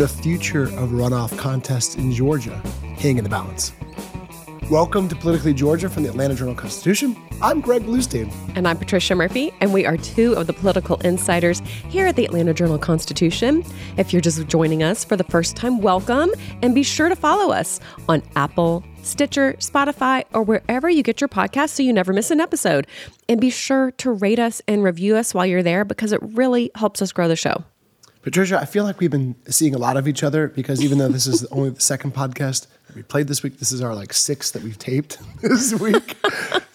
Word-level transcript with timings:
the 0.00 0.08
future 0.08 0.62
of 0.62 0.92
runoff 0.92 1.36
contests 1.36 1.94
in 1.96 2.10
Georgia 2.10 2.56
hang 2.96 3.18
in 3.18 3.22
the 3.22 3.28
balance. 3.28 3.74
Welcome 4.70 5.08
to 5.08 5.14
Politically 5.14 5.52
Georgia 5.52 5.90
from 5.90 6.04
the 6.04 6.08
Atlanta 6.08 6.34
Journal 6.34 6.54
Constitution. 6.54 7.14
I'm 7.42 7.60
Greg 7.60 7.82
Bluestein. 7.82 8.32
And 8.54 8.66
I'm 8.66 8.78
Patricia 8.78 9.14
Murphy, 9.14 9.52
and 9.60 9.74
we 9.74 9.84
are 9.84 9.98
two 9.98 10.32
of 10.36 10.46
the 10.46 10.54
political 10.54 10.96
insiders 11.00 11.60
here 11.90 12.06
at 12.06 12.16
the 12.16 12.24
Atlanta 12.24 12.54
Journal 12.54 12.78
Constitution. 12.78 13.62
If 13.98 14.10
you're 14.10 14.22
just 14.22 14.46
joining 14.46 14.82
us 14.82 15.04
for 15.04 15.16
the 15.16 15.24
first 15.24 15.54
time, 15.54 15.82
welcome, 15.82 16.30
and 16.62 16.74
be 16.74 16.82
sure 16.82 17.10
to 17.10 17.16
follow 17.16 17.52
us 17.52 17.78
on 18.08 18.22
Apple, 18.36 18.82
Stitcher, 19.02 19.52
Spotify, 19.58 20.24
or 20.32 20.42
wherever 20.42 20.88
you 20.88 21.02
get 21.02 21.20
your 21.20 21.28
podcast 21.28 21.70
so 21.70 21.82
you 21.82 21.92
never 21.92 22.14
miss 22.14 22.30
an 22.30 22.40
episode. 22.40 22.86
And 23.28 23.38
be 23.38 23.50
sure 23.50 23.90
to 23.98 24.12
rate 24.12 24.38
us 24.38 24.62
and 24.66 24.82
review 24.82 25.16
us 25.16 25.34
while 25.34 25.44
you're 25.44 25.62
there 25.62 25.84
because 25.84 26.12
it 26.12 26.22
really 26.22 26.70
helps 26.74 27.02
us 27.02 27.12
grow 27.12 27.28
the 27.28 27.36
show. 27.36 27.64
Patricia, 28.22 28.60
I 28.60 28.66
feel 28.66 28.84
like 28.84 29.00
we've 29.00 29.10
been 29.10 29.34
seeing 29.48 29.74
a 29.74 29.78
lot 29.78 29.96
of 29.96 30.06
each 30.06 30.22
other 30.22 30.48
because 30.48 30.82
even 30.84 30.98
though 30.98 31.08
this 31.08 31.26
is 31.26 31.44
only 31.46 31.70
the 31.70 31.80
second 31.80 32.14
podcast 32.14 32.66
that 32.86 32.94
we 32.94 33.02
played 33.02 33.28
this 33.28 33.42
week, 33.42 33.58
this 33.58 33.72
is 33.72 33.80
our 33.80 33.94
like 33.94 34.12
sixth 34.12 34.52
that 34.52 34.62
we've 34.62 34.76
taped 34.76 35.18
this 35.40 35.72
week. 35.80 36.18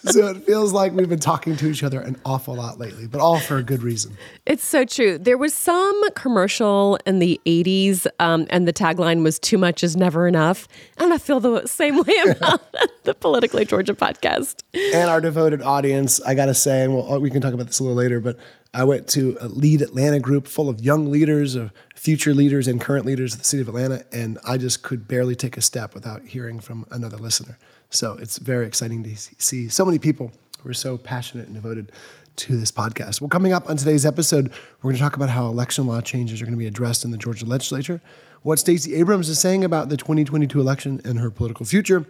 so 0.02 0.26
it 0.26 0.44
feels 0.44 0.72
like 0.72 0.92
we've 0.92 1.08
been 1.08 1.20
talking 1.20 1.56
to 1.56 1.68
each 1.68 1.84
other 1.84 2.00
an 2.00 2.16
awful 2.24 2.56
lot 2.56 2.80
lately, 2.80 3.06
but 3.06 3.20
all 3.20 3.38
for 3.38 3.58
a 3.58 3.62
good 3.62 3.84
reason. 3.84 4.16
It's 4.44 4.64
so 4.64 4.84
true. 4.84 5.18
There 5.18 5.38
was 5.38 5.54
some 5.54 6.10
commercial 6.14 6.98
in 7.06 7.20
the 7.20 7.40
80s, 7.46 8.08
um, 8.18 8.48
and 8.50 8.66
the 8.66 8.72
tagline 8.72 9.22
was 9.22 9.38
too 9.38 9.56
much 9.58 9.84
is 9.84 9.96
never 9.96 10.26
enough. 10.26 10.66
And 10.98 11.12
I 11.14 11.18
feel 11.18 11.38
the 11.38 11.64
same 11.66 11.98
way 11.98 12.16
about 12.28 12.60
the 13.04 13.14
Politically 13.14 13.64
Georgia 13.64 13.94
podcast. 13.94 14.64
And 14.74 15.08
our 15.08 15.20
devoted 15.20 15.62
audience, 15.62 16.20
I 16.22 16.34
got 16.34 16.46
to 16.46 16.54
say, 16.54 16.82
and 16.82 16.92
we'll, 16.92 17.20
we 17.20 17.30
can 17.30 17.40
talk 17.40 17.54
about 17.54 17.68
this 17.68 17.78
a 17.78 17.84
little 17.84 17.96
later, 17.96 18.18
but 18.18 18.36
I 18.76 18.84
went 18.84 19.08
to 19.08 19.38
a 19.40 19.48
Lead 19.48 19.80
Atlanta 19.80 20.20
group 20.20 20.46
full 20.46 20.68
of 20.68 20.82
young 20.82 21.10
leaders, 21.10 21.54
of 21.54 21.72
future 21.94 22.34
leaders, 22.34 22.68
and 22.68 22.78
current 22.78 23.06
leaders 23.06 23.32
of 23.32 23.38
the 23.38 23.46
city 23.46 23.62
of 23.62 23.68
Atlanta, 23.68 24.04
and 24.12 24.38
I 24.46 24.58
just 24.58 24.82
could 24.82 25.08
barely 25.08 25.34
take 25.34 25.56
a 25.56 25.62
step 25.62 25.94
without 25.94 26.26
hearing 26.26 26.60
from 26.60 26.84
another 26.90 27.16
listener. 27.16 27.56
So 27.88 28.18
it's 28.20 28.36
very 28.36 28.66
exciting 28.66 29.02
to 29.04 29.16
see 29.16 29.70
so 29.70 29.86
many 29.86 29.98
people 29.98 30.30
who 30.60 30.68
are 30.68 30.74
so 30.74 30.98
passionate 30.98 31.46
and 31.46 31.54
devoted 31.54 31.90
to 32.36 32.58
this 32.58 32.70
podcast. 32.70 33.22
Well, 33.22 33.30
coming 33.30 33.54
up 33.54 33.70
on 33.70 33.78
today's 33.78 34.04
episode, 34.04 34.52
we're 34.82 34.90
going 34.90 34.96
to 34.96 35.00
talk 35.00 35.16
about 35.16 35.30
how 35.30 35.46
election 35.46 35.86
law 35.86 36.02
changes 36.02 36.42
are 36.42 36.44
going 36.44 36.52
to 36.52 36.58
be 36.58 36.66
addressed 36.66 37.02
in 37.02 37.12
the 37.12 37.16
Georgia 37.16 37.46
legislature, 37.46 38.02
what 38.42 38.58
Stacey 38.58 38.94
Abrams 38.96 39.30
is 39.30 39.38
saying 39.38 39.64
about 39.64 39.88
the 39.88 39.96
2022 39.96 40.60
election 40.60 41.00
and 41.02 41.18
her 41.18 41.30
political 41.30 41.64
future. 41.64 42.04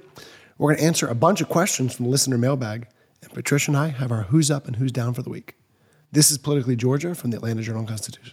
We're 0.59 0.71
going 0.71 0.81
to 0.81 0.85
answer 0.87 1.07
a 1.07 1.15
bunch 1.15 1.41
of 1.41 1.49
questions 1.49 1.95
from 1.95 2.07
the 2.07 2.11
listener 2.11 2.39
mailbag, 2.39 2.89
and 3.23 3.33
Patricia 3.33 3.71
and 3.71 3.79
I 3.79 3.91
have 3.91 4.11
our 4.11 4.25
who's 4.25 4.51
up 4.51 4.67
and 4.67 4.75
who's 4.75 4.91
down 4.91 5.15
for 5.15 5.23
the 5.23 5.31
week. 5.31 5.55
This 6.17 6.31
is 6.31 6.39
Politically 6.39 6.77
Georgia 6.77 7.15
from 7.15 7.31
the 7.31 7.37
Atlanta 7.37 7.61
Journal 7.61 7.85
Constitution. 7.85 8.33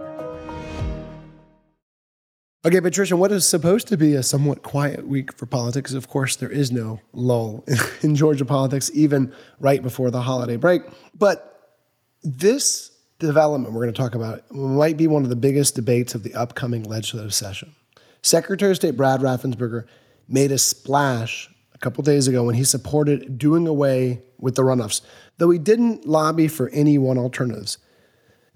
Okay, 2.63 2.79
Patricia, 2.79 3.17
what 3.17 3.31
is 3.31 3.43
supposed 3.43 3.87
to 3.87 3.97
be 3.97 4.13
a 4.13 4.21
somewhat 4.21 4.61
quiet 4.61 5.07
week 5.07 5.35
for 5.35 5.47
politics? 5.47 5.93
Of 5.93 6.07
course, 6.07 6.35
there 6.35 6.51
is 6.51 6.71
no 6.71 6.99
lull 7.11 7.65
in 8.03 8.15
Georgia 8.15 8.45
politics, 8.45 8.91
even 8.93 9.33
right 9.59 9.81
before 9.81 10.11
the 10.11 10.21
holiday 10.21 10.57
break. 10.57 10.83
But 11.17 11.79
this 12.21 12.91
development 13.17 13.73
we're 13.73 13.81
going 13.81 13.93
to 13.93 13.99
talk 13.99 14.13
about 14.13 14.51
might 14.51 14.95
be 14.95 15.07
one 15.07 15.23
of 15.23 15.29
the 15.29 15.35
biggest 15.35 15.73
debates 15.73 16.13
of 16.13 16.21
the 16.21 16.35
upcoming 16.35 16.83
legislative 16.83 17.33
session. 17.33 17.75
Secretary 18.21 18.69
of 18.69 18.77
State 18.77 18.95
Brad 18.95 19.21
Raffensperger 19.21 19.85
made 20.27 20.51
a 20.51 20.59
splash 20.59 21.49
a 21.73 21.79
couple 21.79 22.03
days 22.03 22.27
ago 22.27 22.43
when 22.43 22.53
he 22.53 22.63
supported 22.63 23.39
doing 23.39 23.65
away 23.65 24.21
with 24.37 24.53
the 24.53 24.61
runoffs, 24.61 25.01
though 25.39 25.49
he 25.49 25.57
didn't 25.57 26.05
lobby 26.05 26.47
for 26.47 26.69
any 26.69 26.99
one 26.99 27.17
alternatives. 27.17 27.79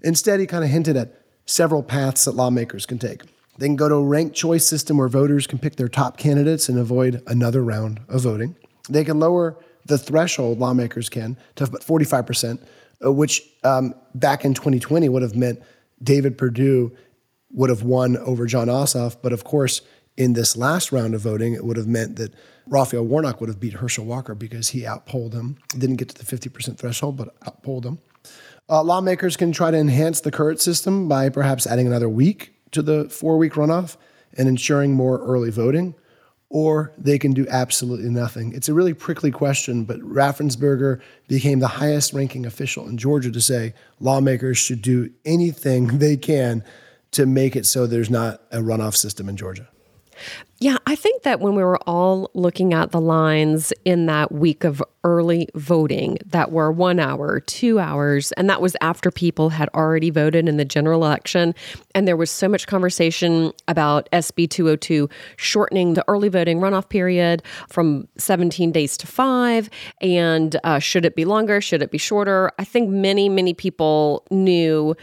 Instead, 0.00 0.38
he 0.38 0.46
kind 0.46 0.62
of 0.62 0.70
hinted 0.70 0.96
at 0.96 1.22
several 1.44 1.82
paths 1.82 2.24
that 2.24 2.36
lawmakers 2.36 2.86
can 2.86 3.00
take. 3.00 3.22
They 3.58 3.66
can 3.66 3.76
go 3.76 3.88
to 3.88 3.94
a 3.94 4.04
ranked 4.04 4.34
choice 4.34 4.66
system 4.66 4.98
where 4.98 5.08
voters 5.08 5.46
can 5.46 5.58
pick 5.58 5.76
their 5.76 5.88
top 5.88 6.18
candidates 6.18 6.68
and 6.68 6.78
avoid 6.78 7.22
another 7.26 7.62
round 7.62 8.00
of 8.08 8.22
voting. 8.22 8.56
They 8.88 9.04
can 9.04 9.18
lower 9.18 9.56
the 9.86 9.98
threshold, 9.98 10.58
lawmakers 10.58 11.08
can, 11.08 11.36
to 11.56 11.64
about 11.64 11.80
45%, 11.82 12.60
uh, 13.04 13.12
which 13.12 13.42
um, 13.64 13.94
back 14.14 14.44
in 14.44 14.54
2020 14.54 15.08
would 15.08 15.22
have 15.22 15.36
meant 15.36 15.62
David 16.02 16.36
Perdue 16.36 16.94
would 17.52 17.70
have 17.70 17.82
won 17.82 18.16
over 18.18 18.46
Jon 18.46 18.66
Ossoff. 18.66 19.16
But 19.22 19.32
of 19.32 19.44
course, 19.44 19.80
in 20.16 20.32
this 20.32 20.56
last 20.56 20.92
round 20.92 21.14
of 21.14 21.20
voting, 21.20 21.54
it 21.54 21.64
would 21.64 21.76
have 21.76 21.86
meant 21.86 22.16
that 22.16 22.34
Raphael 22.66 23.04
Warnock 23.04 23.40
would 23.40 23.48
have 23.48 23.60
beat 23.60 23.74
Herschel 23.74 24.04
Walker 24.04 24.34
because 24.34 24.70
he 24.70 24.86
outpolled 24.86 25.34
him. 25.34 25.56
Didn't 25.68 25.96
get 25.96 26.08
to 26.10 26.18
the 26.18 26.24
50% 26.24 26.78
threshold, 26.78 27.16
but 27.16 27.34
outpolled 27.46 27.86
him. 27.86 28.00
Uh, 28.68 28.82
lawmakers 28.82 29.36
can 29.36 29.52
try 29.52 29.70
to 29.70 29.76
enhance 29.76 30.20
the 30.20 30.32
current 30.32 30.60
system 30.60 31.08
by 31.08 31.28
perhaps 31.28 31.66
adding 31.66 31.86
another 31.86 32.08
week 32.08 32.55
to 32.72 32.82
the 32.82 33.08
four 33.08 33.38
week 33.38 33.54
runoff 33.54 33.96
and 34.36 34.48
ensuring 34.48 34.92
more 34.92 35.18
early 35.18 35.50
voting, 35.50 35.94
or 36.48 36.92
they 36.96 37.18
can 37.18 37.32
do 37.32 37.46
absolutely 37.48 38.08
nothing. 38.08 38.52
It's 38.52 38.68
a 38.68 38.74
really 38.74 38.94
prickly 38.94 39.30
question, 39.30 39.84
but 39.84 40.00
Raffensperger 40.00 41.00
became 41.28 41.58
the 41.58 41.68
highest 41.68 42.12
ranking 42.12 42.46
official 42.46 42.88
in 42.88 42.98
Georgia 42.98 43.32
to 43.32 43.40
say 43.40 43.74
lawmakers 44.00 44.58
should 44.58 44.82
do 44.82 45.10
anything 45.24 45.86
they 45.98 46.16
can 46.16 46.64
to 47.12 47.26
make 47.26 47.56
it 47.56 47.66
so 47.66 47.86
there's 47.86 48.10
not 48.10 48.42
a 48.52 48.58
runoff 48.58 48.94
system 48.94 49.28
in 49.28 49.36
Georgia. 49.36 49.68
Yeah, 50.58 50.78
I 50.86 50.96
think 50.96 51.22
that 51.24 51.40
when 51.40 51.54
we 51.54 51.62
were 51.62 51.78
all 51.86 52.30
looking 52.32 52.72
at 52.72 52.90
the 52.90 53.00
lines 53.00 53.74
in 53.84 54.06
that 54.06 54.32
week 54.32 54.64
of 54.64 54.82
early 55.04 55.48
voting 55.54 56.16
that 56.24 56.50
were 56.50 56.72
one 56.72 56.98
hour, 56.98 57.40
two 57.40 57.78
hours, 57.78 58.32
and 58.32 58.48
that 58.48 58.62
was 58.62 58.74
after 58.80 59.10
people 59.10 59.50
had 59.50 59.68
already 59.74 60.08
voted 60.08 60.48
in 60.48 60.56
the 60.56 60.64
general 60.64 61.04
election. 61.04 61.54
And 61.94 62.08
there 62.08 62.16
was 62.16 62.30
so 62.30 62.48
much 62.48 62.66
conversation 62.66 63.52
about 63.68 64.08
SB 64.12 64.48
202 64.48 65.10
shortening 65.36 65.92
the 65.92 66.04
early 66.08 66.30
voting 66.30 66.60
runoff 66.60 66.88
period 66.88 67.42
from 67.68 68.08
17 68.16 68.72
days 68.72 68.96
to 68.96 69.06
five. 69.06 69.68
And 70.00 70.56
uh, 70.64 70.78
should 70.78 71.04
it 71.04 71.14
be 71.14 71.26
longer? 71.26 71.60
Should 71.60 71.82
it 71.82 71.90
be 71.90 71.98
shorter? 71.98 72.50
I 72.58 72.64
think 72.64 72.88
many, 72.88 73.28
many 73.28 73.52
people 73.52 74.24
knew 74.30 74.96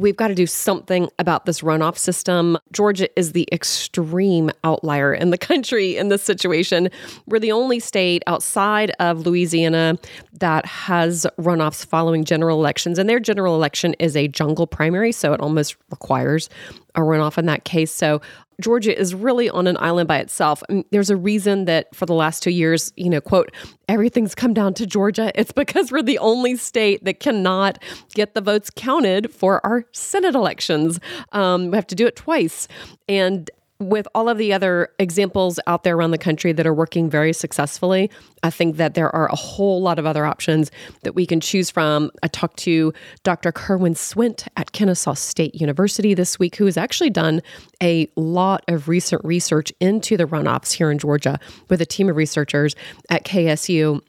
we've 0.00 0.16
got 0.16 0.28
to 0.28 0.34
do 0.34 0.46
something 0.46 1.08
about 1.18 1.46
this 1.46 1.60
runoff 1.60 1.96
system. 1.96 2.58
Georgia 2.72 3.08
is 3.18 3.32
the 3.32 3.48
extreme 3.52 4.50
outlier 4.64 5.12
in 5.14 5.30
the 5.30 5.38
country 5.46 5.96
in 5.96 6.08
this 6.08 6.22
situation. 6.22 6.88
We're 7.26 7.38
the 7.38 7.52
only 7.52 7.80
state 7.80 8.22
outside 8.26 8.92
of 9.00 9.26
Louisiana 9.26 9.98
that 10.40 10.66
has 10.66 11.26
runoffs 11.38 11.86
following 11.86 12.24
general 12.24 12.58
elections, 12.58 12.98
and 12.98 13.08
their 13.08 13.20
general 13.20 13.54
election 13.54 13.94
is 13.98 14.16
a 14.16 14.28
jungle 14.28 14.66
primary, 14.66 15.12
so 15.12 15.32
it 15.32 15.40
almost 15.40 15.76
requires 15.90 16.48
a 16.94 17.00
runoff 17.00 17.38
in 17.38 17.46
that 17.46 17.64
case. 17.64 17.92
So 17.92 18.20
Georgia 18.60 18.98
is 18.98 19.14
really 19.14 19.50
on 19.50 19.66
an 19.66 19.76
island 19.78 20.08
by 20.08 20.18
itself. 20.18 20.62
And 20.68 20.84
there's 20.90 21.10
a 21.10 21.16
reason 21.16 21.66
that 21.66 21.94
for 21.94 22.06
the 22.06 22.14
last 22.14 22.42
two 22.42 22.50
years, 22.50 22.92
you 22.96 23.10
know, 23.10 23.20
quote, 23.20 23.52
everything's 23.88 24.34
come 24.34 24.54
down 24.54 24.74
to 24.74 24.86
Georgia. 24.86 25.32
It's 25.46 25.52
because 25.52 25.92
we're 25.92 26.02
the 26.02 26.18
only 26.18 26.56
state 26.56 27.04
that 27.04 27.20
cannot 27.20 27.80
get 28.14 28.34
the 28.34 28.40
votes 28.40 28.70
counted 28.74 29.30
for 29.32 29.64
our 29.64 29.84
Senate 29.92 30.34
elections. 30.34 30.98
Um, 31.32 31.70
we 31.70 31.76
have 31.76 31.86
to 31.88 31.94
do 31.94 32.06
it 32.06 32.16
twice. 32.16 32.68
And 33.06 33.50
with 33.78 34.08
all 34.14 34.28
of 34.28 34.38
the 34.38 34.52
other 34.52 34.88
examples 34.98 35.60
out 35.66 35.84
there 35.84 35.96
around 35.96 36.10
the 36.10 36.18
country 36.18 36.52
that 36.52 36.66
are 36.66 36.74
working 36.74 37.10
very 37.10 37.32
successfully, 37.32 38.10
I 38.42 38.50
think 38.50 38.76
that 38.76 38.94
there 38.94 39.14
are 39.14 39.26
a 39.26 39.36
whole 39.36 39.82
lot 39.82 39.98
of 39.98 40.06
other 40.06 40.24
options 40.24 40.70
that 41.02 41.14
we 41.14 41.26
can 41.26 41.40
choose 41.40 41.70
from. 41.70 42.10
I 42.22 42.28
talked 42.28 42.56
to 42.60 42.92
Dr. 43.22 43.52
Kerwin 43.52 43.94
Swint 43.94 44.48
at 44.56 44.72
Kennesaw 44.72 45.14
State 45.14 45.54
University 45.54 46.14
this 46.14 46.38
week, 46.38 46.56
who 46.56 46.66
has 46.66 46.76
actually 46.76 47.10
done 47.10 47.42
a 47.82 48.08
lot 48.16 48.64
of 48.68 48.88
recent 48.88 49.24
research 49.24 49.72
into 49.80 50.16
the 50.16 50.24
runoffs 50.24 50.72
here 50.72 50.90
in 50.90 50.98
Georgia 50.98 51.38
with 51.68 51.80
a 51.80 51.86
team 51.86 52.08
of 52.08 52.16
researchers 52.16 52.74
at 53.10 53.24
KSU. 53.24 54.00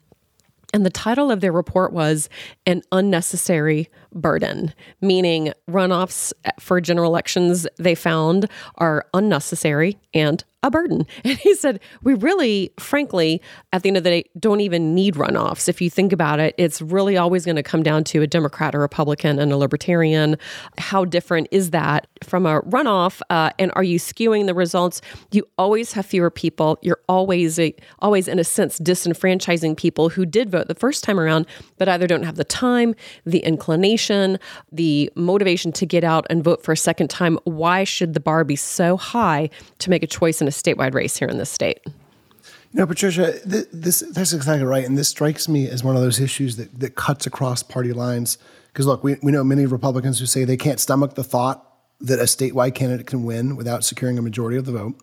And 0.74 0.84
the 0.84 0.90
title 0.90 1.30
of 1.30 1.40
their 1.40 1.52
report 1.52 1.92
was 1.92 2.28
An 2.66 2.82
Unnecessary 2.92 3.88
Burden, 4.12 4.74
meaning 5.00 5.52
runoffs 5.68 6.32
for 6.60 6.80
general 6.80 7.10
elections 7.10 7.66
they 7.78 7.94
found 7.94 8.50
are 8.76 9.06
unnecessary 9.14 9.98
and 10.12 10.44
a 10.62 10.70
burden. 10.70 11.06
And 11.24 11.36
he 11.38 11.54
said, 11.54 11.80
We 12.02 12.14
really, 12.14 12.72
frankly, 12.78 13.42
at 13.72 13.82
the 13.82 13.90
end 13.90 13.98
of 13.98 14.04
the 14.04 14.10
day, 14.10 14.24
don't 14.38 14.60
even 14.60 14.94
need 14.94 15.14
runoffs. 15.14 15.68
If 15.68 15.80
you 15.80 15.90
think 15.90 16.12
about 16.12 16.40
it, 16.40 16.54
it's 16.56 16.80
really 16.80 17.18
always 17.18 17.44
going 17.44 17.56
to 17.56 17.62
come 17.62 17.82
down 17.82 18.04
to 18.04 18.22
a 18.22 18.26
Democrat, 18.26 18.74
a 18.74 18.78
Republican, 18.78 19.38
and 19.38 19.52
a 19.52 19.56
Libertarian. 19.56 20.38
How 20.78 21.04
different 21.04 21.48
is 21.50 21.70
that 21.70 22.06
from 22.22 22.46
a 22.46 22.62
runoff? 22.62 23.20
Uh, 23.28 23.50
and 23.58 23.70
are 23.76 23.82
you 23.82 23.98
skewing 23.98 24.46
the 24.46 24.54
results? 24.54 25.02
You 25.32 25.46
always 25.58 25.92
have 25.92 26.06
fewer 26.06 26.30
people. 26.30 26.78
You're 26.80 27.00
always, 27.08 27.58
a, 27.58 27.74
always, 27.98 28.26
in 28.26 28.38
a 28.38 28.44
sense, 28.44 28.78
disenfranchising 28.78 29.76
people 29.76 30.08
who 30.08 30.24
did 30.24 30.50
vote 30.50 30.68
the 30.68 30.74
first 30.74 31.04
time 31.04 31.20
around, 31.20 31.46
but 31.76 31.88
either 31.88 32.06
don't 32.06 32.22
have 32.22 32.36
the 32.36 32.44
time, 32.44 32.94
the 33.26 33.40
inclination, 33.40 34.38
the 34.72 35.12
motivation 35.14 35.72
to 35.72 35.84
get 35.84 36.04
out 36.04 36.26
and 36.30 36.42
vote 36.42 36.62
for 36.62 36.72
a 36.72 36.76
second 36.76 37.08
time. 37.08 37.38
Why 37.44 37.84
should 37.84 38.14
the 38.14 38.20
bar 38.20 38.44
be 38.44 38.56
so 38.56 38.96
high 38.96 39.50
to 39.80 39.90
make 39.90 40.02
a 40.02 40.06
choice 40.06 40.40
a 40.48 40.50
statewide 40.50 40.94
race 40.94 41.16
here 41.16 41.28
in 41.28 41.38
this 41.38 41.50
state. 41.50 41.80
You 41.86 42.80
know, 42.80 42.86
Patricia, 42.86 43.38
th- 43.48 43.68
this 43.72 44.00
that's 44.00 44.32
exactly 44.32 44.64
right, 44.64 44.84
and 44.84 44.98
this 44.98 45.08
strikes 45.08 45.48
me 45.48 45.68
as 45.68 45.82
one 45.82 45.96
of 45.96 46.02
those 46.02 46.20
issues 46.20 46.56
that 46.56 46.80
that 46.80 46.96
cuts 46.96 47.26
across 47.26 47.62
party 47.62 47.92
lines. 47.92 48.38
Because 48.72 48.86
look, 48.86 49.02
we 49.02 49.16
we 49.22 49.32
know 49.32 49.42
many 49.42 49.64
Republicans 49.66 50.18
who 50.18 50.26
say 50.26 50.44
they 50.44 50.56
can't 50.56 50.80
stomach 50.80 51.14
the 51.14 51.24
thought 51.24 51.64
that 52.00 52.18
a 52.18 52.24
statewide 52.24 52.74
candidate 52.74 53.06
can 53.06 53.24
win 53.24 53.56
without 53.56 53.84
securing 53.84 54.18
a 54.18 54.22
majority 54.22 54.56
of 54.56 54.66
the 54.66 54.72
vote. 54.72 54.94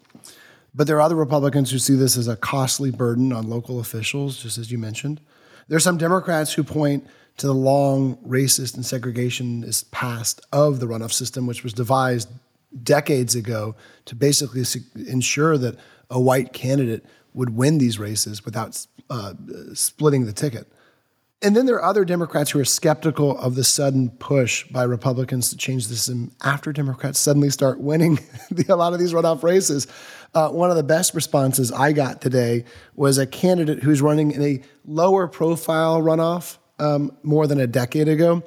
But 0.74 0.88
there 0.88 0.98
are 0.98 1.02
other 1.02 1.16
Republicans 1.16 1.72
who 1.72 1.80
see 1.80 1.96
this 1.96 2.18
as 2.18 2.28
a 2.28 2.36
costly 2.36 2.92
burden 2.92 3.34
on 3.34 3.50
local 3.50 3.80
officials, 3.80 4.42
just 4.42 4.58
as 4.58 4.72
you 4.72 4.78
mentioned. 4.78 5.22
There 5.68 5.78
are 5.78 5.82
some 5.82 5.98
Democrats 5.98 6.54
who 6.54 6.64
point 6.64 7.08
to 7.38 7.48
the 7.48 7.54
long 7.54 8.18
racist 8.18 8.76
and 8.76 8.84
segregationist 8.84 9.92
past 9.92 10.42
of 10.52 10.80
the 10.80 10.86
runoff 10.86 11.12
system, 11.12 11.48
which 11.48 11.64
was 11.64 11.74
devised 11.74 12.30
decades 12.84 13.36
ago 13.36 13.76
to 14.06 14.16
basically 14.16 14.64
ensure 15.08 15.58
that 15.58 15.78
a 16.10 16.20
white 16.20 16.54
candidate 16.54 17.06
would 17.34 17.56
win 17.56 17.78
these 17.78 18.00
races 18.00 18.46
without 18.46 18.86
uh, 19.10 19.34
splitting 19.74 20.26
the 20.26 20.34
ticket. 20.34 20.68
And 21.42 21.56
then 21.56 21.66
there 21.66 21.76
are 21.76 21.84
other 21.84 22.06
Democrats 22.06 22.50
who 22.50 22.60
are 22.60 22.66
skeptical 22.66 23.38
of 23.38 23.56
the 23.56 23.64
sudden 23.64 24.10
push 24.10 24.66
by 24.70 24.84
Republicans 24.84 25.50
to 25.50 25.58
change 25.58 25.88
the 25.88 25.96
system 25.96 26.32
after 26.44 26.72
Democrats 26.72 27.20
suddenly 27.20 27.50
start 27.50 27.80
winning 27.80 28.16
the, 28.52 28.66
a 28.74 28.76
lot 28.76 28.94
of 28.94 29.00
these 29.00 29.14
runoff 29.14 29.44
races. 29.44 29.86
Uh, 30.34 30.50
one 30.50 30.70
of 30.70 30.76
the 30.76 30.84
best 30.84 31.14
responses 31.14 31.72
I 31.72 31.92
got 31.92 32.22
today 32.22 32.66
was 32.96 33.18
a 33.18 33.28
candidate 33.28 33.84
who's 33.84 34.02
running 34.02 34.32
in 34.32 34.42
a 34.42 34.62
lower 34.86 35.28
profile 35.28 36.02
runoff 36.02 36.58
um, 36.80 37.16
more 37.22 37.48
than 37.48 37.60
a 37.60 37.68
decade 37.68 38.08
ago, 38.08 38.42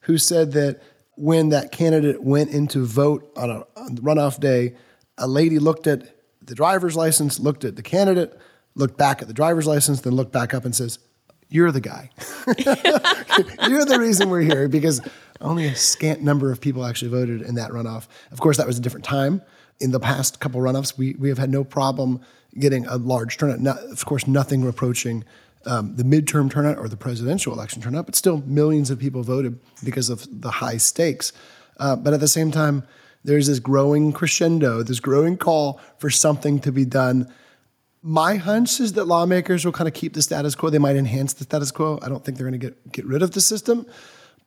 who 0.00 0.18
said 0.18 0.52
that 0.52 0.82
when 1.16 1.50
that 1.50 1.72
candidate 1.72 2.22
went 2.22 2.50
into 2.50 2.84
vote 2.84 3.30
on 3.36 3.50
a 3.50 3.64
on 3.76 3.96
runoff 3.98 4.40
day, 4.40 4.74
a 5.18 5.26
lady 5.26 5.58
looked 5.58 5.86
at 5.86 6.14
the 6.40 6.54
driver's 6.54 6.96
license, 6.96 7.38
looked 7.38 7.64
at 7.64 7.76
the 7.76 7.82
candidate, 7.82 8.38
looked 8.74 8.96
back 8.96 9.22
at 9.22 9.28
the 9.28 9.34
driver's 9.34 9.66
license, 9.66 10.00
then 10.00 10.14
looked 10.14 10.32
back 10.32 10.54
up 10.54 10.64
and 10.64 10.74
says, 10.74 10.98
You're 11.48 11.70
the 11.70 11.80
guy. 11.80 12.10
You're 13.68 13.84
the 13.84 13.98
reason 14.00 14.30
we're 14.30 14.40
here 14.42 14.68
because 14.68 15.00
only 15.40 15.66
a 15.66 15.74
scant 15.74 16.22
number 16.22 16.50
of 16.50 16.60
people 16.60 16.84
actually 16.84 17.10
voted 17.10 17.42
in 17.42 17.56
that 17.56 17.70
runoff. 17.70 18.06
Of 18.30 18.40
course, 18.40 18.56
that 18.56 18.66
was 18.66 18.78
a 18.78 18.80
different 18.80 19.04
time. 19.04 19.42
In 19.80 19.90
the 19.90 20.00
past 20.00 20.38
couple 20.38 20.60
runoffs, 20.60 20.96
we, 20.96 21.14
we 21.14 21.28
have 21.28 21.38
had 21.38 21.50
no 21.50 21.64
problem 21.64 22.20
getting 22.58 22.86
a 22.86 22.96
large 22.96 23.36
turnout. 23.36 23.60
Not, 23.60 23.78
of 23.78 24.04
course, 24.04 24.26
nothing 24.26 24.66
approaching 24.66 25.24
um, 25.66 25.96
the 25.96 26.02
midterm 26.02 26.50
turnout 26.50 26.78
or 26.78 26.88
the 26.88 26.96
presidential 26.96 27.52
election 27.52 27.82
turnout, 27.82 28.06
but 28.06 28.14
still 28.14 28.42
millions 28.46 28.90
of 28.90 28.98
people 28.98 29.22
voted 29.22 29.58
because 29.84 30.08
of 30.08 30.26
the 30.40 30.50
high 30.50 30.76
stakes. 30.76 31.32
Uh, 31.78 31.96
but 31.96 32.12
at 32.12 32.20
the 32.20 32.28
same 32.28 32.50
time, 32.50 32.84
there's 33.24 33.46
this 33.46 33.58
growing 33.58 34.12
crescendo, 34.12 34.82
this 34.82 35.00
growing 35.00 35.36
call 35.36 35.80
for 35.98 36.10
something 36.10 36.58
to 36.60 36.72
be 36.72 36.84
done. 36.84 37.32
My 38.02 38.36
hunch 38.36 38.80
is 38.80 38.94
that 38.94 39.06
lawmakers 39.06 39.64
will 39.64 39.72
kind 39.72 39.86
of 39.86 39.94
keep 39.94 40.14
the 40.14 40.22
status 40.22 40.54
quo. 40.54 40.70
They 40.70 40.78
might 40.78 40.96
enhance 40.96 41.34
the 41.34 41.44
status 41.44 41.70
quo. 41.70 42.00
I 42.02 42.08
don't 42.08 42.24
think 42.24 42.36
they're 42.36 42.48
going 42.48 42.60
to 42.60 42.66
get, 42.66 42.92
get 42.92 43.06
rid 43.06 43.22
of 43.22 43.30
the 43.30 43.40
system, 43.40 43.86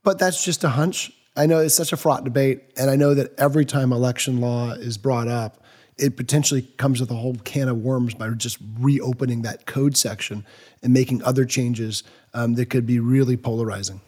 but 0.03 0.19
that's 0.19 0.43
just 0.43 0.63
a 0.63 0.69
hunch. 0.69 1.11
I 1.37 1.45
know 1.45 1.59
it's 1.59 1.75
such 1.75 1.93
a 1.93 1.97
fraught 1.97 2.23
debate, 2.23 2.63
and 2.77 2.89
I 2.89 2.95
know 2.95 3.13
that 3.13 3.37
every 3.37 3.65
time 3.65 3.91
election 3.91 4.39
law 4.39 4.71
is 4.71 4.97
brought 4.97 5.27
up, 5.27 5.63
it 5.97 6.17
potentially 6.17 6.63
comes 6.77 6.99
with 6.99 7.09
a 7.11 7.15
whole 7.15 7.35
can 7.43 7.69
of 7.69 7.77
worms 7.77 8.13
by 8.13 8.29
just 8.31 8.57
reopening 8.79 9.43
that 9.43 9.65
code 9.65 9.95
section 9.95 10.45
and 10.83 10.93
making 10.93 11.23
other 11.23 11.45
changes 11.45 12.03
um, 12.33 12.55
that 12.55 12.69
could 12.69 12.85
be 12.85 12.99
really 12.99 13.37
polarizing. 13.37 14.01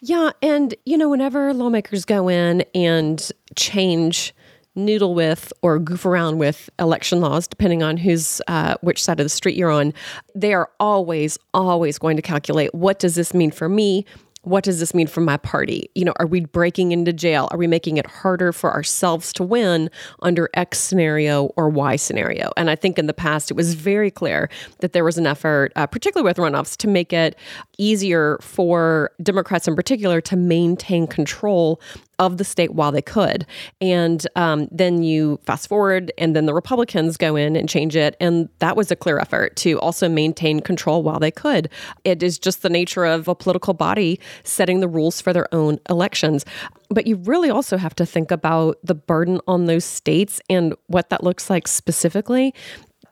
Yeah. 0.00 0.30
And, 0.42 0.74
you 0.84 0.96
know, 0.96 1.08
whenever 1.08 1.52
lawmakers 1.52 2.04
go 2.04 2.28
in 2.28 2.64
and 2.74 3.28
change, 3.56 4.32
noodle 4.76 5.14
with, 5.14 5.52
or 5.62 5.78
goof 5.78 6.06
around 6.06 6.38
with 6.38 6.70
election 6.78 7.20
laws, 7.20 7.48
depending 7.48 7.82
on 7.82 7.96
who's, 7.96 8.40
uh, 8.46 8.76
which 8.82 9.02
side 9.02 9.18
of 9.18 9.24
the 9.24 9.30
street 9.30 9.56
you're 9.56 9.70
on, 9.70 9.92
they 10.34 10.54
are 10.54 10.70
always, 10.78 11.38
always 11.52 11.98
going 11.98 12.16
to 12.16 12.22
calculate 12.22 12.72
what 12.74 12.98
does 12.98 13.14
this 13.16 13.34
mean 13.34 13.50
for 13.50 13.68
me? 13.68 14.04
What 14.46 14.62
does 14.62 14.78
this 14.78 14.94
mean 14.94 15.08
for 15.08 15.20
my 15.20 15.36
party? 15.36 15.90
You 15.96 16.04
know, 16.04 16.12
are 16.20 16.26
we 16.26 16.38
breaking 16.38 16.92
into 16.92 17.12
jail? 17.12 17.48
Are 17.50 17.58
we 17.58 17.66
making 17.66 17.96
it 17.96 18.06
harder 18.06 18.52
for 18.52 18.72
ourselves 18.72 19.32
to 19.32 19.42
win 19.42 19.90
under 20.22 20.48
X 20.54 20.78
scenario 20.78 21.46
or 21.56 21.68
Y 21.68 21.96
scenario? 21.96 22.52
And 22.56 22.70
I 22.70 22.76
think 22.76 22.96
in 22.96 23.08
the 23.08 23.12
past 23.12 23.50
it 23.50 23.54
was 23.54 23.74
very 23.74 24.08
clear 24.08 24.48
that 24.78 24.92
there 24.92 25.02
was 25.02 25.18
an 25.18 25.26
effort, 25.26 25.72
uh, 25.74 25.88
particularly 25.88 26.28
with 26.28 26.36
runoffs, 26.36 26.76
to 26.76 26.86
make 26.86 27.12
it 27.12 27.36
easier 27.76 28.38
for 28.40 29.10
Democrats 29.20 29.66
in 29.66 29.74
particular 29.74 30.20
to 30.20 30.36
maintain 30.36 31.08
control 31.08 31.80
of 32.18 32.38
the 32.38 32.44
state 32.44 32.74
while 32.74 32.92
they 32.92 33.02
could. 33.02 33.46
And 33.80 34.26
um, 34.36 34.68
then 34.70 35.02
you 35.02 35.38
fast 35.44 35.68
forward, 35.68 36.12
and 36.18 36.34
then 36.34 36.46
the 36.46 36.54
Republicans 36.54 37.16
go 37.16 37.36
in 37.36 37.56
and 37.56 37.68
change 37.68 37.96
it. 37.96 38.16
And 38.20 38.48
that 38.58 38.76
was 38.76 38.90
a 38.90 38.96
clear 38.96 39.18
effort 39.18 39.56
to 39.56 39.78
also 39.80 40.08
maintain 40.08 40.60
control 40.60 41.02
while 41.02 41.18
they 41.18 41.30
could. 41.30 41.68
It 42.04 42.22
is 42.22 42.38
just 42.38 42.62
the 42.62 42.70
nature 42.70 43.04
of 43.04 43.28
a 43.28 43.34
political 43.34 43.74
body 43.74 44.20
setting 44.44 44.80
the 44.80 44.88
rules 44.88 45.20
for 45.20 45.32
their 45.32 45.52
own 45.54 45.78
elections. 45.88 46.44
But 46.88 47.06
you 47.06 47.16
really 47.16 47.50
also 47.50 47.76
have 47.76 47.94
to 47.96 48.06
think 48.06 48.30
about 48.30 48.78
the 48.82 48.94
burden 48.94 49.40
on 49.46 49.66
those 49.66 49.84
states 49.84 50.40
and 50.48 50.74
what 50.86 51.10
that 51.10 51.24
looks 51.24 51.50
like 51.50 51.68
specifically. 51.68 52.54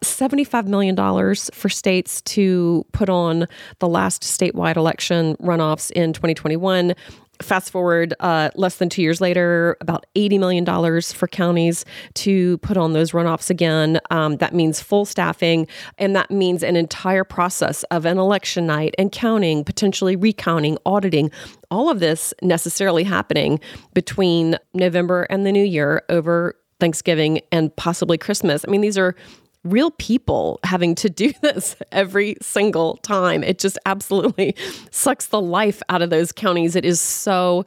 $75 0.02 0.66
million 0.66 0.94
for 1.52 1.68
states 1.68 2.20
to 2.23 2.84
put 2.92 3.08
on 3.08 3.46
the 3.78 3.88
last 3.88 4.23
statewide 4.23 4.76
election 4.76 5.34
runoffs 5.37 5.90
in 5.92 6.12
2021 6.12 6.94
Fast 7.43 7.71
forward 7.71 8.14
uh, 8.21 8.50
less 8.55 8.76
than 8.76 8.88
two 8.88 9.03
years 9.03 9.21
later, 9.21 9.76
about 9.81 10.07
$80 10.14 10.38
million 10.38 11.00
for 11.03 11.26
counties 11.26 11.85
to 12.14 12.59
put 12.59 12.76
on 12.76 12.93
those 12.93 13.11
runoffs 13.12 13.50
again. 13.50 14.00
Um, 14.11 14.37
that 14.37 14.55
means 14.55 14.81
full 14.81 15.05
staffing, 15.05 15.67
and 15.99 16.14
that 16.14 16.31
means 16.31 16.62
an 16.62 16.76
entire 16.76 17.25
process 17.25 17.83
of 17.85 18.05
an 18.05 18.19
election 18.19 18.67
night 18.67 18.95
and 18.99 19.11
counting, 19.11 19.64
potentially 19.64 20.17
recounting, 20.17 20.79
auditing, 20.87 21.31
all 21.71 21.91
of 21.91 22.00
this 22.00 22.33
necessarily 22.41 23.05
happening 23.05 23.59
between 23.95 24.57
November 24.73 25.25
and 25.25 25.45
the 25.45 25.53
new 25.53 25.64
year 25.64 26.03
over 26.09 26.57
Thanksgiving 26.81 27.41
and 27.50 27.75
possibly 27.76 28.19
Christmas. 28.19 28.64
I 28.67 28.71
mean, 28.71 28.81
these 28.81 28.99
are 28.99 29.14
real 29.64 29.90
people 29.92 30.61
having 30.62 30.94
to 30.94 31.11
do 31.11 31.33
this 31.42 31.76
every 31.90 32.37
single 32.40 32.97
time. 32.99 33.42
It 33.42 33.59
just 33.59 33.78
absolutely 33.87 34.54
sucks 34.90 35.26
the 35.26 35.40
life 35.40 35.83
out 35.88 36.02
of 36.02 36.11
those 36.11 36.33
counties. 36.33 36.76
It 36.76 36.85
is 36.85 37.00
so 37.00 37.66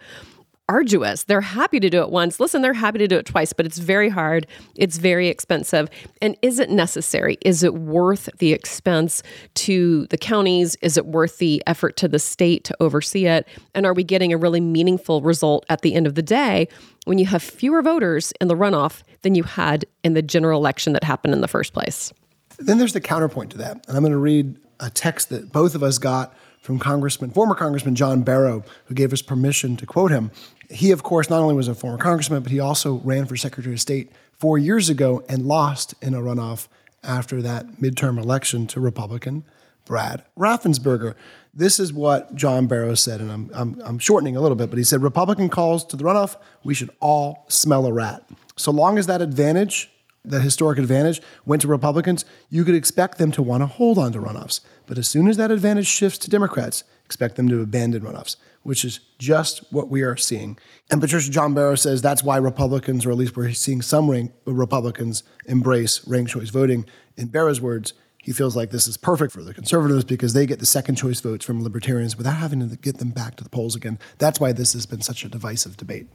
arduous. 0.69 1.23
They're 1.23 1.41
happy 1.41 1.79
to 1.79 1.89
do 1.89 2.01
it 2.01 2.09
once. 2.09 2.39
Listen, 2.39 2.61
they're 2.61 2.73
happy 2.73 2.99
to 2.99 3.07
do 3.07 3.17
it 3.17 3.25
twice, 3.25 3.53
but 3.53 3.65
it's 3.65 3.77
very 3.77 4.09
hard. 4.09 4.47
It's 4.75 4.97
very 4.97 5.27
expensive. 5.27 5.89
And 6.21 6.35
is 6.41 6.59
it 6.59 6.69
necessary? 6.69 7.37
Is 7.41 7.63
it 7.63 7.73
worth 7.73 8.29
the 8.39 8.53
expense 8.53 9.23
to 9.55 10.07
the 10.07 10.17
counties? 10.17 10.75
Is 10.81 10.97
it 10.97 11.05
worth 11.05 11.37
the 11.37 11.63
effort 11.67 11.95
to 11.97 12.07
the 12.07 12.19
state 12.19 12.63
to 12.65 12.75
oversee 12.79 13.27
it? 13.27 13.47
And 13.73 13.85
are 13.85 13.93
we 13.93 14.03
getting 14.03 14.33
a 14.33 14.37
really 14.37 14.61
meaningful 14.61 15.21
result 15.21 15.65
at 15.69 15.81
the 15.81 15.93
end 15.93 16.07
of 16.07 16.15
the 16.15 16.21
day 16.21 16.67
when 17.05 17.17
you 17.17 17.25
have 17.27 17.41
fewer 17.41 17.81
voters 17.81 18.33
in 18.41 18.47
the 18.47 18.55
runoff 18.55 19.03
than 19.21 19.35
you 19.35 19.43
had 19.43 19.85
in 20.03 20.13
the 20.13 20.21
general 20.21 20.59
election 20.59 20.93
that 20.93 21.03
happened 21.03 21.33
in 21.33 21.41
the 21.41 21.47
first 21.47 21.73
place? 21.73 22.11
Then 22.59 22.77
there's 22.77 22.93
the 22.93 23.01
counterpoint 23.01 23.51
to 23.51 23.57
that. 23.59 23.85
And 23.87 23.95
I'm 23.95 24.03
going 24.03 24.11
to 24.11 24.17
read 24.17 24.57
a 24.79 24.89
text 24.89 25.29
that 25.29 25.51
both 25.51 25.75
of 25.75 25.83
us 25.83 25.97
got 25.97 26.35
from 26.61 26.79
Congressman, 26.79 27.31
former 27.31 27.55
Congressman 27.55 27.95
John 27.95 28.23
Barrow, 28.23 28.63
who 28.85 28.93
gave 28.93 29.13
us 29.13 29.21
permission 29.21 29.77
to 29.77 29.85
quote 29.85 30.11
him. 30.11 30.31
He, 30.69 30.91
of 30.91 31.03
course, 31.03 31.29
not 31.29 31.41
only 31.41 31.55
was 31.55 31.67
a 31.67 31.75
former 31.75 31.97
congressman, 31.97 32.43
but 32.43 32.51
he 32.51 32.59
also 32.59 32.95
ran 33.03 33.25
for 33.25 33.37
Secretary 33.37 33.73
of 33.73 33.81
State 33.81 34.11
four 34.33 34.57
years 34.57 34.89
ago 34.89 35.23
and 35.29 35.45
lost 35.45 35.95
in 36.01 36.13
a 36.13 36.19
runoff 36.19 36.67
after 37.03 37.41
that 37.41 37.77
midterm 37.81 38.21
election 38.21 38.67
to 38.67 38.79
Republican 38.79 39.45
Brad 39.85 40.23
Raffensperger. 40.37 41.15
This 41.53 41.79
is 41.79 41.91
what 41.91 42.35
John 42.35 42.67
Barrow 42.67 42.93
said, 42.93 43.19
and 43.19 43.31
I'm, 43.31 43.49
I'm, 43.53 43.81
I'm 43.83 43.99
shortening 43.99 44.35
a 44.35 44.41
little 44.41 44.55
bit, 44.55 44.69
but 44.69 44.77
he 44.77 44.83
said 44.83 45.01
Republican 45.01 45.49
calls 45.49 45.83
to 45.85 45.95
the 45.95 46.03
runoff, 46.03 46.35
we 46.63 46.75
should 46.75 46.91
all 46.99 47.45
smell 47.47 47.87
a 47.87 47.93
rat. 47.93 48.23
So 48.57 48.71
long 48.71 48.99
as 48.99 49.07
that 49.07 49.21
advantage, 49.21 49.89
that 50.25 50.41
historic 50.41 50.77
advantage, 50.77 51.21
went 51.45 51.61
to 51.63 51.67
Republicans, 51.67 52.25
you 52.49 52.63
could 52.63 52.75
expect 52.75 53.17
them 53.17 53.31
to 53.31 53.41
want 53.41 53.61
to 53.61 53.67
hold 53.67 53.97
on 53.97 54.11
to 54.11 54.19
runoffs. 54.19 54.59
But 54.85 54.97
as 54.97 55.07
soon 55.07 55.27
as 55.27 55.37
that 55.37 55.49
advantage 55.49 55.87
shifts 55.87 56.19
to 56.19 56.29
Democrats, 56.29 56.83
expect 57.05 57.37
them 57.37 57.47
to 57.49 57.61
abandon 57.61 58.03
runoffs, 58.03 58.35
which 58.67 58.83
is 58.83 58.99
just 59.17 59.63
what 59.71 59.87
we 59.87 60.01
are 60.01 60.17
seeing. 60.17 60.59
And 60.91 60.99
Patricia 60.99 61.31
John 61.31 61.53
Barrow 61.53 61.75
says 61.75 62.01
that's 62.01 62.21
why 62.21 62.35
Republicans, 62.35 63.05
or 63.05 63.11
at 63.11 63.17
least 63.17 63.37
we're 63.37 63.53
seeing 63.53 63.81
some 63.81 64.11
rank, 64.11 64.33
Republicans, 64.43 65.23
embrace 65.45 66.05
ranked 66.05 66.31
choice 66.31 66.49
voting. 66.49 66.85
In 67.15 67.27
Barrow's 67.27 67.61
words, 67.61 67.93
he 68.21 68.33
feels 68.33 68.57
like 68.57 68.71
this 68.71 68.85
is 68.85 68.97
perfect 68.97 69.31
for 69.31 69.41
the 69.41 69.53
conservatives 69.53 70.03
because 70.03 70.33
they 70.33 70.45
get 70.45 70.59
the 70.59 70.65
second 70.65 70.95
choice 70.95 71.21
votes 71.21 71.45
from 71.45 71.63
libertarians 71.63 72.17
without 72.17 72.35
having 72.35 72.67
to 72.69 72.75
get 72.75 72.97
them 72.97 73.11
back 73.11 73.37
to 73.37 73.43
the 73.45 73.49
polls 73.49 73.73
again. 73.73 73.99
That's 74.17 74.37
why 74.37 74.51
this 74.51 74.73
has 74.73 74.85
been 74.85 75.01
such 75.01 75.23
a 75.23 75.29
divisive 75.29 75.77
debate. 75.77 76.09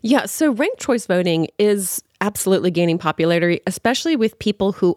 Yeah, 0.00 0.24
so 0.24 0.52
ranked 0.52 0.80
choice 0.80 1.04
voting 1.04 1.48
is 1.58 2.02
absolutely 2.22 2.70
gaining 2.70 2.96
popularity, 2.96 3.60
especially 3.66 4.16
with 4.16 4.38
people 4.38 4.72
who 4.72 4.96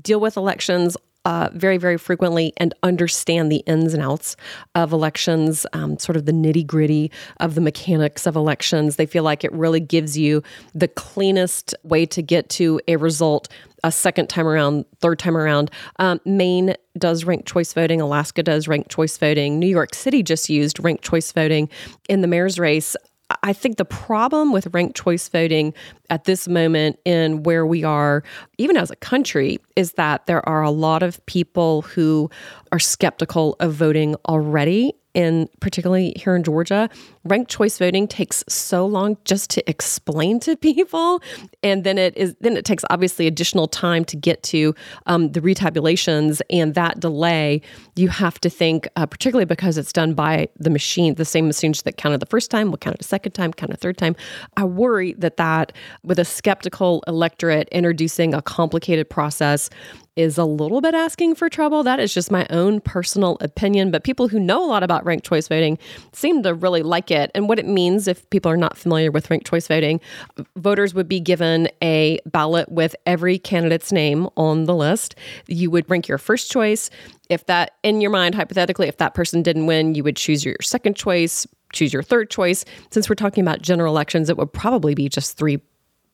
deal 0.00 0.20
with 0.20 0.36
elections 0.36 0.96
uh, 1.24 1.48
very, 1.52 1.78
very 1.78 1.96
frequently 1.96 2.52
and 2.56 2.74
understand 2.82 3.50
the 3.50 3.58
ins 3.66 3.94
and 3.94 4.02
outs 4.02 4.36
of 4.74 4.92
elections, 4.92 5.66
um, 5.72 5.98
sort 5.98 6.16
of 6.16 6.26
the 6.26 6.32
nitty 6.32 6.66
gritty 6.66 7.10
of 7.38 7.54
the 7.54 7.60
mechanics 7.60 8.26
of 8.26 8.36
elections. 8.36 8.96
They 8.96 9.06
feel 9.06 9.22
like 9.22 9.44
it 9.44 9.52
really 9.52 9.80
gives 9.80 10.18
you 10.18 10.42
the 10.74 10.88
cleanest 10.88 11.74
way 11.84 12.06
to 12.06 12.22
get 12.22 12.48
to 12.50 12.80
a 12.88 12.96
result 12.96 13.48
a 13.84 13.90
second 13.90 14.28
time 14.28 14.46
around, 14.46 14.84
third 15.00 15.18
time 15.18 15.36
around. 15.36 15.70
Um, 15.98 16.20
Maine 16.24 16.74
does 16.98 17.24
ranked 17.24 17.48
choice 17.48 17.72
voting. 17.72 18.00
Alaska 18.00 18.42
does 18.42 18.68
ranked 18.68 18.90
choice 18.90 19.18
voting. 19.18 19.58
New 19.58 19.66
York 19.66 19.94
City 19.94 20.22
just 20.22 20.48
used 20.48 20.82
ranked 20.82 21.04
choice 21.04 21.32
voting 21.32 21.68
in 22.08 22.20
the 22.20 22.28
mayor's 22.28 22.58
race. 22.58 22.94
I 23.42 23.52
think 23.52 23.76
the 23.76 23.84
problem 23.84 24.52
with 24.52 24.66
ranked 24.72 24.96
choice 24.96 25.28
voting 25.28 25.74
at 26.10 26.24
this 26.24 26.48
moment 26.48 26.98
in 27.04 27.42
where 27.42 27.66
we 27.66 27.84
are, 27.84 28.22
even 28.58 28.76
as 28.76 28.90
a 28.90 28.96
country, 28.96 29.58
is 29.76 29.92
that 29.92 30.26
there 30.26 30.46
are 30.48 30.62
a 30.62 30.70
lot 30.70 31.02
of 31.02 31.24
people 31.26 31.82
who 31.82 32.30
are 32.70 32.78
skeptical 32.78 33.56
of 33.60 33.74
voting 33.74 34.14
already 34.28 34.94
in 35.14 35.48
particularly 35.60 36.12
here 36.16 36.34
in 36.34 36.42
Georgia, 36.42 36.88
ranked 37.24 37.50
choice 37.50 37.78
voting 37.78 38.08
takes 38.08 38.42
so 38.48 38.86
long 38.86 39.16
just 39.24 39.50
to 39.50 39.70
explain 39.70 40.40
to 40.40 40.56
people, 40.68 41.22
and 41.62 41.84
then 41.84 41.98
it 41.98 42.16
is 42.16 42.34
then 42.40 42.56
it 42.56 42.64
takes 42.64 42.84
obviously 42.90 43.26
additional 43.26 43.66
time 43.66 44.04
to 44.06 44.16
get 44.16 44.42
to 44.44 44.74
um, 45.06 45.32
the 45.32 45.40
retabulations, 45.40 46.40
and 46.50 46.74
that 46.74 47.00
delay 47.00 47.60
you 47.96 48.08
have 48.08 48.40
to 48.40 48.50
think, 48.50 48.88
uh, 48.96 49.06
particularly 49.06 49.44
because 49.44 49.76
it's 49.76 49.92
done 49.92 50.14
by 50.14 50.48
the 50.58 50.70
machine, 50.70 51.14
the 51.14 51.24
same 51.24 51.46
machines 51.46 51.82
that 51.82 51.96
counted 51.96 52.20
the 52.20 52.26
first 52.26 52.50
time 52.50 52.70
will 52.70 52.78
count 52.78 52.94
it 52.94 53.00
a 53.02 53.04
second 53.04 53.32
time, 53.32 53.52
count 53.52 53.72
a 53.72 53.76
third 53.76 53.98
time. 53.98 54.16
I 54.56 54.64
worry 54.64 55.12
that 55.14 55.36
that 55.36 55.72
with 56.02 56.18
a 56.18 56.24
skeptical 56.24 57.02
electorate 57.06 57.68
introducing 57.70 58.34
a 58.34 58.42
complicated 58.42 59.08
process 59.08 59.68
is 60.16 60.36
a 60.36 60.44
little 60.44 60.80
bit 60.80 60.94
asking 60.94 61.34
for 61.34 61.48
trouble. 61.48 61.82
That 61.82 61.98
is 61.98 62.12
just 62.12 62.30
my 62.30 62.46
own 62.50 62.80
personal 62.80 63.38
opinion. 63.40 63.90
But 63.90 64.04
people 64.04 64.28
who 64.28 64.38
know 64.38 64.64
a 64.64 64.66
lot 64.66 64.82
about 64.82 65.04
ranked 65.04 65.26
choice 65.26 65.48
voting 65.48 65.78
seem 66.12 66.42
to 66.42 66.54
really 66.54 66.82
like 66.82 67.10
it. 67.10 67.30
And 67.34 67.48
what 67.48 67.58
it 67.58 67.66
means, 67.66 68.06
if 68.06 68.28
people 68.30 68.50
are 68.50 68.56
not 68.56 68.76
familiar 68.76 69.10
with 69.10 69.30
ranked 69.30 69.46
choice 69.46 69.68
voting, 69.68 70.00
voters 70.56 70.92
would 70.94 71.08
be 71.08 71.20
given 71.20 71.68
a 71.82 72.18
ballot 72.26 72.70
with 72.70 72.94
every 73.06 73.38
candidate's 73.38 73.92
name 73.92 74.28
on 74.36 74.64
the 74.64 74.74
list. 74.74 75.14
You 75.46 75.70
would 75.70 75.88
rank 75.90 76.08
your 76.08 76.18
first 76.18 76.50
choice. 76.50 76.90
If 77.30 77.46
that, 77.46 77.72
in 77.82 78.00
your 78.02 78.10
mind, 78.10 78.34
hypothetically, 78.34 78.88
if 78.88 78.98
that 78.98 79.14
person 79.14 79.42
didn't 79.42 79.66
win, 79.66 79.94
you 79.94 80.04
would 80.04 80.16
choose 80.16 80.44
your 80.44 80.56
second 80.60 80.96
choice, 80.96 81.46
choose 81.72 81.92
your 81.92 82.02
third 82.02 82.28
choice. 82.28 82.66
Since 82.90 83.08
we're 83.08 83.14
talking 83.14 83.42
about 83.42 83.62
general 83.62 83.94
elections, 83.94 84.28
it 84.28 84.36
would 84.36 84.52
probably 84.52 84.94
be 84.94 85.08
just 85.08 85.38
three 85.38 85.62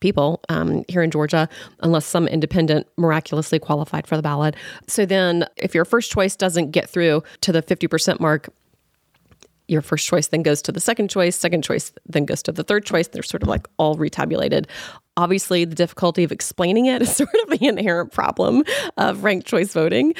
people 0.00 0.40
um, 0.48 0.84
here 0.88 1.02
in 1.02 1.10
Georgia, 1.10 1.48
unless 1.80 2.06
some 2.06 2.28
independent 2.28 2.86
miraculously 2.96 3.58
qualified 3.58 4.06
for 4.06 4.16
the 4.16 4.22
ballot. 4.22 4.54
So 4.86 5.04
then, 5.06 5.44
if 5.56 5.74
your 5.74 5.84
first 5.84 6.10
choice 6.10 6.36
doesn't 6.36 6.70
get 6.70 6.88
through 6.88 7.22
to 7.42 7.52
the 7.52 7.62
50% 7.62 8.20
mark, 8.20 8.48
your 9.68 9.82
first 9.82 10.06
choice 10.06 10.28
then 10.28 10.42
goes 10.42 10.62
to 10.62 10.72
the 10.72 10.80
second 10.80 11.08
choice, 11.10 11.36
second 11.36 11.62
choice 11.62 11.92
then 12.06 12.24
goes 12.24 12.42
to 12.42 12.52
the 12.52 12.64
third 12.64 12.84
choice. 12.84 13.08
They're 13.08 13.22
sort 13.22 13.42
of 13.42 13.48
like 13.48 13.68
all 13.76 13.96
retabulated. 13.96 14.66
Obviously, 15.18 15.64
the 15.64 15.74
difficulty 15.74 16.22
of 16.22 16.30
explaining 16.30 16.86
it 16.86 17.02
is 17.02 17.16
sort 17.16 17.34
of 17.42 17.58
the 17.58 17.66
inherent 17.66 18.12
problem 18.12 18.62
of 18.96 19.24
ranked 19.24 19.48
choice 19.48 19.72
voting. 19.72 20.14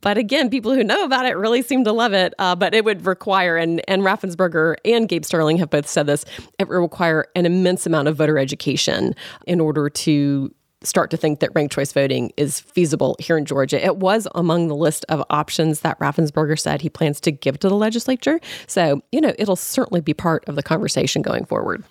But 0.00 0.18
again, 0.18 0.50
people 0.50 0.74
who 0.74 0.82
know 0.82 1.04
about 1.04 1.24
it 1.24 1.36
really 1.36 1.62
seem 1.62 1.84
to 1.84 1.92
love 1.92 2.12
it. 2.12 2.34
Uh, 2.38 2.56
but 2.56 2.74
it 2.74 2.84
would 2.84 3.06
require, 3.06 3.56
and, 3.56 3.80
and 3.86 4.02
Raffensperger 4.02 4.74
and 4.84 5.08
Gabe 5.08 5.24
Sterling 5.24 5.58
have 5.58 5.70
both 5.70 5.86
said 5.86 6.06
this, 6.06 6.24
it 6.58 6.68
would 6.68 6.78
require 6.78 7.28
an 7.36 7.46
immense 7.46 7.86
amount 7.86 8.08
of 8.08 8.16
voter 8.16 8.38
education 8.38 9.14
in 9.46 9.60
order 9.60 9.88
to 9.88 10.52
start 10.82 11.10
to 11.10 11.16
think 11.16 11.38
that 11.40 11.50
ranked 11.54 11.74
choice 11.74 11.92
voting 11.92 12.32
is 12.36 12.58
feasible 12.58 13.14
here 13.20 13.36
in 13.38 13.44
Georgia. 13.44 13.84
It 13.84 13.98
was 13.98 14.26
among 14.34 14.66
the 14.66 14.74
list 14.74 15.04
of 15.08 15.22
options 15.30 15.80
that 15.80 15.98
Raffensperger 16.00 16.58
said 16.58 16.80
he 16.80 16.88
plans 16.88 17.20
to 17.20 17.30
give 17.30 17.60
to 17.60 17.68
the 17.68 17.76
legislature. 17.76 18.40
So, 18.66 19.00
you 19.12 19.20
know, 19.20 19.32
it'll 19.38 19.56
certainly 19.56 20.00
be 20.00 20.14
part 20.14 20.48
of 20.48 20.56
the 20.56 20.62
conversation 20.62 21.22
going 21.22 21.44
forward. 21.44 21.84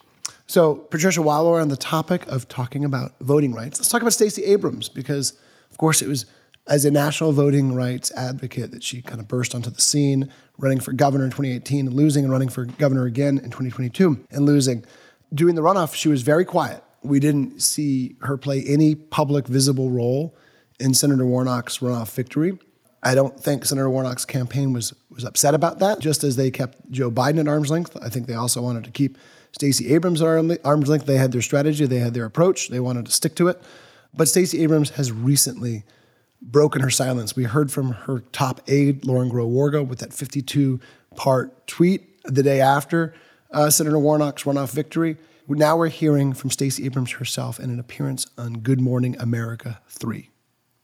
So, 0.50 0.75
Patricia, 0.75 1.22
while 1.22 1.50
we're 1.50 1.62
on 1.62 1.70
the 1.70 1.77
topic 1.77 2.25
of 2.27 2.48
talking 2.48 2.84
about 2.84 3.13
voting 3.22 3.53
rights, 3.53 3.79
let's 3.79 3.89
talk 3.89 4.01
about 4.01 4.13
Stacey 4.13 4.44
Abrams 4.46 4.89
because, 4.89 5.34
of 5.70 5.77
course, 5.77 6.01
it 6.01 6.08
was 6.08 6.25
as 6.68 6.86
a 6.86 6.91
national 6.91 7.32
voting 7.32 7.75
rights 7.75 8.12
advocate 8.15 8.72
that 8.72 8.84
she 8.84 9.01
kind 9.01 9.20
of 9.20 9.27
burst 9.27 9.53
onto 9.53 9.70
the 9.70 9.79
scene, 9.79 10.32
running 10.58 10.79
for 10.79 10.91
governor 10.91 11.24
in 11.24 11.29
2018 11.29 11.88
and 11.88 11.96
losing, 11.96 12.24
and 12.24 12.32
running 12.34 12.50
for 12.50 12.65
governor 12.65 13.06
again 13.06 13.38
in 13.38 13.46
2022 13.46 14.25
and 14.32 14.46
losing. 14.46 14.84
During 15.34 15.53
the 15.53 15.62
runoff, 15.62 15.94
she 15.94 16.10
was 16.10 16.24
very 16.24 16.46
quiet 16.46 16.84
we 17.03 17.20
didn't 17.20 17.62
see 17.62 18.15
her 18.22 18.38
play 18.38 18.63
any 18.68 18.96
public 18.96 19.48
visible 19.48 19.89
role 19.89 20.36
in 20.79 20.94
Senator 20.94 21.25
Warnock's 21.25 21.79
runoff 21.79 22.13
victory. 22.13 22.58
I 23.01 23.15
don't 23.15 23.39
think 23.39 23.65
Senator 23.65 23.89
Warnock's 23.89 24.25
campaign 24.25 24.74
was 24.74 24.94
was 25.10 25.24
upset 25.24 25.53
about 25.53 25.79
that, 25.79 26.00
just 26.00 26.24
as 26.24 26.36
they 26.36 26.51
kept 26.51 26.91
Joe 26.91 27.10
Biden 27.10 27.39
at 27.39 27.48
arm's 27.48 27.72
length. 27.72 27.98
I 28.01 28.10
think 28.10 28.27
they 28.27 28.34
also 28.34 28.62
wanted 28.62 28.84
to 28.86 28.91
keep 28.91 29.18
Stacey 29.51 29.94
Abrams 29.94 30.22
at 30.22 30.60
arm's 30.63 30.89
length. 30.89 31.06
They 31.06 31.18
had 31.18 31.32
their 31.32 31.41
strategy, 31.41 31.86
they 31.86 32.00
had 32.00 32.13
their 32.13 32.25
approach, 32.25 32.70
they 32.70 32.79
wanted 32.79 33.06
to 33.06 33.12
stick 33.12 33.36
to 33.36 33.48
it. 33.48 33.62
But 34.13 34.27
Stacey 34.27 34.62
Abrams 34.63 34.91
has 34.91 35.12
recently 35.12 35.84
broken 36.41 36.82
her 36.82 36.89
silence. 36.89 37.36
We 37.36 37.44
heard 37.44 37.72
from 37.72 37.91
her 37.91 38.20
top 38.32 38.62
aide, 38.68 39.06
Lauren 39.06 39.29
Groh 39.29 39.51
Wargo, 39.51 39.86
with 39.86 40.00
that 40.00 40.13
52 40.13 40.79
part 41.15 41.68
tweet 41.68 42.24
the 42.24 42.44
day 42.44 42.62
after 42.62 43.13
uh, 43.51 43.70
Senator 43.70 44.00
Warnock's 44.00 44.44
runoff 44.44 44.72
victory. 44.72 45.18
Now 45.48 45.77
we're 45.77 45.88
hearing 45.88 46.34
from 46.34 46.51
Stacey 46.51 46.86
Abrams 46.86 47.13
herself 47.13 47.60
in 47.60 47.72
an 47.72 47.79
appearance 47.79 48.27
on 48.38 48.60
Good 48.60 48.79
Morning 48.79 49.15
America 49.20 49.82
3. 49.89 50.29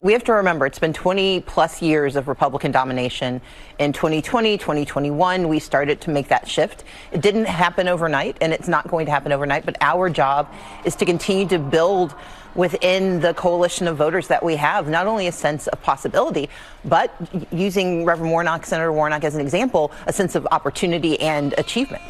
We 0.06 0.14
have 0.14 0.24
to 0.26 0.34
remember 0.34 0.68
it's 0.68 0.78
been 0.78 0.94
20 0.94 1.40
plus 1.48 1.82
years 1.82 2.16
of 2.16 2.28
Republican 2.28 2.72
domination. 2.72 3.42
In 3.80 3.92
2020, 3.92 4.56
2021, 4.56 5.48
we 5.48 5.58
started 5.58 6.00
to 6.02 6.12
make 6.12 6.28
that 6.28 6.48
shift. 6.48 6.84
It 7.12 7.22
didn't 7.22 7.46
happen 7.46 7.88
overnight, 7.88 8.38
and 8.40 8.54
it's 8.54 8.68
not 8.68 8.88
going 8.88 9.08
to 9.08 9.12
happen 9.12 9.32
overnight, 9.32 9.66
but 9.66 9.78
our 9.82 10.12
job 10.12 10.54
is 10.86 10.96
to 10.98 11.06
continue 11.06 11.48
to 11.48 11.58
build 11.58 12.14
within 12.54 13.20
the 13.20 13.34
coalition 13.34 13.88
of 13.88 13.98
voters 13.98 14.28
that 14.28 14.44
we 14.44 14.58
have, 14.58 14.88
not 14.88 15.08
only 15.08 15.26
a 15.26 15.32
sense 15.32 15.66
of 15.66 15.82
possibility, 15.82 16.52
but 16.84 17.12
using 17.52 18.06
Reverend 18.06 18.32
Warnock, 18.32 18.68
Senator 18.68 18.94
Warnock 18.94 19.24
as 19.24 19.34
an 19.34 19.42
example, 19.42 19.92
a 20.06 20.14
sense 20.14 20.36
of 20.36 20.48
opportunity 20.52 21.20
and 21.20 21.56
achievement 21.58 22.04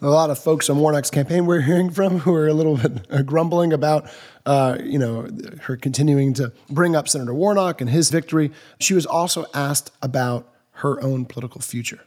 a 0.00 0.08
lot 0.08 0.30
of 0.30 0.38
folks 0.38 0.70
on 0.70 0.78
Warnock's 0.78 1.10
campaign 1.10 1.46
we're 1.46 1.60
hearing 1.60 1.90
from 1.90 2.20
who 2.20 2.34
are 2.34 2.48
a 2.48 2.54
little 2.54 2.76
bit 2.76 3.06
uh, 3.10 3.22
grumbling 3.22 3.72
about, 3.72 4.10
uh, 4.46 4.78
you 4.82 4.98
know, 4.98 5.28
her 5.62 5.76
continuing 5.76 6.32
to 6.34 6.52
bring 6.68 6.96
up 6.96 7.08
Senator 7.08 7.34
Warnock 7.34 7.80
and 7.80 7.90
his 7.90 8.10
victory. 8.10 8.50
She 8.78 8.94
was 8.94 9.06
also 9.06 9.46
asked 9.54 9.90
about 10.02 10.48
her 10.72 11.02
own 11.02 11.26
political 11.26 11.60
future. 11.60 12.00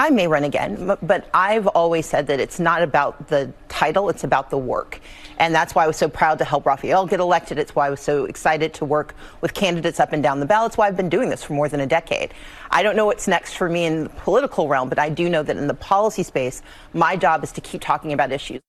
I 0.00 0.10
may 0.10 0.28
run 0.28 0.44
again, 0.44 0.96
but 1.02 1.28
I've 1.34 1.66
always 1.68 2.06
said 2.06 2.28
that 2.28 2.38
it's 2.38 2.60
not 2.60 2.82
about 2.82 3.28
the 3.28 3.52
title, 3.68 4.08
it's 4.08 4.22
about 4.22 4.48
the 4.48 4.58
work. 4.58 5.00
And 5.38 5.52
that's 5.52 5.74
why 5.74 5.84
I 5.84 5.86
was 5.88 5.96
so 5.96 6.08
proud 6.08 6.38
to 6.38 6.44
help 6.44 6.66
Raphael 6.66 7.04
get 7.06 7.18
elected. 7.18 7.58
It's 7.58 7.74
why 7.74 7.88
I 7.88 7.90
was 7.90 8.00
so 8.00 8.24
excited 8.24 8.72
to 8.74 8.84
work 8.84 9.16
with 9.40 9.54
candidates 9.54 9.98
up 9.98 10.12
and 10.12 10.22
down 10.22 10.38
the 10.38 10.46
ballot. 10.46 10.70
It's 10.70 10.78
why 10.78 10.86
I've 10.86 10.96
been 10.96 11.08
doing 11.08 11.30
this 11.30 11.42
for 11.42 11.54
more 11.54 11.68
than 11.68 11.80
a 11.80 11.86
decade. 11.86 12.32
I 12.70 12.84
don't 12.84 12.94
know 12.94 13.06
what's 13.06 13.26
next 13.26 13.54
for 13.54 13.68
me 13.68 13.86
in 13.86 14.04
the 14.04 14.10
political 14.10 14.68
realm, 14.68 14.88
but 14.88 15.00
I 15.00 15.08
do 15.08 15.28
know 15.28 15.42
that 15.42 15.56
in 15.56 15.66
the 15.66 15.74
policy 15.74 16.22
space, 16.22 16.62
my 16.92 17.16
job 17.16 17.42
is 17.42 17.50
to 17.52 17.60
keep 17.60 17.80
talking 17.80 18.12
about 18.12 18.30
issues. 18.30 18.60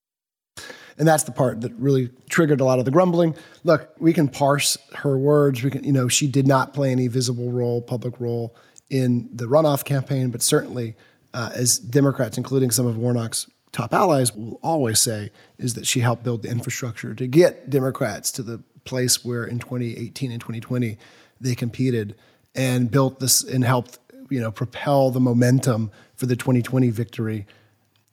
And 0.98 1.08
that's 1.08 1.24
the 1.24 1.32
part 1.32 1.62
that 1.62 1.72
really 1.74 2.10
triggered 2.30 2.60
a 2.60 2.66
lot 2.66 2.80
of 2.80 2.86
the 2.86 2.92
grumbling. 2.92 3.36
Look, 3.64 3.94
we 4.00 4.14
can 4.14 4.28
parse 4.28 4.78
her 4.96 5.18
words. 5.18 5.64
We 5.64 5.70
can, 5.70 5.84
you 5.84 5.94
know, 5.94 6.08
she 6.08 6.28
did 6.28 6.48
not 6.48 6.74
play 6.74 6.92
any 6.92 7.08
visible 7.08 7.52
role, 7.52 7.82
public 7.82 8.20
role 8.20 8.56
in 8.90 9.30
the 9.32 9.46
runoff 9.46 9.86
campaign, 9.86 10.32
but 10.32 10.42
certainly 10.42 10.96
uh, 11.34 11.52
as 11.54 11.78
Democrats, 11.78 12.38
including 12.38 12.72
some 12.72 12.86
of 12.86 12.98
Warnock's 12.98 13.48
top 13.72 13.94
allies 13.94 14.36
will 14.36 14.60
always 14.64 15.00
say 15.00 15.32
is 15.58 15.76
that 15.76 15.86
she 15.86 16.00
helped 16.00 16.24
build 16.24 16.42
the 16.42 16.50
infrastructure 16.50 17.14
to 17.14 17.28
get 17.28 17.70
Democrats 17.70 18.32
to 18.32 18.44
the 18.44 18.64
place 18.84 19.24
where 19.24 19.44
in 19.44 19.60
2018 19.60 20.32
and 20.32 20.42
2020 20.42 20.98
they 21.40 21.54
competed 21.54 22.16
and 22.56 22.90
built 22.90 23.20
this 23.20 23.44
and 23.44 23.64
helped 23.64 24.00
you 24.30 24.40
know 24.40 24.52
propel 24.52 25.12
the 25.12 25.20
momentum 25.20 25.92
for 26.16 26.26
the 26.26 26.36
2020 26.36 26.90
victory 26.90 27.46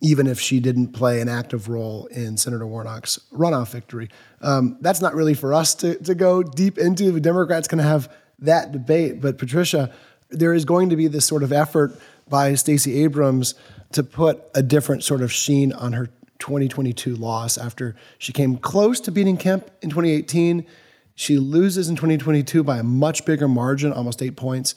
even 0.00 0.26
if 0.26 0.38
she 0.38 0.60
didn't 0.60 0.88
play 0.88 1.20
an 1.20 1.28
active 1.28 1.68
role 1.68 2.06
in 2.06 2.36
Senator 2.36 2.66
Warnock's 2.66 3.18
runoff 3.32 3.70
victory. 3.70 4.10
Um, 4.42 4.76
that's 4.80 5.00
not 5.00 5.14
really 5.14 5.34
for 5.34 5.54
us 5.54 5.74
to, 5.76 5.96
to 6.02 6.14
go 6.14 6.42
deep 6.42 6.76
into. 6.76 7.10
The 7.10 7.20
Democrats 7.20 7.66
can 7.66 7.78
have 7.78 8.12
that 8.40 8.72
debate. 8.72 9.22
But 9.22 9.38
Patricia, 9.38 9.92
there 10.28 10.52
is 10.52 10.66
going 10.66 10.90
to 10.90 10.96
be 10.96 11.08
this 11.08 11.24
sort 11.24 11.42
of 11.42 11.50
effort 11.50 11.98
by 12.28 12.54
Stacey 12.54 13.02
Abrams 13.04 13.54
to 13.92 14.02
put 14.02 14.42
a 14.54 14.62
different 14.62 15.04
sort 15.04 15.22
of 15.22 15.32
sheen 15.32 15.72
on 15.72 15.92
her 15.92 16.10
2022 16.38 17.14
loss 17.14 17.56
after 17.56 17.94
she 18.18 18.32
came 18.32 18.56
close 18.56 19.00
to 19.00 19.10
beating 19.10 19.36
Kemp 19.36 19.70
in 19.82 19.90
2018. 19.90 20.66
She 21.14 21.38
loses 21.38 21.88
in 21.88 21.96
2022 21.96 22.62
by 22.62 22.78
a 22.78 22.82
much 22.82 23.24
bigger 23.24 23.48
margin, 23.48 23.92
almost 23.92 24.22
eight 24.22 24.36
points. 24.36 24.74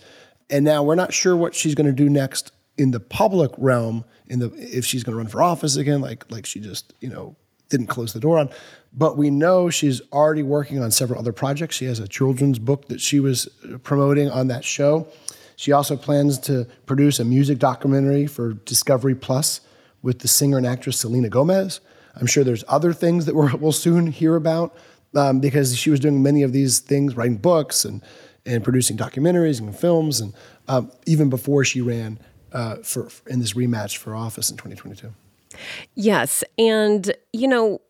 And 0.50 0.64
now 0.64 0.84
we're 0.84 0.96
not 0.96 1.14
sure 1.14 1.36
what 1.36 1.54
she's 1.54 1.76
going 1.76 1.88
to 1.88 1.94
do 1.94 2.10
next 2.10 2.52
in 2.78 2.92
the 2.92 3.00
public 3.00 3.52
realm 3.58 4.06
in 4.28 4.40
the 4.40 4.52
if 4.56 4.86
she's 4.86 5.04
going 5.04 5.14
to 5.14 5.18
run 5.18 5.28
for 5.28 5.44
office 5.44 5.76
again, 5.76 6.02
like 6.02 6.30
like 6.32 6.46
she 6.46 6.60
just 6.60 6.94
you 7.02 7.10
know 7.10 7.36
didn't 7.68 7.88
close 7.88 8.14
the 8.14 8.20
door 8.20 8.40
on. 8.40 8.50
But 8.94 9.18
we 9.18 9.30
know 9.30 9.70
she's 9.70 10.02
already 10.12 10.44
working 10.44 10.82
on 10.82 10.90
several 10.92 11.20
other 11.20 11.34
projects. 11.34 11.76
She 11.76 11.86
has 11.86 12.00
a 12.00 12.08
children's 12.08 12.58
book 12.58 12.88
that 12.88 13.02
she 13.02 13.20
was 13.20 13.48
promoting 13.84 14.30
on 14.30 14.48
that 14.48 14.64
show. 14.64 15.08
She 15.60 15.74
also 15.74 15.98
plans 15.98 16.40
to 16.40 16.68
produce 16.86 17.20
a 17.20 17.26
music 17.26 17.60
documentary 17.60 18.28
for 18.28 18.54
Discovery 18.54 19.14
Plus 19.14 19.60
with 20.02 20.20
the 20.20 20.28
singer 20.30 20.56
and 20.56 20.66
actress 20.66 21.02
Selena 21.02 21.28
Gomez. 21.28 21.82
I'm 22.16 22.28
sure 22.28 22.46
there's 22.46 22.64
other 22.70 22.94
things 22.94 23.26
that 23.26 23.36
we 23.36 23.52
will 23.56 23.74
soon 23.74 24.08
hear 24.08 24.38
about 24.38 24.74
um, 25.18 25.42
because 25.42 25.78
she 25.78 25.90
was 25.90 26.00
doing 26.00 26.24
many 26.24 26.44
of 26.44 26.54
these 26.54 26.80
things, 26.80 27.18
writing 27.18 27.36
books 27.36 27.84
and 27.84 28.02
and 28.46 28.64
producing 28.64 28.96
documentaries 28.96 29.60
and 29.60 29.78
films, 29.78 30.22
and 30.22 30.34
um, 30.70 30.94
even 31.06 31.30
before 31.30 31.66
she 31.66 31.82
ran 31.82 32.20
uh, 32.54 32.78
for 32.78 33.10
in 33.28 33.40
this 33.42 33.52
rematch 33.52 33.98
for 33.98 34.16
office 34.16 34.50
in 34.50 34.56
2022. 34.56 35.14
Yes, 35.94 36.42
and 36.58 37.12
you 37.34 37.50
know, 37.50 37.82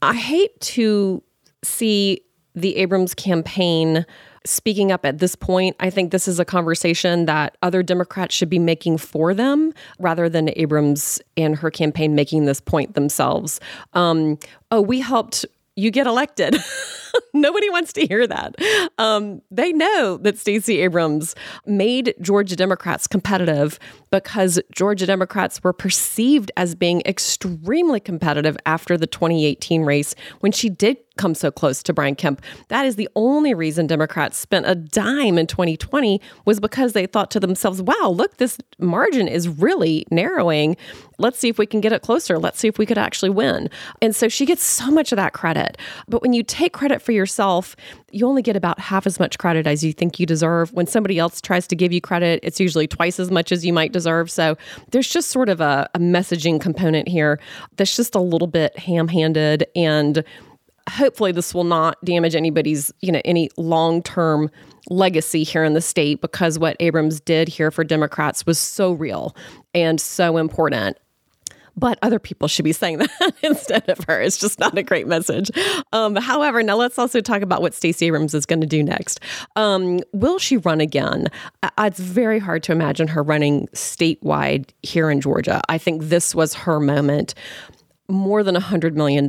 I 0.00 0.14
hate 0.14 0.58
to 0.62 1.22
see 1.62 2.22
the 2.54 2.76
Abrams 2.76 3.12
campaign 3.14 4.06
speaking 4.44 4.92
up 4.92 5.04
at 5.04 5.18
this 5.18 5.34
point. 5.34 5.76
I 5.80 5.90
think 5.90 6.12
this 6.12 6.28
is 6.28 6.38
a 6.38 6.44
conversation 6.44 7.26
that 7.26 7.56
other 7.62 7.82
Democrats 7.82 8.34
should 8.34 8.50
be 8.50 8.58
making 8.58 8.98
for 8.98 9.34
them 9.34 9.72
rather 9.98 10.28
than 10.28 10.50
Abrams 10.56 11.20
and 11.36 11.56
her 11.56 11.70
campaign 11.70 12.14
making 12.14 12.44
this 12.44 12.60
point 12.60 12.94
themselves. 12.94 13.60
Um, 13.94 14.38
oh, 14.70 14.80
we 14.80 15.00
helped 15.00 15.44
you 15.76 15.90
get 15.90 16.06
elected. 16.06 16.56
Nobody 17.34 17.70
wants 17.70 17.92
to 17.94 18.06
hear 18.06 18.26
that. 18.26 18.54
Um, 18.98 19.42
they 19.50 19.72
know 19.72 20.18
that 20.18 20.38
Stacey 20.38 20.80
Abrams 20.80 21.34
made 21.66 22.14
Georgia 22.20 22.56
Democrats 22.56 23.06
competitive 23.06 23.78
because 24.10 24.60
Georgia 24.72 25.06
Democrats 25.06 25.62
were 25.62 25.72
perceived 25.72 26.50
as 26.56 26.74
being 26.74 27.02
extremely 27.06 28.00
competitive 28.00 28.56
after 28.66 28.96
the 28.96 29.06
2018 29.06 29.82
race 29.82 30.14
when 30.40 30.52
she 30.52 30.68
did 30.68 30.96
come 31.18 31.34
so 31.34 31.50
close 31.50 31.82
to 31.82 31.92
Brian 31.92 32.14
Kemp. 32.14 32.40
That 32.68 32.86
is 32.86 32.96
the 32.96 33.08
only 33.14 33.52
reason 33.52 33.86
Democrats 33.86 34.38
spent 34.38 34.66
a 34.66 34.74
dime 34.74 35.36
in 35.36 35.46
2020 35.46 36.20
was 36.46 36.60
because 36.60 36.92
they 36.92 37.06
thought 37.06 37.30
to 37.32 37.40
themselves, 37.40 37.82
wow, 37.82 38.08
look, 38.08 38.38
this 38.38 38.56
margin 38.78 39.28
is 39.28 39.48
really 39.48 40.06
narrowing. 40.10 40.76
Let's 41.18 41.38
see 41.38 41.48
if 41.48 41.58
we 41.58 41.66
can 41.66 41.80
get 41.80 41.92
it 41.92 42.02
closer. 42.02 42.38
Let's 42.38 42.58
see 42.58 42.68
if 42.68 42.78
we 42.78 42.86
could 42.86 42.98
actually 42.98 43.30
win. 43.30 43.68
And 44.00 44.14
so 44.16 44.28
she 44.28 44.46
gets 44.46 44.62
so 44.62 44.90
much 44.90 45.12
of 45.12 45.16
that 45.16 45.32
credit. 45.32 45.76
But 46.06 46.22
when 46.22 46.32
you 46.32 46.42
take 46.42 46.72
credit 46.72 47.02
for 47.08 47.12
yourself, 47.12 47.74
you 48.10 48.26
only 48.26 48.42
get 48.42 48.54
about 48.54 48.78
half 48.78 49.06
as 49.06 49.18
much 49.18 49.38
credit 49.38 49.66
as 49.66 49.82
you 49.82 49.94
think 49.94 50.20
you 50.20 50.26
deserve. 50.26 50.70
When 50.74 50.86
somebody 50.86 51.18
else 51.18 51.40
tries 51.40 51.66
to 51.68 51.74
give 51.74 51.90
you 51.90 52.02
credit, 52.02 52.38
it's 52.42 52.60
usually 52.60 52.86
twice 52.86 53.18
as 53.18 53.30
much 53.30 53.50
as 53.50 53.64
you 53.64 53.72
might 53.72 53.92
deserve. 53.92 54.30
So 54.30 54.58
there's 54.90 55.08
just 55.08 55.30
sort 55.30 55.48
of 55.48 55.62
a, 55.62 55.88
a 55.94 55.98
messaging 55.98 56.60
component 56.60 57.08
here 57.08 57.40
that's 57.78 57.96
just 57.96 58.14
a 58.14 58.20
little 58.20 58.46
bit 58.46 58.78
ham 58.78 59.08
handed 59.08 59.66
and 59.74 60.22
hopefully 60.86 61.32
this 61.32 61.54
will 61.54 61.64
not 61.64 61.96
damage 62.04 62.34
anybody's, 62.34 62.92
you 63.00 63.10
know, 63.10 63.22
any 63.24 63.48
long-term 63.56 64.50
legacy 64.90 65.44
here 65.44 65.64
in 65.64 65.72
the 65.72 65.80
state 65.80 66.20
because 66.20 66.58
what 66.58 66.76
Abrams 66.78 67.20
did 67.20 67.48
here 67.48 67.70
for 67.70 67.84
Democrats 67.84 68.44
was 68.44 68.58
so 68.58 68.92
real 68.92 69.34
and 69.72 69.98
so 69.98 70.36
important 70.36 70.98
but 71.78 71.98
other 72.02 72.18
people 72.18 72.48
should 72.48 72.64
be 72.64 72.72
saying 72.72 72.98
that 72.98 73.34
instead 73.42 73.88
of 73.88 73.98
her. 74.08 74.20
It's 74.20 74.38
just 74.38 74.58
not 74.58 74.76
a 74.76 74.82
great 74.82 75.06
message. 75.06 75.50
Um, 75.92 76.16
however, 76.16 76.62
now 76.62 76.76
let's 76.76 76.98
also 76.98 77.20
talk 77.20 77.42
about 77.42 77.62
what 77.62 77.74
Stacey 77.74 78.06
Abrams 78.06 78.34
is 78.34 78.46
going 78.46 78.60
to 78.60 78.66
do 78.66 78.82
next. 78.82 79.20
Um, 79.56 80.00
will 80.12 80.38
she 80.38 80.56
run 80.58 80.80
again? 80.80 81.28
Uh, 81.62 81.70
it's 81.80 82.00
very 82.00 82.38
hard 82.38 82.62
to 82.64 82.72
imagine 82.72 83.08
her 83.08 83.22
running 83.22 83.68
statewide 83.68 84.70
here 84.82 85.10
in 85.10 85.20
Georgia. 85.20 85.60
I 85.68 85.78
think 85.78 86.04
this 86.04 86.34
was 86.34 86.54
her 86.54 86.80
moment. 86.80 87.34
More 88.10 88.42
than 88.42 88.54
$100 88.54 88.94
million 88.94 89.28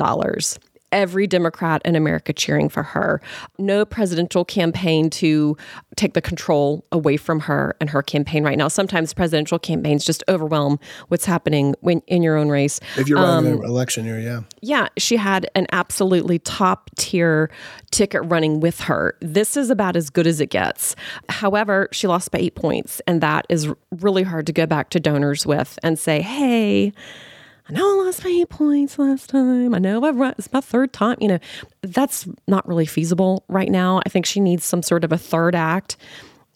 every 0.92 1.28
Democrat 1.28 1.82
in 1.86 1.96
America 1.96 2.34
cheering 2.34 2.70
for 2.70 2.84
her. 2.84 3.22
No 3.58 3.86
presidential 3.86 4.46
campaign 4.46 5.10
to 5.12 5.58
take 5.96 6.14
the 6.14 6.22
control 6.22 6.86
away 6.92 7.18
from 7.18 7.42
her 7.42 7.76
and 7.80 7.90
her 7.90 8.02
campaign 8.02 8.44
right 8.44 8.58
now. 8.58 8.68
Sometimes 8.68 9.14
presidential 9.14 9.60
campaigns 9.60 10.06
just 10.06 10.24
overwhelm 10.28 10.80
what's 11.10 11.26
happening 11.26 11.76
when 11.82 12.02
in 12.08 12.24
your 12.24 12.38
own 12.38 12.50
race. 12.50 12.80
If 12.98 13.08
you're 13.08 13.20
running 13.20 13.54
um, 13.54 13.60
an 13.60 13.66
election 13.66 14.06
year, 14.06 14.20
yeah. 14.20 14.42
Yeah, 14.62 14.88
she 14.98 15.18
had 15.18 15.50
an 15.56 15.68
absolutely 15.72 16.40
top 16.40 16.90
tier 16.96 17.50
ticket 17.92 18.22
running 18.26 18.60
with 18.60 18.82
her. 18.82 19.16
This 19.22 19.58
is 19.58 19.70
about 19.70 19.96
as 19.96 20.10
good 20.10 20.28
as 20.28 20.40
it 20.40 20.50
gets. 20.50 20.96
However, 21.30 21.90
she 21.92 22.08
lost 22.08 22.32
by 22.32 22.40
eight 22.40 22.56
points, 22.56 23.02
and 23.08 23.22
that 23.22 23.46
is 23.50 23.70
really 23.92 24.24
hard 24.24 24.46
to 24.48 24.54
go 24.54 24.66
back 24.66 24.90
to 24.92 25.00
donors 25.00 25.46
with 25.46 25.78
and 25.84 25.98
say, 25.98 26.22
hey, 26.22 26.94
I 27.70 27.74
know 27.74 28.02
I 28.02 28.06
lost 28.06 28.24
my 28.24 28.32
eight 28.32 28.50
points 28.50 28.98
last 28.98 29.30
time. 29.30 29.76
I 29.76 29.78
know 29.78 30.04
I've 30.04 30.16
run, 30.16 30.34
it's 30.40 30.52
my 30.52 30.62
third 30.62 30.92
time. 30.92 31.18
You 31.20 31.28
know, 31.28 31.40
that's 31.82 32.28
not 32.48 32.68
really 32.68 32.88
feasible 32.88 33.44
right 33.48 33.70
now. 33.70 34.02
I 34.06 34.10
think 34.10 34.26
she 34.26 34.40
needs 34.40 34.64
some 34.64 34.82
sort 34.82 35.04
of 35.04 35.12
a 35.12 35.20
third 35.20 35.54
act 35.54 35.96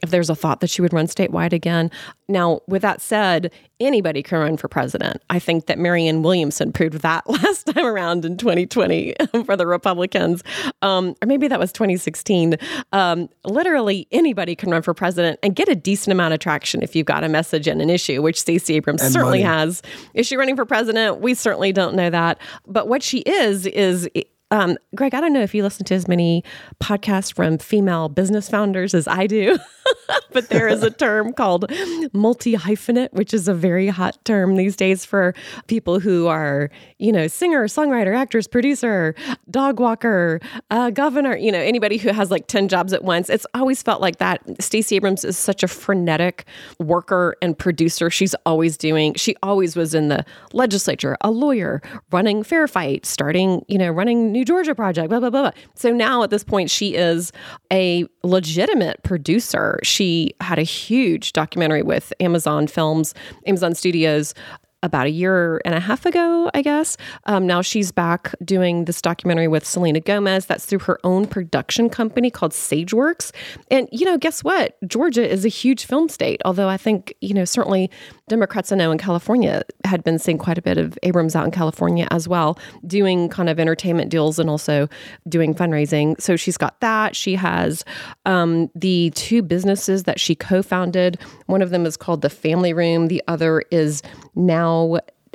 if 0.03 0.11
there's 0.11 0.29
a 0.29 0.35
thought 0.35 0.59
that 0.59 0.69
she 0.69 0.81
would 0.81 0.93
run 0.93 1.07
statewide 1.07 1.53
again. 1.53 1.89
Now, 2.27 2.59
with 2.67 2.81
that 2.83 3.01
said, 3.01 3.51
anybody 3.79 4.21
can 4.21 4.39
run 4.39 4.57
for 4.57 4.67
president. 4.67 5.21
I 5.29 5.39
think 5.39 5.65
that 5.65 5.79
Marianne 5.79 6.21
Williamson 6.21 6.71
proved 6.71 7.01
that 7.01 7.27
last 7.29 7.67
time 7.67 7.85
around 7.85 8.25
in 8.25 8.37
2020 8.37 9.15
for 9.45 9.55
the 9.55 9.65
Republicans, 9.65 10.43
um, 10.81 11.15
or 11.21 11.25
maybe 11.25 11.47
that 11.47 11.59
was 11.59 11.71
2016. 11.71 12.57
Um, 12.91 13.29
literally, 13.45 14.07
anybody 14.11 14.55
can 14.55 14.69
run 14.69 14.81
for 14.81 14.93
president 14.93 15.39
and 15.41 15.55
get 15.55 15.69
a 15.69 15.75
decent 15.75 16.11
amount 16.11 16.33
of 16.33 16.39
traction 16.39 16.83
if 16.83 16.95
you've 16.95 17.07
got 17.07 17.23
a 17.23 17.29
message 17.29 17.67
and 17.67 17.81
an 17.81 17.89
issue, 17.89 18.21
which 18.21 18.39
Stacey 18.39 18.75
Abrams 18.75 19.01
and 19.01 19.11
certainly 19.11 19.43
money. 19.43 19.59
has. 19.59 19.81
Is 20.13 20.27
she 20.27 20.35
running 20.35 20.55
for 20.55 20.65
president? 20.65 21.21
We 21.21 21.33
certainly 21.33 21.71
don't 21.71 21.95
know 21.95 22.09
that. 22.09 22.39
But 22.67 22.87
what 22.87 23.01
she 23.01 23.19
is, 23.19 23.65
is 23.67 24.09
um, 24.53 24.77
Greg, 24.93 25.15
I 25.15 25.19
don't 25.19 25.33
know 25.33 25.41
if 25.41 25.55
you 25.55 25.63
listen 25.63 25.83
to 25.85 25.95
as 25.95 26.07
many 26.07 26.43
podcasts 26.79 27.33
from 27.33 27.57
female 27.57 28.07
business 28.07 28.47
founders 28.47 28.93
as 28.93 29.07
I 29.07 29.25
do, 29.25 29.57
but 30.31 30.49
there 30.49 30.67
is 30.67 30.83
a 30.83 30.91
term 30.91 31.33
called 31.33 31.71
multi 32.13 32.53
hyphenate, 32.53 33.11
which 33.13 33.33
is 33.33 33.47
a 33.47 33.55
very 33.55 33.87
hot 33.87 34.23
term 34.25 34.55
these 34.55 34.75
days 34.75 35.05
for 35.05 35.33
people 35.65 35.99
who 35.99 36.27
are, 36.27 36.69
you 36.99 37.11
know, 37.11 37.25
singer, 37.25 37.65
songwriter, 37.65 38.15
actress, 38.15 38.47
producer, 38.47 39.15
dog 39.49 39.79
walker, 39.79 40.39
uh, 40.69 40.91
governor, 40.91 41.35
you 41.35 41.51
know, 41.51 41.57
anybody 41.57 41.97
who 41.97 42.09
has 42.09 42.29
like 42.29 42.45
10 42.45 42.67
jobs 42.67 42.93
at 42.93 43.03
once. 43.03 43.31
It's 43.31 43.47
always 43.55 43.81
felt 43.81 44.01
like 44.01 44.17
that. 44.17 44.39
Stacey 44.61 44.95
Abrams 44.97 45.25
is 45.25 45.35
such 45.35 45.63
a 45.63 45.67
frenetic 45.67 46.45
worker 46.79 47.35
and 47.41 47.57
producer. 47.57 48.11
She's 48.11 48.35
always 48.45 48.77
doing, 48.77 49.15
she 49.15 49.35
always 49.41 49.75
was 49.75 49.95
in 49.95 50.09
the 50.09 50.23
legislature, 50.51 51.17
a 51.21 51.31
lawyer, 51.31 51.81
running 52.11 52.43
Fair 52.43 52.67
Fight, 52.67 53.07
starting, 53.07 53.65
you 53.67 53.79
know, 53.79 53.89
running 53.89 54.31
New 54.31 54.42
Georgia 54.43 54.75
Project, 54.75 55.09
blah, 55.09 55.19
blah, 55.19 55.29
blah, 55.29 55.41
blah. 55.43 55.61
So 55.75 55.91
now 55.91 56.23
at 56.23 56.29
this 56.29 56.43
point, 56.43 56.69
she 56.69 56.95
is 56.95 57.31
a 57.71 58.05
legitimate 58.23 59.01
producer. 59.03 59.79
She 59.83 60.33
had 60.41 60.59
a 60.59 60.63
huge 60.63 61.33
documentary 61.33 61.83
with 61.83 62.13
Amazon 62.19 62.67
Films, 62.67 63.13
Amazon 63.45 63.75
Studios 63.75 64.33
about 64.83 65.07
a 65.07 65.09
year 65.09 65.61
and 65.65 65.73
a 65.73 65.79
half 65.79 66.05
ago, 66.05 66.51
I 66.53 66.61
guess. 66.61 66.97
Um, 67.25 67.47
now 67.47 67.61
she's 67.61 67.91
back 67.91 68.35
doing 68.43 68.85
this 68.85 69.01
documentary 69.01 69.47
with 69.47 69.65
Selena 69.65 70.01
Gomez. 70.01 70.45
That's 70.45 70.65
through 70.65 70.79
her 70.79 70.99
own 71.03 71.25
production 71.25 71.89
company 71.89 72.29
called 72.29 72.51
Sageworks. 72.51 73.31
And, 73.71 73.87
you 73.91 74.05
know, 74.05 74.17
guess 74.17 74.43
what? 74.43 74.77
Georgia 74.85 75.27
is 75.27 75.45
a 75.45 75.49
huge 75.49 75.85
film 75.85 76.09
state, 76.09 76.41
although 76.45 76.67
I 76.67 76.77
think, 76.77 77.13
you 77.21 77.33
know, 77.33 77.45
certainly 77.45 77.89
Democrats 78.27 78.71
I 78.71 78.75
know 78.75 78.91
in 78.91 78.97
California 78.97 79.63
had 79.85 80.03
been 80.03 80.19
seeing 80.19 80.37
quite 80.37 80.57
a 80.57 80.61
bit 80.61 80.77
of 80.77 80.97
Abrams 81.03 81.35
out 81.35 81.45
in 81.45 81.51
California 81.51 82.07
as 82.11 82.27
well, 82.27 82.59
doing 82.85 83.29
kind 83.29 83.49
of 83.49 83.59
entertainment 83.59 84.11
deals 84.11 84.37
and 84.37 84.49
also 84.49 84.89
doing 85.27 85.55
fundraising. 85.55 86.19
So 86.19 86.35
she's 86.35 86.57
got 86.57 86.79
that. 86.81 87.15
She 87.15 87.35
has 87.35 87.85
um, 88.25 88.69
the 88.75 89.11
two 89.11 89.41
businesses 89.41 90.03
that 90.03 90.19
she 90.19 90.35
co 90.35 90.61
founded. 90.61 91.19
One 91.45 91.61
of 91.61 91.69
them 91.69 91.85
is 91.85 91.95
called 91.95 92.21
The 92.21 92.29
Family 92.29 92.73
Room, 92.73 93.07
the 93.07 93.23
other 93.27 93.63
is 93.71 94.01
now 94.35 94.72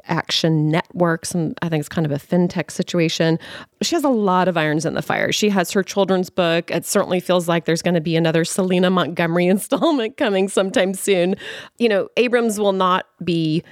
NowAccount 0.08 0.52
Networks, 0.52 1.32
and 1.32 1.56
I 1.62 1.68
think 1.68 1.80
it's 1.80 1.88
kind 1.88 2.06
of 2.06 2.12
a 2.12 2.16
fintech 2.16 2.70
situation. 2.70 3.38
She 3.82 3.94
has 3.94 4.04
a 4.04 4.08
lot 4.08 4.48
of 4.48 4.56
irons 4.56 4.84
in 4.84 4.94
the 4.94 5.02
fire. 5.02 5.32
She 5.32 5.48
has 5.50 5.70
her 5.72 5.82
children's 5.82 6.30
book. 6.30 6.70
It 6.70 6.86
certainly 6.86 7.20
feels 7.20 7.48
like 7.48 7.64
there's 7.64 7.82
going 7.82 7.94
to 7.94 8.00
be 8.00 8.16
another 8.16 8.44
Selena 8.44 8.90
Montgomery 8.90 9.46
installment 9.48 10.16
coming 10.16 10.48
sometime 10.48 10.94
soon. 10.94 11.36
You 11.78 11.88
know, 11.88 12.08
Abrams 12.16 12.58
will 12.58 12.72
not 12.72 13.06
be 13.22 13.62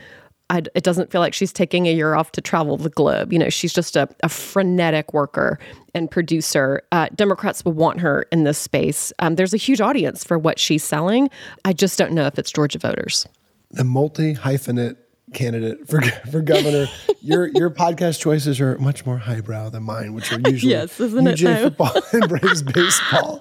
I, 0.48 0.62
it 0.76 0.84
doesn't 0.84 1.10
feel 1.10 1.20
like 1.20 1.34
she's 1.34 1.52
taking 1.52 1.88
a 1.88 1.92
year 1.92 2.14
off 2.14 2.30
to 2.32 2.40
travel 2.40 2.76
the 2.76 2.88
globe. 2.88 3.32
You 3.32 3.38
know, 3.38 3.48
she's 3.48 3.72
just 3.72 3.96
a, 3.96 4.08
a 4.22 4.28
frenetic 4.28 5.12
worker 5.12 5.58
and 5.92 6.08
producer. 6.08 6.82
Uh, 6.92 7.08
Democrats 7.14 7.64
will 7.64 7.72
want 7.72 8.00
her 8.00 8.26
in 8.30 8.44
this 8.44 8.58
space. 8.58 9.12
Um, 9.18 9.34
there's 9.34 9.52
a 9.52 9.56
huge 9.56 9.80
audience 9.80 10.22
for 10.22 10.38
what 10.38 10.60
she's 10.60 10.84
selling. 10.84 11.30
I 11.64 11.72
just 11.72 11.98
don't 11.98 12.12
know 12.12 12.26
if 12.26 12.38
it's 12.38 12.52
Georgia 12.52 12.78
voters. 12.78 13.26
The 13.72 13.82
multi 13.82 14.34
hyphenate 14.34 14.96
candidate 15.34 15.88
for 15.88 16.00
for 16.30 16.40
governor. 16.40 16.86
your 17.20 17.48
your 17.54 17.70
podcast 17.70 18.20
choices 18.20 18.60
are 18.60 18.78
much 18.78 19.04
more 19.04 19.18
highbrow 19.18 19.70
than 19.70 19.82
mine, 19.82 20.14
which 20.14 20.32
are 20.32 20.40
usually 20.48 20.72
yes, 20.72 20.98
isn't 21.00 21.24
UJ 21.24 21.56
it, 21.56 21.62
football 21.62 21.92
and 22.12 22.28
Braves 22.28 22.62
baseball. 22.62 23.40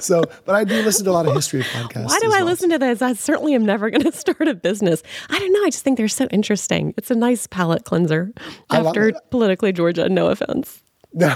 So, 0.00 0.22
but 0.44 0.54
I 0.54 0.64
do 0.64 0.82
listen 0.82 1.04
to 1.06 1.10
a 1.10 1.12
lot 1.12 1.26
of 1.26 1.34
history 1.34 1.62
podcasts. 1.62 2.06
Why 2.06 2.18
do 2.20 2.26
I 2.26 2.38
well. 2.38 2.46
listen 2.46 2.70
to 2.70 2.78
those? 2.78 3.02
I 3.02 3.14
certainly 3.14 3.54
am 3.54 3.64
never 3.64 3.90
going 3.90 4.02
to 4.02 4.12
start 4.12 4.46
a 4.48 4.54
business. 4.54 5.02
I 5.30 5.38
don't 5.38 5.52
know. 5.52 5.64
I 5.64 5.70
just 5.70 5.84
think 5.84 5.96
they're 5.96 6.08
so 6.08 6.26
interesting. 6.26 6.94
It's 6.96 7.10
a 7.10 7.14
nice 7.14 7.46
palate 7.46 7.84
cleanser 7.84 8.32
after 8.70 9.12
politically 9.30 9.72
Georgia. 9.72 10.08
No 10.08 10.28
offense. 10.28 10.82
No, 11.12 11.34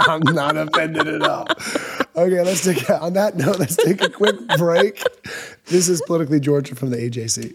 I'm 0.00 0.22
not 0.22 0.56
offended 0.56 1.06
at 1.06 1.22
all. 1.22 1.46
Okay, 2.16 2.42
let's 2.42 2.64
take 2.64 2.90
on 2.90 3.12
that 3.12 3.36
note. 3.36 3.60
Let's 3.60 3.76
take 3.76 4.02
a 4.02 4.10
quick 4.10 4.34
break. 4.58 5.00
This 5.66 5.88
is 5.88 6.02
politically 6.02 6.40
Georgia 6.40 6.74
from 6.74 6.90
the 6.90 6.96
AJC. 6.96 7.54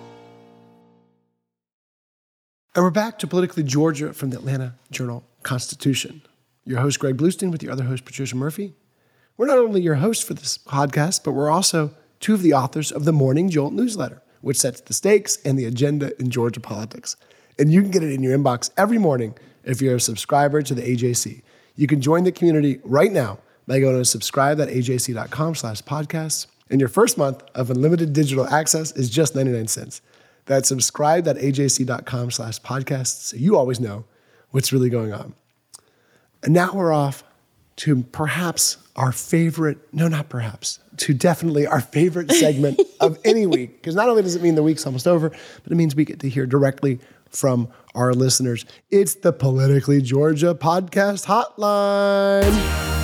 And 2.73 2.85
we're 2.85 2.89
back 2.89 3.19
to 3.19 3.27
Politically 3.27 3.63
Georgia 3.63 4.13
from 4.13 4.29
the 4.29 4.37
Atlanta 4.37 4.75
Journal 4.91 5.25
Constitution. 5.43 6.21
Your 6.63 6.79
host, 6.79 7.01
Greg 7.01 7.17
Bluestein, 7.17 7.51
with 7.51 7.61
your 7.61 7.73
other 7.73 7.83
host, 7.83 8.05
Patricia 8.05 8.37
Murphy. 8.37 8.75
We're 9.35 9.47
not 9.47 9.57
only 9.57 9.81
your 9.81 9.95
hosts 9.95 10.23
for 10.23 10.35
this 10.35 10.57
podcast, 10.57 11.25
but 11.25 11.33
we're 11.33 11.51
also 11.51 11.93
two 12.21 12.33
of 12.33 12.41
the 12.41 12.53
authors 12.53 12.89
of 12.89 13.03
the 13.03 13.11
Morning 13.11 13.49
Jolt 13.49 13.73
newsletter, 13.73 14.21
which 14.39 14.55
sets 14.55 14.79
the 14.79 14.93
stakes 14.93 15.37
and 15.43 15.59
the 15.59 15.65
agenda 15.65 16.17
in 16.17 16.29
Georgia 16.29 16.61
politics. 16.61 17.17
And 17.59 17.73
you 17.73 17.81
can 17.81 17.91
get 17.91 18.03
it 18.03 18.13
in 18.13 18.23
your 18.23 18.37
inbox 18.37 18.69
every 18.77 18.97
morning 18.97 19.35
if 19.65 19.81
you're 19.81 19.97
a 19.97 19.99
subscriber 19.99 20.61
to 20.61 20.73
the 20.73 20.81
AJC. 20.81 21.41
You 21.75 21.87
can 21.87 21.99
join 21.99 22.23
the 22.23 22.31
community 22.31 22.79
right 22.85 23.11
now 23.11 23.39
by 23.67 23.81
going 23.81 23.97
to 23.97 24.05
subscribe.ajc.com 24.05 25.55
slash 25.55 25.81
podcasts. 25.81 26.47
And 26.69 26.79
your 26.79 26.87
first 26.87 27.17
month 27.17 27.43
of 27.53 27.69
unlimited 27.69 28.13
digital 28.13 28.47
access 28.47 28.93
is 28.93 29.09
just 29.09 29.35
99 29.35 29.67
cents. 29.67 30.01
That's 30.51 30.67
subscribe.ajc.com 30.67 32.31
slash 32.31 32.59
podcasts 32.59 33.21
so 33.27 33.37
you 33.37 33.55
always 33.55 33.79
know 33.79 34.03
what's 34.49 34.73
really 34.73 34.89
going 34.89 35.13
on. 35.13 35.33
And 36.43 36.53
now 36.53 36.73
we're 36.73 36.91
off 36.91 37.23
to 37.77 38.03
perhaps 38.03 38.75
our 38.97 39.13
favorite, 39.13 39.77
no, 39.93 40.09
not 40.09 40.27
perhaps, 40.27 40.79
to 40.97 41.13
definitely 41.13 41.67
our 41.67 41.79
favorite 41.79 42.29
segment 42.33 42.81
of 42.99 43.17
any 43.23 43.45
week. 43.45 43.77
Because 43.77 43.95
not 43.95 44.09
only 44.09 44.23
does 44.23 44.35
it 44.35 44.41
mean 44.41 44.55
the 44.55 44.63
week's 44.63 44.85
almost 44.85 45.07
over, 45.07 45.29
but 45.29 45.71
it 45.71 45.75
means 45.75 45.95
we 45.95 46.03
get 46.03 46.19
to 46.19 46.27
hear 46.27 46.45
directly 46.45 46.99
from 47.29 47.69
our 47.95 48.13
listeners. 48.13 48.65
It's 48.89 49.15
the 49.15 49.31
Politically 49.31 50.01
Georgia 50.01 50.53
Podcast 50.53 51.27
Hotline. 51.27 53.00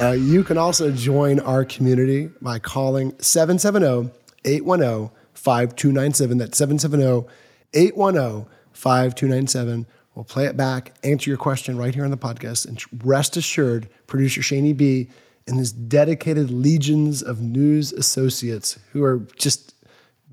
Uh, 0.00 0.12
you 0.12 0.44
can 0.44 0.56
also 0.56 0.92
join 0.92 1.40
our 1.40 1.64
community 1.64 2.30
by 2.40 2.60
calling 2.60 3.12
770 3.18 4.10
810 4.44 5.10
5297. 5.34 6.38
That's 6.38 6.56
770 6.56 7.28
810 7.74 8.46
5297. 8.72 9.86
We'll 10.14 10.24
play 10.24 10.46
it 10.46 10.56
back, 10.56 10.94
answer 11.02 11.30
your 11.30 11.36
question 11.36 11.76
right 11.76 11.92
here 11.92 12.04
on 12.04 12.12
the 12.12 12.16
podcast. 12.16 12.66
And 12.66 12.80
rest 13.04 13.36
assured, 13.36 13.88
producer 14.06 14.40
Shaney 14.40 14.76
B 14.76 15.08
and 15.48 15.58
his 15.58 15.72
dedicated 15.72 16.50
legions 16.50 17.20
of 17.20 17.40
news 17.40 17.92
associates 17.92 18.78
who 18.92 19.02
are 19.02 19.26
just 19.36 19.74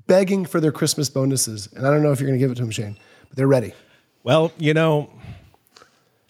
begging 0.06 0.44
for 0.44 0.60
their 0.60 0.72
Christmas 0.72 1.10
bonuses. 1.10 1.68
And 1.74 1.84
I 1.84 1.90
don't 1.90 2.04
know 2.04 2.12
if 2.12 2.20
you're 2.20 2.28
going 2.28 2.38
to 2.38 2.44
give 2.44 2.52
it 2.52 2.56
to 2.56 2.62
them, 2.62 2.70
Shane, 2.70 2.96
but 3.28 3.36
they're 3.36 3.48
ready. 3.48 3.72
Well, 4.22 4.52
you 4.58 4.74
know, 4.74 5.10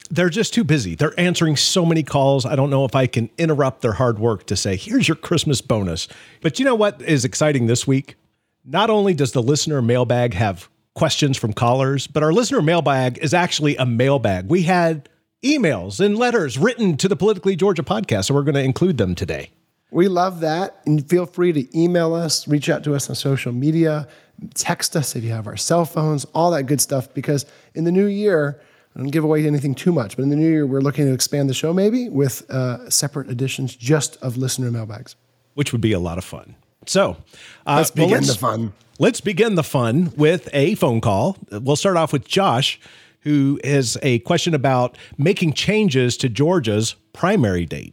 they're 0.09 0.31
just 0.31 0.55
too 0.55 0.64
busy. 0.64 0.95
They're 0.95 1.19
answering 1.19 1.57
so 1.57 1.85
many 1.85 2.03
calls. 2.03 2.47
I 2.47 2.57
don't 2.57 2.71
know 2.71 2.85
if 2.85 2.95
I 2.95 3.07
can 3.07 3.31
interrupt 3.38 3.83
their 3.83 3.92
hard 3.92 4.19
work 4.19 4.47
to 4.47 4.57
say, 4.57 4.77
here's 4.77 5.09
your 5.09 5.16
Christmas 5.16 5.61
bonus. 5.61 6.09
But 6.40 6.59
you 6.59 6.64
know 6.64 6.75
what 6.75 7.03
is 7.03 7.25
exciting 7.25 7.66
this 7.66 7.87
week? 7.87 8.16
Not 8.64 8.90
only 8.90 9.14
does 9.14 9.33
the 9.33 9.42
listener 9.42 9.81
mailbag 9.81 10.35
have 10.35 10.69
questions 10.95 11.37
from 11.37 11.53
callers, 11.53 12.07
but 12.07 12.23
our 12.23 12.33
listener 12.33 12.62
mailbag 12.62 13.19
is 13.19 13.35
actually 13.35 13.77
a 13.77 13.87
mailbag. 13.87 14.49
We 14.49 14.62
had 14.62 15.09
emails 15.45 16.05
and 16.05 16.16
letters 16.16 16.59
written 16.59 16.97
to 16.97 17.09
the 17.09 17.16
Politically 17.16 17.55
Georgia 17.55 17.83
podcast, 17.83 18.27
so 18.27 18.35
we're 18.35 18.42
going 18.42 18.55
to 18.55 18.62
include 18.62 18.99
them 18.99 19.14
today. 19.14 19.51
We 19.90 20.09
love 20.09 20.40
that. 20.40 20.81
And 20.85 21.09
feel 21.09 21.27
free 21.27 21.53
to 21.53 21.79
email 21.79 22.14
us, 22.14 22.49
reach 22.49 22.69
out 22.69 22.83
to 22.85 22.95
us 22.95 23.09
on 23.09 23.14
social 23.14 23.53
media, 23.53 24.09
text 24.55 24.97
us 24.97 25.14
if 25.14 25.23
you 25.23 25.31
have 25.31 25.47
our 25.47 25.57
cell 25.57 25.85
phones, 25.85 26.25
all 26.27 26.51
that 26.51 26.64
good 26.64 26.81
stuff. 26.81 27.12
Because 27.14 27.47
in 27.75 27.85
the 27.85 27.92
new 27.92 28.07
year, 28.07 28.61
I 28.96 29.00
don't 29.00 29.11
give 29.11 29.24
away 29.24 29.46
anything 29.46 29.74
too 29.74 29.92
much, 29.92 30.16
but 30.16 30.22
in 30.22 30.30
the 30.30 30.37
new 30.37 30.48
year, 30.48 30.66
we're 30.66 30.80
looking 30.80 31.04
to 31.04 31.12
expand 31.12 31.50
the 31.50 31.54
show 31.54 31.74
maybe 31.74 32.09
with 32.09 32.50
uh, 32.50 32.88
separate 32.88 33.28
editions 33.28 33.76
just 33.76 34.16
of 34.22 34.38
listener 34.38 34.70
mailbags. 34.70 35.16
Which 35.52 35.70
would 35.72 35.82
be 35.82 35.92
a 35.92 35.98
lot 35.98 36.16
of 36.16 36.24
fun. 36.24 36.54
So 36.87 37.18
uh, 37.66 37.76
let's 37.76 37.90
begin 37.90 38.11
well, 38.11 38.20
let's, 38.20 38.32
the 38.32 38.38
fun. 38.38 38.72
Let's 38.98 39.20
begin 39.20 39.54
the 39.54 39.62
fun 39.62 40.14
with 40.16 40.48
a 40.54 40.76
phone 40.76 41.02
call. 41.02 41.37
We'll 41.50 41.76
start 41.76 41.98
off 41.98 42.11
with 42.11 42.26
Josh, 42.26 42.80
who 43.20 43.61
has 43.64 43.98
a 44.02 44.20
question 44.20 44.54
about 44.54 44.96
making 45.18 45.52
changes 45.52 46.16
to 46.18 46.30
Georgia's 46.30 46.94
primary 47.12 47.66
date. 47.66 47.92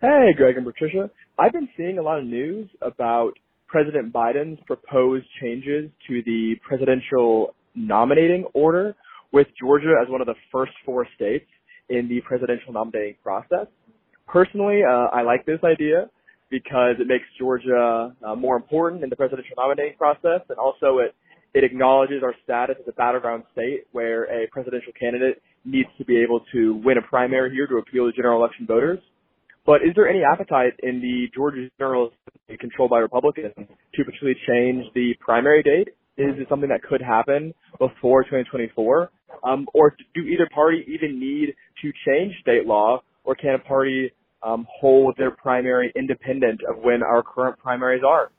Hey, 0.00 0.32
Greg 0.34 0.56
and 0.56 0.64
Patricia. 0.64 1.10
I've 1.38 1.52
been 1.52 1.68
seeing 1.76 1.98
a 1.98 2.02
lot 2.02 2.18
of 2.18 2.24
news 2.24 2.70
about 2.80 3.32
President 3.66 4.10
Biden's 4.10 4.58
proposed 4.66 5.26
changes 5.38 5.90
to 6.08 6.22
the 6.22 6.54
presidential 6.66 7.54
nominating 7.74 8.44
order 8.54 8.96
with 9.32 9.46
Georgia 9.58 9.94
as 10.02 10.08
one 10.08 10.20
of 10.20 10.26
the 10.26 10.34
first 10.50 10.72
four 10.84 11.06
states 11.14 11.46
in 11.88 12.08
the 12.08 12.20
presidential 12.22 12.72
nominating 12.72 13.16
process. 13.22 13.66
Personally, 14.26 14.80
uh, 14.82 15.08
I 15.12 15.22
like 15.22 15.44
this 15.46 15.60
idea 15.64 16.08
because 16.50 16.96
it 17.00 17.06
makes 17.06 17.24
Georgia 17.38 18.14
uh, 18.26 18.34
more 18.34 18.56
important 18.56 19.02
in 19.02 19.10
the 19.10 19.16
presidential 19.16 19.54
nominating 19.56 19.96
process, 19.96 20.40
and 20.48 20.58
also 20.58 20.98
it 20.98 21.14
it 21.54 21.64
acknowledges 21.64 22.22
our 22.22 22.34
status 22.44 22.76
as 22.80 22.88
a 22.88 22.92
battleground 22.92 23.44
state 23.52 23.84
where 23.92 24.24
a 24.24 24.46
presidential 24.50 24.92
candidate 24.98 25.42
needs 25.66 25.88
to 25.98 26.04
be 26.04 26.16
able 26.22 26.40
to 26.52 26.80
win 26.82 26.96
a 26.96 27.02
primary 27.02 27.50
here 27.52 27.66
to 27.66 27.76
appeal 27.76 28.10
to 28.10 28.16
general 28.16 28.38
election 28.38 28.66
voters. 28.66 28.98
But 29.64 29.82
is 29.82 29.94
there 29.94 30.08
any 30.08 30.22
appetite 30.24 30.72
in 30.82 31.00
the 31.00 31.26
Georgia 31.34 31.68
General 31.78 32.10
controlled 32.58 32.90
by 32.90 32.98
Republicans 32.98 33.52
to 33.54 34.04
potentially 34.04 34.34
change 34.48 34.86
the 34.94 35.14
primary 35.20 35.62
date? 35.62 35.88
Is 36.16 36.34
it 36.38 36.46
something 36.48 36.68
that 36.68 36.82
could 36.82 37.00
happen 37.00 37.54
before 37.78 38.24
2024? 38.24 39.10
Um, 39.44 39.66
or 39.74 39.96
do 40.14 40.20
either 40.22 40.48
party 40.54 40.84
even 40.88 41.18
need 41.18 41.54
to 41.82 41.92
change 42.06 42.34
state 42.40 42.66
law, 42.66 43.02
or 43.24 43.34
can 43.34 43.54
a 43.54 43.58
party 43.58 44.12
um, 44.42 44.66
hold 44.68 45.16
their 45.16 45.30
primary 45.30 45.92
independent 45.94 46.60
of 46.68 46.82
when 46.82 47.02
our 47.02 47.22
current 47.22 47.58
primaries 47.58 48.02
are? 48.06 48.30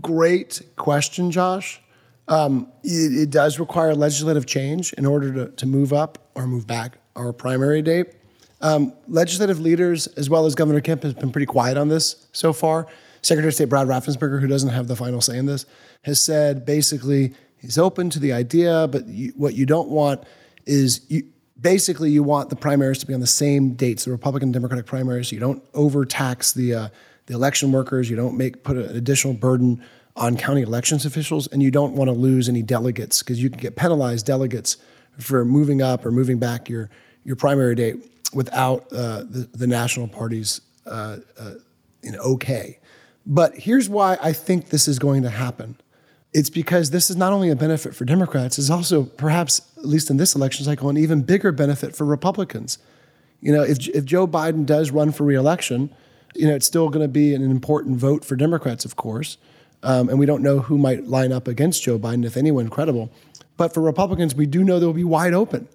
great 0.00 0.62
question, 0.76 1.30
Josh. 1.30 1.80
Um, 2.28 2.72
it, 2.82 3.22
it, 3.22 3.30
does 3.30 3.60
require 3.60 3.94
legislative 3.94 4.46
change 4.46 4.92
in 4.94 5.06
order 5.06 5.32
to, 5.32 5.52
to 5.52 5.66
move 5.66 5.92
up 5.92 6.30
or 6.34 6.46
move 6.46 6.66
back 6.66 6.98
our 7.14 7.32
primary 7.32 7.82
date. 7.82 8.14
Um, 8.60 8.94
legislative 9.06 9.60
leaders, 9.60 10.08
as 10.08 10.28
well 10.28 10.44
as 10.46 10.54
Governor 10.56 10.80
Kemp, 10.80 11.04
has 11.04 11.14
been 11.14 11.30
pretty 11.30 11.46
quiet 11.46 11.76
on 11.76 11.88
this 11.88 12.26
so 12.32 12.52
far. 12.52 12.88
Secretary 13.22 13.48
of 13.48 13.54
State 13.54 13.68
Brad 13.68 13.86
Raffensperger, 13.86 14.40
who 14.40 14.48
doesn't 14.48 14.70
have 14.70 14.88
the 14.88 14.96
final 14.96 15.20
say 15.20 15.38
in 15.38 15.46
this, 15.46 15.66
has 16.02 16.20
said 16.20 16.64
basically 16.64 17.34
he's 17.66 17.78
open 17.78 18.10
to 18.10 18.18
the 18.18 18.32
idea, 18.32 18.88
but 18.90 19.06
you, 19.06 19.32
what 19.36 19.54
you 19.54 19.66
don't 19.66 19.88
want 19.88 20.22
is 20.64 21.00
you, 21.08 21.24
basically 21.60 22.10
you 22.10 22.22
want 22.22 22.48
the 22.50 22.56
primaries 22.56 22.98
to 22.98 23.06
be 23.06 23.14
on 23.14 23.20
the 23.20 23.26
same 23.26 23.74
dates, 23.74 24.04
the 24.04 24.10
Republican 24.10 24.52
Democratic 24.52 24.86
primaries. 24.86 25.32
You 25.32 25.40
don't 25.40 25.62
overtax 25.74 26.52
the 26.52 26.74
uh, 26.74 26.88
the 27.26 27.34
election 27.34 27.72
workers. 27.72 28.08
You 28.08 28.16
don't 28.16 28.36
make 28.36 28.62
put 28.62 28.76
an 28.76 28.96
additional 28.96 29.34
burden 29.34 29.82
on 30.14 30.36
county 30.36 30.62
elections 30.62 31.04
officials, 31.04 31.46
and 31.48 31.62
you 31.62 31.70
don't 31.70 31.94
want 31.94 32.08
to 32.08 32.12
lose 32.12 32.48
any 32.48 32.62
delegates 32.62 33.22
because 33.22 33.42
you 33.42 33.50
can 33.50 33.58
get 33.58 33.76
penalized 33.76 34.24
delegates 34.24 34.76
for 35.18 35.44
moving 35.44 35.82
up 35.82 36.06
or 36.06 36.10
moving 36.10 36.38
back 36.38 36.68
your 36.68 36.88
your 37.24 37.36
primary 37.36 37.74
date 37.74 37.96
without 38.32 38.86
uh, 38.92 39.24
the, 39.24 39.48
the 39.54 39.66
national 39.66 40.08
party's 40.08 40.60
uh, 40.86 41.18
uh, 41.38 41.54
okay. 42.18 42.78
But 43.26 43.56
here's 43.56 43.88
why 43.88 44.18
I 44.22 44.32
think 44.32 44.68
this 44.68 44.86
is 44.86 45.00
going 45.00 45.22
to 45.24 45.30
happen. 45.30 45.76
It's 46.36 46.50
because 46.50 46.90
this 46.90 47.08
is 47.08 47.16
not 47.16 47.32
only 47.32 47.48
a 47.48 47.56
benefit 47.56 47.94
for 47.94 48.04
Democrats, 48.04 48.58
it's 48.58 48.68
also 48.68 49.04
perhaps, 49.04 49.62
at 49.78 49.86
least 49.86 50.10
in 50.10 50.18
this 50.18 50.34
election 50.34 50.66
cycle, 50.66 50.90
an 50.90 50.98
even 50.98 51.22
bigger 51.22 51.50
benefit 51.50 51.96
for 51.96 52.04
Republicans. 52.04 52.76
You 53.40 53.54
know, 53.54 53.62
if, 53.62 53.88
if 53.88 54.04
Joe 54.04 54.26
Biden 54.26 54.66
does 54.66 54.90
run 54.90 55.12
for 55.12 55.24
reelection, 55.24 55.88
you 56.34 56.46
know, 56.46 56.54
it's 56.54 56.66
still 56.66 56.90
going 56.90 57.00
to 57.00 57.08
be 57.08 57.32
an 57.32 57.42
important 57.42 57.96
vote 57.96 58.22
for 58.22 58.36
Democrats, 58.36 58.84
of 58.84 58.96
course. 58.96 59.38
Um, 59.82 60.10
and 60.10 60.18
we 60.18 60.26
don't 60.26 60.42
know 60.42 60.58
who 60.58 60.76
might 60.76 61.06
line 61.06 61.32
up 61.32 61.48
against 61.48 61.82
Joe 61.82 61.98
Biden, 61.98 62.26
if 62.26 62.36
anyone 62.36 62.68
credible. 62.68 63.10
But 63.56 63.72
for 63.72 63.80
Republicans, 63.80 64.34
we 64.34 64.44
do 64.44 64.62
know 64.62 64.78
they'll 64.78 64.92
be 64.92 65.04
wide 65.04 65.32
open. 65.32 65.68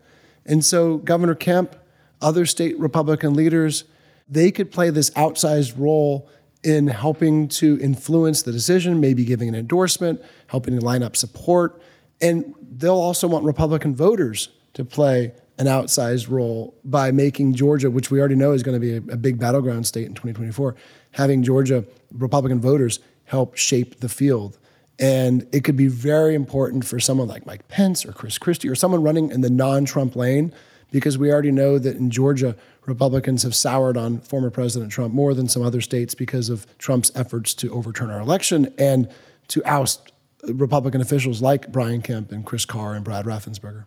And 0.46 0.64
so 0.64 0.98
Governor 0.98 1.34
Kemp, 1.34 1.76
other 2.22 2.46
state 2.46 2.78
Republican 2.78 3.34
leaders, 3.34 3.86
they 4.30 4.52
could 4.52 4.70
play 4.70 4.92
this 4.92 5.10
outsized 5.12 5.74
role 5.76 6.30
in 6.64 6.88
helping 6.88 7.48
to 7.48 7.80
influence 7.82 8.44
the 8.44 8.52
decision, 8.52 9.00
maybe 9.00 9.26
giving 9.26 9.50
an 9.50 9.56
endorsement, 9.56 10.22
helping 10.48 10.80
to 10.80 10.86
line 10.86 11.04
up 11.04 11.16
support. 11.16 11.82
And 12.22 12.54
they'll 12.62 12.94
also 12.94 13.28
want 13.28 13.46
Republican 13.46 13.96
voters 13.96 14.50
to 14.74 14.86
play 14.86 15.34
an 15.58 15.68
outsized 15.68 16.30
role 16.30 16.76
by 16.84 17.12
making 17.12 17.54
Georgia, 17.54 17.92
which 17.92 18.10
we 18.10 18.20
already 18.20 18.36
know 18.36 18.52
is 18.52 18.64
going 18.64 18.80
to 18.80 19.02
be 19.02 19.12
a, 19.12 19.18
big 19.18 19.40
battleground 19.40 19.86
state 19.86 20.08
in 20.08 20.14
2024, 20.14 20.76
having 21.12 21.44
Georgia 21.44 21.86
Republican 22.14 22.60
voters 22.60 23.00
help 23.26 23.56
shape 23.58 24.00
the 24.00 24.10
field. 24.10 24.58
And 25.00 25.48
it 25.52 25.64
could 25.64 25.78
be 25.78 25.88
very 25.88 26.36
important 26.36 26.86
for 26.86 27.00
someone 27.00 27.28
like 27.28 27.46
Mike 27.46 27.68
Pence 27.68 28.06
or 28.06 28.12
Chris 28.12 28.38
Christie 28.38 28.70
or 28.70 28.76
someone 28.76 29.04
running 29.04 29.32
in 29.32 29.42
the 29.42 29.50
non 29.50 29.86
Trump 29.86 30.16
lane, 30.16 30.54
because 30.92 31.18
we 31.18 31.32
already 31.32 31.52
know 31.52 31.80
that 31.80 31.96
in 31.98 32.12
Georgia, 32.12 32.56
Republicans 32.86 33.44
have 33.44 33.56
soured 33.56 33.98
on 33.98 34.20
former 34.20 34.50
President 34.50 34.92
Trump 34.92 35.14
more 35.14 35.34
than 35.34 35.48
some 35.48 35.64
other 35.64 35.82
states 35.82 36.14
because 36.14 36.50
of 36.50 36.66
Trump's 36.78 37.12
efforts 37.16 37.54
to 37.56 37.74
overturn 37.74 38.12
our 38.12 38.20
election 38.20 38.74
and 38.78 39.10
to 39.48 39.64
oust 39.64 40.12
Republican 40.48 41.02
officials 41.02 41.42
like 41.42 41.72
Brian 41.72 42.02
Kemp 42.02 42.32
and 42.32 42.46
Chris 42.46 42.66
Carr 42.66 42.94
and 42.94 43.04
Brad 43.04 43.26
Raffensperger. 43.26 43.86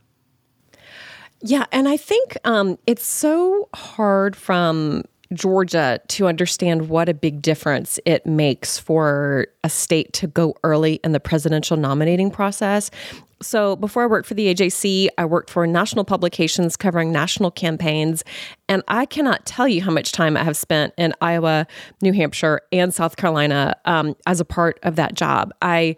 Yeah, 1.40 1.67
and 1.73 1.88
I 1.88 1.97
think 1.97 2.37
um, 2.45 2.79
it's 2.87 3.05
so 3.05 3.69
hard 3.75 4.35
from 4.35 5.03
Georgia 5.33 6.01
to 6.09 6.27
understand 6.27 6.88
what 6.88 7.09
a 7.09 7.14
big 7.14 7.43
difference 7.43 7.99
it 8.05 8.25
makes 8.25 8.79
for 8.79 9.49
a 9.62 9.69
state 9.69 10.12
to 10.14 10.27
go 10.27 10.55
early 10.64 11.01
in 11.05 11.12
the 11.12 11.21
presidential 11.21 11.77
nominating 11.77 12.31
process. 12.31 12.90
So, 13.45 13.77
before 13.77 14.03
I 14.03 14.07
worked 14.07 14.27
for 14.27 14.35
the 14.35 14.53
AJC, 14.53 15.09
I 15.19 15.25
worked 15.25 15.51
for 15.51 15.67
national 15.67 16.05
publications 16.05 16.77
covering 16.77 17.13
national 17.13 17.51
campaigns. 17.51 18.25
And 18.69 18.83
I 18.89 19.05
cannot 19.05 19.45
tell 19.45 19.69
you 19.69 19.83
how 19.83 19.91
much 19.91 20.13
time 20.13 20.37
I 20.37 20.43
have 20.45 20.57
spent 20.57 20.95
in 20.97 21.13
Iowa, 21.21 21.67
New 22.01 22.13
Hampshire, 22.13 22.63
and 22.73 22.95
South 22.95 23.17
Carolina 23.17 23.77
um, 23.85 24.17
as 24.27 24.41
a 24.41 24.45
part 24.45 24.79
of 24.83 24.97
that 24.97 25.15
job. 25.15 25.53
I 25.61 25.97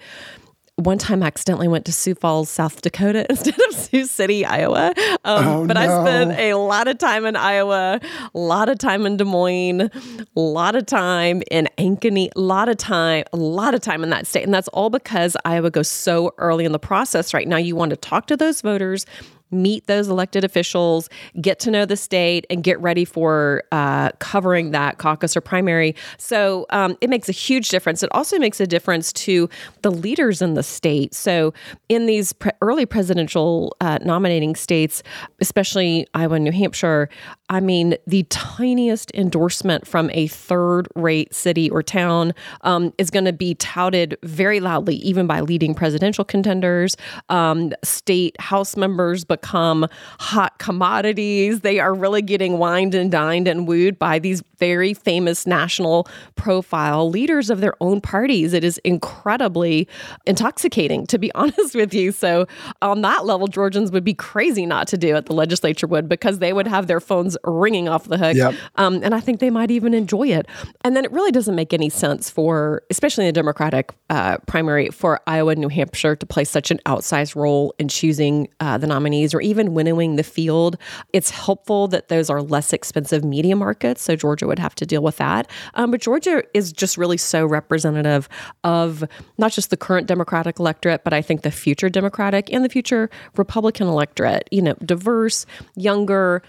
one 0.76 0.98
time 0.98 1.22
I 1.22 1.26
accidentally 1.26 1.68
went 1.68 1.86
to 1.86 1.92
Sioux 1.92 2.14
Falls, 2.14 2.50
South 2.50 2.82
Dakota 2.82 3.26
instead 3.30 3.58
of 3.68 3.74
Sioux 3.74 4.04
City, 4.04 4.44
Iowa. 4.44 4.92
Um, 5.24 5.46
oh, 5.46 5.66
but 5.66 5.74
no. 5.74 5.80
I 5.80 6.04
spent 6.04 6.38
a 6.38 6.54
lot 6.54 6.86
of 6.86 6.98
time 6.98 7.24
in 7.24 7.34
Iowa, 7.34 7.98
a 8.34 8.38
lot 8.38 8.68
of 8.68 8.78
time 8.78 9.06
in 9.06 9.16
Des 9.16 9.24
Moines, 9.24 9.82
a 9.82 10.40
lot 10.40 10.76
of 10.76 10.84
time 10.84 11.42
in 11.50 11.66
Ankeny, 11.78 12.28
a 12.36 12.40
lot 12.40 12.68
of 12.68 12.76
time, 12.76 13.24
a 13.32 13.36
lot 13.38 13.74
of 13.74 13.80
time 13.80 14.04
in 14.04 14.10
that 14.10 14.26
state. 14.26 14.44
And 14.44 14.52
that's 14.52 14.68
all 14.68 14.90
because 14.90 15.34
Iowa 15.46 15.70
goes 15.70 15.88
so 15.88 16.34
early 16.36 16.66
in 16.66 16.72
the 16.72 16.78
process 16.78 17.32
right 17.32 17.48
now. 17.48 17.56
You 17.56 17.74
want 17.74 17.90
to 17.90 17.96
talk 17.96 18.26
to 18.26 18.36
those 18.36 18.60
voters 18.60 19.06
meet 19.50 19.86
those 19.86 20.08
elected 20.08 20.44
officials, 20.44 21.08
get 21.40 21.58
to 21.60 21.70
know 21.70 21.84
the 21.84 21.96
state, 21.96 22.46
and 22.50 22.62
get 22.62 22.80
ready 22.80 23.04
for 23.04 23.62
uh, 23.72 24.10
covering 24.18 24.72
that 24.72 24.98
caucus 24.98 25.36
or 25.36 25.40
primary. 25.40 25.94
So 26.18 26.66
um, 26.70 26.96
it 27.00 27.10
makes 27.10 27.28
a 27.28 27.32
huge 27.32 27.68
difference. 27.68 28.02
It 28.02 28.10
also 28.12 28.38
makes 28.38 28.60
a 28.60 28.66
difference 28.66 29.12
to 29.14 29.48
the 29.82 29.90
leaders 29.90 30.42
in 30.42 30.54
the 30.54 30.62
state. 30.62 31.14
So 31.14 31.54
in 31.88 32.06
these 32.06 32.32
pre- 32.32 32.52
early 32.60 32.86
presidential 32.86 33.76
uh, 33.80 33.98
nominating 34.04 34.54
states, 34.56 35.02
especially 35.40 36.06
Iowa 36.14 36.34
and 36.34 36.44
New 36.44 36.52
Hampshire, 36.52 37.08
I 37.48 37.60
mean, 37.60 37.96
the 38.06 38.24
tiniest 38.24 39.12
endorsement 39.14 39.86
from 39.86 40.10
a 40.12 40.26
third 40.26 40.88
rate 40.96 41.32
city 41.34 41.70
or 41.70 41.82
town 41.82 42.34
um, 42.62 42.92
is 42.98 43.10
going 43.10 43.24
to 43.26 43.32
be 43.32 43.54
touted 43.54 44.18
very 44.22 44.58
loudly, 44.58 44.96
even 44.96 45.26
by 45.26 45.40
leading 45.40 45.74
presidential 45.74 46.24
contenders. 46.24 46.96
Um, 47.28 47.72
state 47.84 48.40
House 48.40 48.76
members 48.76 49.24
become 49.40 49.86
hot 50.18 50.58
commodities. 50.58 51.60
They 51.60 51.78
are 51.78 51.94
really 51.94 52.22
getting 52.22 52.58
wined 52.58 52.94
and 52.94 53.10
dined 53.10 53.48
and 53.48 53.66
wooed 53.66 53.98
by 53.98 54.18
these 54.18 54.42
very 54.58 54.94
famous 54.94 55.46
national 55.46 56.08
profile 56.34 57.10
leaders 57.10 57.50
of 57.50 57.60
their 57.60 57.74
own 57.80 58.00
parties. 58.00 58.52
It 58.52 58.64
is 58.64 58.78
incredibly 58.78 59.88
intoxicating, 60.26 61.06
to 61.08 61.18
be 61.18 61.32
honest 61.34 61.74
with 61.74 61.92
you. 61.94 62.12
So, 62.12 62.46
on 62.82 63.02
that 63.02 63.26
level, 63.26 63.46
Georgians 63.46 63.90
would 63.92 64.04
be 64.04 64.14
crazy 64.14 64.66
not 64.66 64.88
to 64.88 64.96
do 64.96 65.16
it, 65.16 65.26
the 65.26 65.34
legislature 65.34 65.86
would, 65.86 66.08
because 66.08 66.38
they 66.38 66.52
would 66.52 66.66
have 66.66 66.86
their 66.86 67.00
phones 67.00 67.36
ringing 67.44 67.88
off 67.88 68.04
the 68.04 68.18
hook. 68.18 68.36
Yep. 68.36 68.54
Um, 68.76 69.00
and 69.02 69.14
I 69.14 69.20
think 69.20 69.40
they 69.40 69.50
might 69.50 69.70
even 69.70 69.94
enjoy 69.94 70.28
it. 70.28 70.46
And 70.82 70.96
then 70.96 71.04
it 71.04 71.12
really 71.12 71.32
doesn't 71.32 71.54
make 71.54 71.72
any 71.72 71.88
sense 71.88 72.30
for, 72.30 72.82
especially 72.90 73.24
in 73.24 73.28
the 73.28 73.32
Democratic 73.32 73.92
uh, 74.10 74.38
primary, 74.46 74.88
for 74.88 75.20
Iowa 75.26 75.52
and 75.52 75.60
New 75.60 75.68
Hampshire 75.68 76.16
to 76.16 76.26
play 76.26 76.44
such 76.44 76.70
an 76.70 76.80
outsized 76.86 77.36
role 77.36 77.74
in 77.78 77.88
choosing 77.88 78.48
uh, 78.60 78.78
the 78.78 78.86
nominees 78.86 79.25
or 79.34 79.40
even 79.40 79.74
winnowing 79.74 80.16
the 80.16 80.22
field. 80.22 80.76
It's 81.12 81.30
helpful 81.30 81.88
that 81.88 82.08
those 82.08 82.30
are 82.30 82.42
less 82.42 82.72
expensive 82.72 83.24
media 83.24 83.56
markets. 83.56 84.02
So 84.02 84.16
Georgia 84.16 84.46
would 84.46 84.58
have 84.58 84.74
to 84.76 84.86
deal 84.86 85.02
with 85.02 85.16
that. 85.18 85.50
Um, 85.74 85.90
but 85.90 86.00
Georgia 86.00 86.42
is 86.54 86.72
just 86.72 86.96
really 86.96 87.16
so 87.16 87.46
representative 87.46 88.28
of 88.64 89.04
not 89.38 89.52
just 89.52 89.70
the 89.70 89.76
current 89.76 90.06
Democratic 90.06 90.58
electorate, 90.58 91.04
but 91.04 91.12
I 91.12 91.22
think 91.22 91.42
the 91.42 91.50
future 91.50 91.88
Democratic 91.88 92.52
and 92.52 92.64
the 92.64 92.68
future 92.68 93.10
Republican 93.36 93.86
electorate. 93.86 94.48
You 94.50 94.62
know, 94.62 94.74
diverse, 94.84 95.46
younger, 95.74 96.42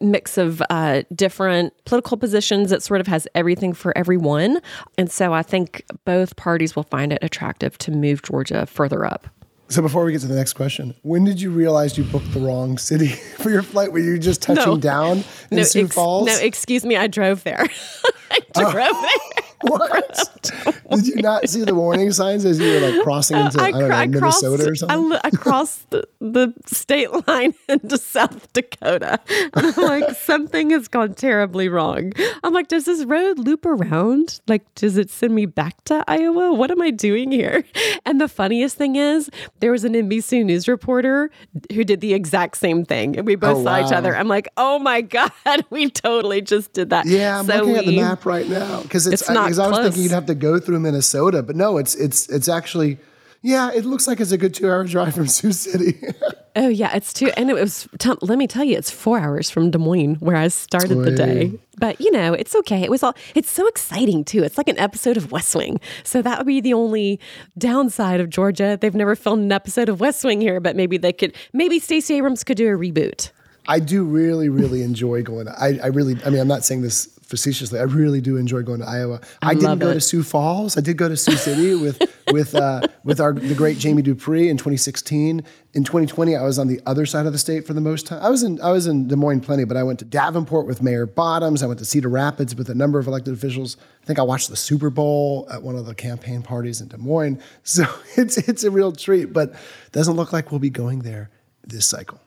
mix 0.00 0.38
of 0.38 0.62
uh, 0.70 1.02
different 1.14 1.72
political 1.84 2.16
positions. 2.16 2.72
It 2.72 2.82
sort 2.82 3.00
of 3.00 3.06
has 3.06 3.28
everything 3.34 3.72
for 3.72 3.96
everyone. 3.96 4.60
And 4.98 5.10
so 5.10 5.32
I 5.32 5.42
think 5.42 5.84
both 6.04 6.36
parties 6.36 6.74
will 6.74 6.84
find 6.84 7.12
it 7.12 7.18
attractive 7.22 7.78
to 7.78 7.90
move 7.90 8.22
Georgia 8.22 8.66
further 8.66 9.04
up. 9.04 9.28
So 9.68 9.80
before 9.80 10.04
we 10.04 10.12
get 10.12 10.20
to 10.20 10.26
the 10.26 10.34
next 10.34 10.52
question, 10.52 10.94
when 11.02 11.24
did 11.24 11.40
you 11.40 11.50
realize 11.50 11.96
you 11.96 12.04
booked 12.04 12.32
the 12.32 12.40
wrong 12.40 12.76
city 12.76 13.08
for 13.38 13.50
your 13.50 13.62
flight? 13.62 13.92
Were 13.92 13.98
you 13.98 14.18
just 14.18 14.42
touching 14.42 14.74
no. 14.74 14.76
down 14.76 15.24
in 15.50 15.58
no, 15.58 15.62
Sioux 15.62 15.86
ex- 15.86 15.94
Falls? 15.94 16.26
No, 16.26 16.36
excuse 16.38 16.84
me, 16.84 16.96
I 16.96 17.06
drove 17.06 17.44
there. 17.44 17.66
I 18.30 18.40
drove 18.54 18.74
uh, 18.76 19.00
there. 19.00 19.44
What? 19.64 20.50
Did 20.90 21.06
you 21.06 21.22
not 21.22 21.48
see 21.48 21.64
the 21.64 21.74
warning 21.74 22.12
signs 22.12 22.44
as 22.44 22.60
you 22.60 22.70
were 22.70 22.90
like 22.90 23.02
crossing 23.02 23.38
into 23.38 23.60
I, 23.60 23.66
I 23.66 23.70
don't 23.70 23.88
know, 23.88 23.94
I 23.94 24.06
Minnesota 24.06 24.56
crossed, 24.64 24.68
or 24.68 24.74
something? 24.74 25.12
I, 25.12 25.20
I 25.24 25.30
crossed 25.30 25.90
the, 25.90 26.06
the 26.20 26.52
state 26.66 27.08
line 27.28 27.54
into 27.68 27.96
South 27.96 28.52
Dakota. 28.52 29.18
I'm 29.54 29.74
like, 29.76 30.10
something 30.16 30.70
has 30.70 30.88
gone 30.88 31.14
terribly 31.14 31.68
wrong. 31.68 32.12
I'm 32.42 32.52
like, 32.52 32.68
does 32.68 32.84
this 32.84 33.04
road 33.04 33.38
loop 33.38 33.64
around? 33.64 34.40
Like, 34.46 34.62
does 34.74 34.98
it 34.98 35.10
send 35.10 35.34
me 35.34 35.46
back 35.46 35.82
to 35.84 36.04
Iowa? 36.06 36.52
What 36.52 36.70
am 36.70 36.82
I 36.82 36.90
doing 36.90 37.32
here? 37.32 37.64
And 38.04 38.20
the 38.20 38.28
funniest 38.28 38.76
thing 38.76 38.96
is, 38.96 39.30
there 39.60 39.72
was 39.72 39.84
an 39.84 39.94
NBC 39.94 40.44
News 40.44 40.68
reporter 40.68 41.30
who 41.72 41.84
did 41.84 42.02
the 42.02 42.12
exact 42.12 42.58
same 42.58 42.84
thing. 42.84 43.16
And 43.16 43.26
we 43.26 43.34
both 43.34 43.58
oh, 43.58 43.64
saw 43.64 43.80
wow. 43.80 43.86
each 43.86 43.92
other. 43.92 44.14
I'm 44.14 44.28
like, 44.28 44.48
oh 44.58 44.78
my 44.78 45.00
God, 45.00 45.32
we 45.70 45.90
totally 45.90 46.42
just 46.42 46.74
did 46.74 46.90
that. 46.90 47.06
Yeah, 47.06 47.38
I'm 47.38 47.46
so 47.46 47.56
looking 47.56 47.72
we, 47.72 47.78
at 47.78 47.86
the 47.86 47.96
map 47.96 48.26
right 48.26 48.48
now 48.48 48.82
because 48.82 49.06
it's, 49.06 49.22
it's 49.22 49.30
not 49.30 49.53
because 49.56 49.74
I 49.74 49.76
was 49.80 49.86
thinking 49.86 50.02
you'd 50.02 50.12
have 50.12 50.26
to 50.26 50.34
go 50.34 50.58
through 50.58 50.80
Minnesota, 50.80 51.42
but 51.42 51.56
no, 51.56 51.78
it's 51.78 51.94
it's 51.94 52.28
it's 52.28 52.48
actually 52.48 52.98
yeah, 53.42 53.70
it 53.74 53.84
looks 53.84 54.06
like 54.06 54.20
it's 54.20 54.32
a 54.32 54.38
good 54.38 54.54
two 54.54 54.70
hour 54.70 54.84
drive 54.94 55.14
from 55.14 55.26
Sioux 55.28 55.52
City. 55.52 56.00
Oh 56.56 56.68
yeah, 56.68 56.94
it's 56.94 57.12
two, 57.12 57.32
and 57.36 57.50
it 57.50 57.54
was. 57.54 57.88
T- 57.98 58.12
let 58.20 58.38
me 58.38 58.46
tell 58.46 58.62
you, 58.62 58.76
it's 58.76 58.88
four 58.88 59.18
hours 59.18 59.50
from 59.50 59.72
Des 59.72 59.78
Moines 59.78 60.14
where 60.20 60.36
I 60.36 60.46
started 60.46 60.98
the 60.98 61.10
day. 61.10 61.58
But 61.78 62.00
you 62.00 62.12
know, 62.12 62.32
it's 62.32 62.54
okay. 62.54 62.80
It 62.84 62.92
was 62.92 63.02
all. 63.02 63.12
It's 63.34 63.50
so 63.50 63.66
exciting 63.66 64.24
too. 64.24 64.44
It's 64.44 64.56
like 64.56 64.68
an 64.68 64.78
episode 64.78 65.16
of 65.16 65.32
West 65.32 65.56
Wing. 65.56 65.80
So 66.04 66.22
that 66.22 66.38
would 66.38 66.46
be 66.46 66.60
the 66.60 66.72
only 66.72 67.18
downside 67.58 68.20
of 68.20 68.30
Georgia. 68.30 68.78
They've 68.80 68.94
never 68.94 69.16
filmed 69.16 69.42
an 69.42 69.50
episode 69.50 69.88
of 69.88 69.98
West 69.98 70.22
Wing 70.24 70.40
here, 70.40 70.60
but 70.60 70.76
maybe 70.76 70.96
they 70.96 71.12
could. 71.12 71.34
Maybe 71.52 71.80
Stacey 71.80 72.14
Abrams 72.14 72.44
could 72.44 72.56
do 72.56 72.72
a 72.72 72.78
reboot. 72.78 73.32
I 73.66 73.80
do 73.80 74.04
really, 74.04 74.48
really 74.48 74.82
enjoy 74.82 75.24
going. 75.24 75.48
I, 75.48 75.80
I 75.82 75.86
really, 75.88 76.16
I 76.24 76.30
mean, 76.30 76.40
I'm 76.40 76.46
not 76.46 76.64
saying 76.64 76.82
this 76.82 77.13
facetiously. 77.24 77.78
I 77.78 77.84
really 77.84 78.20
do 78.20 78.36
enjoy 78.36 78.62
going 78.62 78.80
to 78.80 78.86
Iowa. 78.86 79.20
I, 79.42 79.50
I 79.50 79.54
didn't 79.54 79.78
go 79.78 79.90
it. 79.90 79.94
to 79.94 80.00
Sioux 80.00 80.22
Falls. 80.22 80.76
I 80.76 80.80
did 80.80 80.96
go 80.96 81.08
to 81.08 81.16
Sioux 81.16 81.36
City 81.36 81.74
with 81.74 82.00
with 82.32 82.54
uh, 82.54 82.86
with 83.02 83.20
our 83.20 83.32
the 83.32 83.54
great 83.54 83.78
Jamie 83.78 84.02
Dupree 84.02 84.48
in 84.48 84.56
2016. 84.56 85.42
In 85.74 85.82
2020, 85.82 86.36
I 86.36 86.42
was 86.42 86.58
on 86.58 86.68
the 86.68 86.80
other 86.86 87.04
side 87.06 87.26
of 87.26 87.32
the 87.32 87.38
state 87.38 87.66
for 87.66 87.72
the 87.72 87.80
most 87.80 88.06
time. 88.06 88.22
I 88.22 88.28
was 88.28 88.42
in 88.42 88.60
I 88.60 88.70
was 88.70 88.86
in 88.86 89.08
Des 89.08 89.16
Moines 89.16 89.40
plenty, 89.40 89.64
but 89.64 89.76
I 89.76 89.82
went 89.82 89.98
to 90.00 90.04
Davenport 90.04 90.66
with 90.66 90.82
Mayor 90.82 91.06
Bottoms. 91.06 91.62
I 91.62 91.66
went 91.66 91.78
to 91.80 91.84
Cedar 91.84 92.08
Rapids 92.08 92.54
with 92.54 92.68
a 92.68 92.74
number 92.74 92.98
of 92.98 93.06
elected 93.06 93.34
officials. 93.34 93.76
I 94.02 94.06
think 94.06 94.18
I 94.18 94.22
watched 94.22 94.50
the 94.50 94.56
Super 94.56 94.90
Bowl 94.90 95.48
at 95.50 95.62
one 95.62 95.76
of 95.76 95.86
the 95.86 95.94
campaign 95.94 96.42
parties 96.42 96.80
in 96.80 96.88
Des 96.88 96.98
Moines. 96.98 97.40
So 97.64 97.86
it's 98.16 98.36
it's 98.36 98.62
a 98.62 98.70
real 98.70 98.92
treat, 98.92 99.32
but 99.32 99.54
doesn't 99.92 100.14
look 100.14 100.32
like 100.32 100.50
we'll 100.50 100.60
be 100.60 100.70
going 100.70 101.00
there 101.00 101.30
this 101.66 101.86
cycle. 101.86 102.20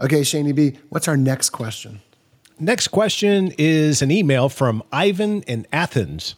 Okay, 0.00 0.22
Shani 0.22 0.54
B, 0.54 0.78
what's 0.88 1.06
our 1.06 1.16
next 1.16 1.50
question? 1.50 2.00
Next 2.62 2.88
question 2.88 3.54
is 3.56 4.02
an 4.02 4.10
email 4.10 4.50
from 4.50 4.82
Ivan 4.92 5.40
in 5.44 5.66
Athens. 5.72 6.34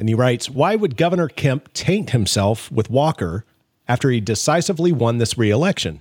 And 0.00 0.08
he 0.08 0.14
writes 0.14 0.50
Why 0.50 0.74
would 0.74 0.96
Governor 0.96 1.28
Kemp 1.28 1.72
taint 1.72 2.10
himself 2.10 2.72
with 2.72 2.90
Walker 2.90 3.44
after 3.86 4.10
he 4.10 4.20
decisively 4.20 4.90
won 4.90 5.18
this 5.18 5.38
reelection? 5.38 6.00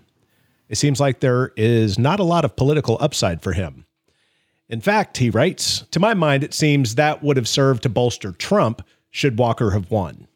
It 0.69 0.79
seems 0.79 0.99
like 0.99 1.19
there 1.19 1.51
is 1.55 1.99
not 1.99 2.19
a 2.19 2.23
lot 2.23 2.45
of 2.45 2.55
political 2.55 2.97
upside 2.99 3.43
for 3.43 3.53
him. 3.53 3.85
In 4.69 4.81
fact, 4.81 5.17
he 5.17 5.29
writes, 5.29 5.81
To 5.91 5.99
my 5.99 6.15
mind, 6.15 6.43
it 6.43 6.55
seems 6.55 6.95
that 6.95 7.21
would 7.21 7.37
have 7.37 7.47
served 7.47 7.83
to 7.83 7.89
bolster 7.89 8.31
Trump 8.31 8.81
should 9.11 9.37
Walker 9.37 9.69
have 9.69 9.91
won. 9.91 10.27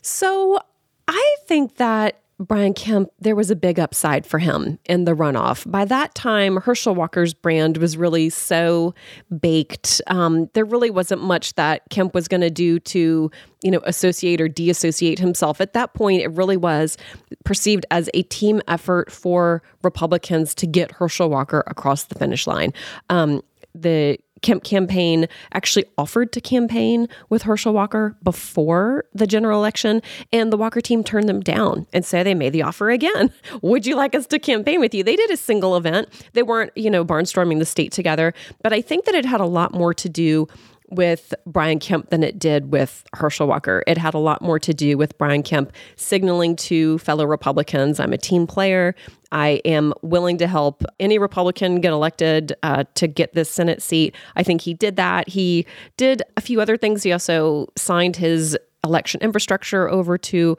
So 0.00 0.58
I 1.06 1.36
think 1.44 1.76
that 1.76 2.22
Brian 2.40 2.72
Kemp, 2.72 3.10
there 3.18 3.34
was 3.34 3.50
a 3.50 3.56
big 3.56 3.80
upside 3.80 4.24
for 4.24 4.38
him 4.38 4.78
in 4.84 5.04
the 5.04 5.12
runoff. 5.12 5.68
By 5.68 5.84
that 5.86 6.14
time, 6.14 6.56
Herschel 6.58 6.94
Walker's 6.94 7.34
brand 7.34 7.78
was 7.78 7.96
really 7.96 8.30
so 8.30 8.94
baked. 9.40 10.00
Um, 10.06 10.48
there 10.54 10.64
really 10.64 10.90
wasn't 10.90 11.20
much 11.20 11.54
that 11.56 11.82
Kemp 11.90 12.14
was 12.14 12.28
going 12.28 12.42
to 12.42 12.50
do 12.50 12.78
to, 12.78 13.28
you 13.64 13.70
know, 13.72 13.80
associate 13.84 14.40
or 14.40 14.48
deassociate 14.48 15.18
himself. 15.18 15.60
At 15.60 15.72
that 15.72 15.94
point, 15.94 16.22
it 16.22 16.28
really 16.28 16.56
was 16.56 16.96
perceived 17.44 17.84
as 17.90 18.08
a 18.14 18.22
team 18.24 18.62
effort 18.68 19.10
for 19.10 19.60
Republicans 19.82 20.54
to 20.56 20.66
get 20.66 20.92
Herschel 20.92 21.28
Walker 21.28 21.64
across 21.66 22.04
the 22.04 22.14
finish 22.14 22.46
line. 22.46 22.72
Um, 23.10 23.42
the 23.74 24.18
Kemp 24.42 24.64
campaign 24.64 25.28
actually 25.52 25.84
offered 25.96 26.32
to 26.32 26.40
campaign 26.40 27.08
with 27.28 27.42
Herschel 27.42 27.72
Walker 27.72 28.16
before 28.22 29.04
the 29.12 29.26
general 29.26 29.58
election, 29.58 30.02
and 30.32 30.52
the 30.52 30.56
Walker 30.56 30.80
team 30.80 31.02
turned 31.04 31.28
them 31.28 31.40
down 31.40 31.86
and 31.92 32.04
so 32.04 32.22
they 32.22 32.34
made 32.34 32.52
the 32.52 32.62
offer 32.62 32.90
again. 32.90 33.32
Would 33.62 33.86
you 33.86 33.96
like 33.96 34.14
us 34.14 34.26
to 34.28 34.38
campaign 34.38 34.80
with 34.80 34.94
you? 34.94 35.02
They 35.02 35.16
did 35.16 35.30
a 35.30 35.36
single 35.36 35.76
event. 35.76 36.08
They 36.32 36.42
weren't, 36.42 36.72
you 36.76 36.90
know, 36.90 37.04
barnstorming 37.04 37.58
the 37.58 37.66
state 37.66 37.92
together, 37.92 38.34
but 38.62 38.72
I 38.72 38.80
think 38.80 39.04
that 39.06 39.14
it 39.14 39.24
had 39.24 39.40
a 39.40 39.46
lot 39.46 39.72
more 39.72 39.94
to 39.94 40.08
do 40.08 40.46
with 40.90 41.34
Brian 41.46 41.78
Kemp 41.78 42.10
than 42.10 42.22
it 42.22 42.38
did 42.38 42.72
with 42.72 43.04
Herschel 43.14 43.46
Walker. 43.46 43.82
It 43.86 43.98
had 43.98 44.14
a 44.14 44.18
lot 44.18 44.42
more 44.42 44.58
to 44.58 44.72
do 44.72 44.96
with 44.96 45.16
Brian 45.18 45.42
Kemp 45.42 45.72
signaling 45.96 46.56
to 46.56 46.98
fellow 46.98 47.24
Republicans 47.26 48.00
I'm 48.00 48.12
a 48.12 48.18
team 48.18 48.46
player. 48.46 48.94
I 49.30 49.60
am 49.64 49.92
willing 50.02 50.38
to 50.38 50.46
help 50.46 50.82
any 50.98 51.18
Republican 51.18 51.80
get 51.80 51.92
elected 51.92 52.54
uh, 52.62 52.84
to 52.94 53.06
get 53.06 53.34
this 53.34 53.50
Senate 53.50 53.82
seat. 53.82 54.14
I 54.36 54.42
think 54.42 54.62
he 54.62 54.72
did 54.72 54.96
that. 54.96 55.28
He 55.28 55.66
did 55.96 56.22
a 56.36 56.40
few 56.40 56.60
other 56.60 56.76
things. 56.76 57.02
He 57.02 57.12
also 57.12 57.68
signed 57.76 58.16
his 58.16 58.56
election 58.88 59.20
infrastructure 59.20 59.88
over 59.88 60.18
to 60.18 60.56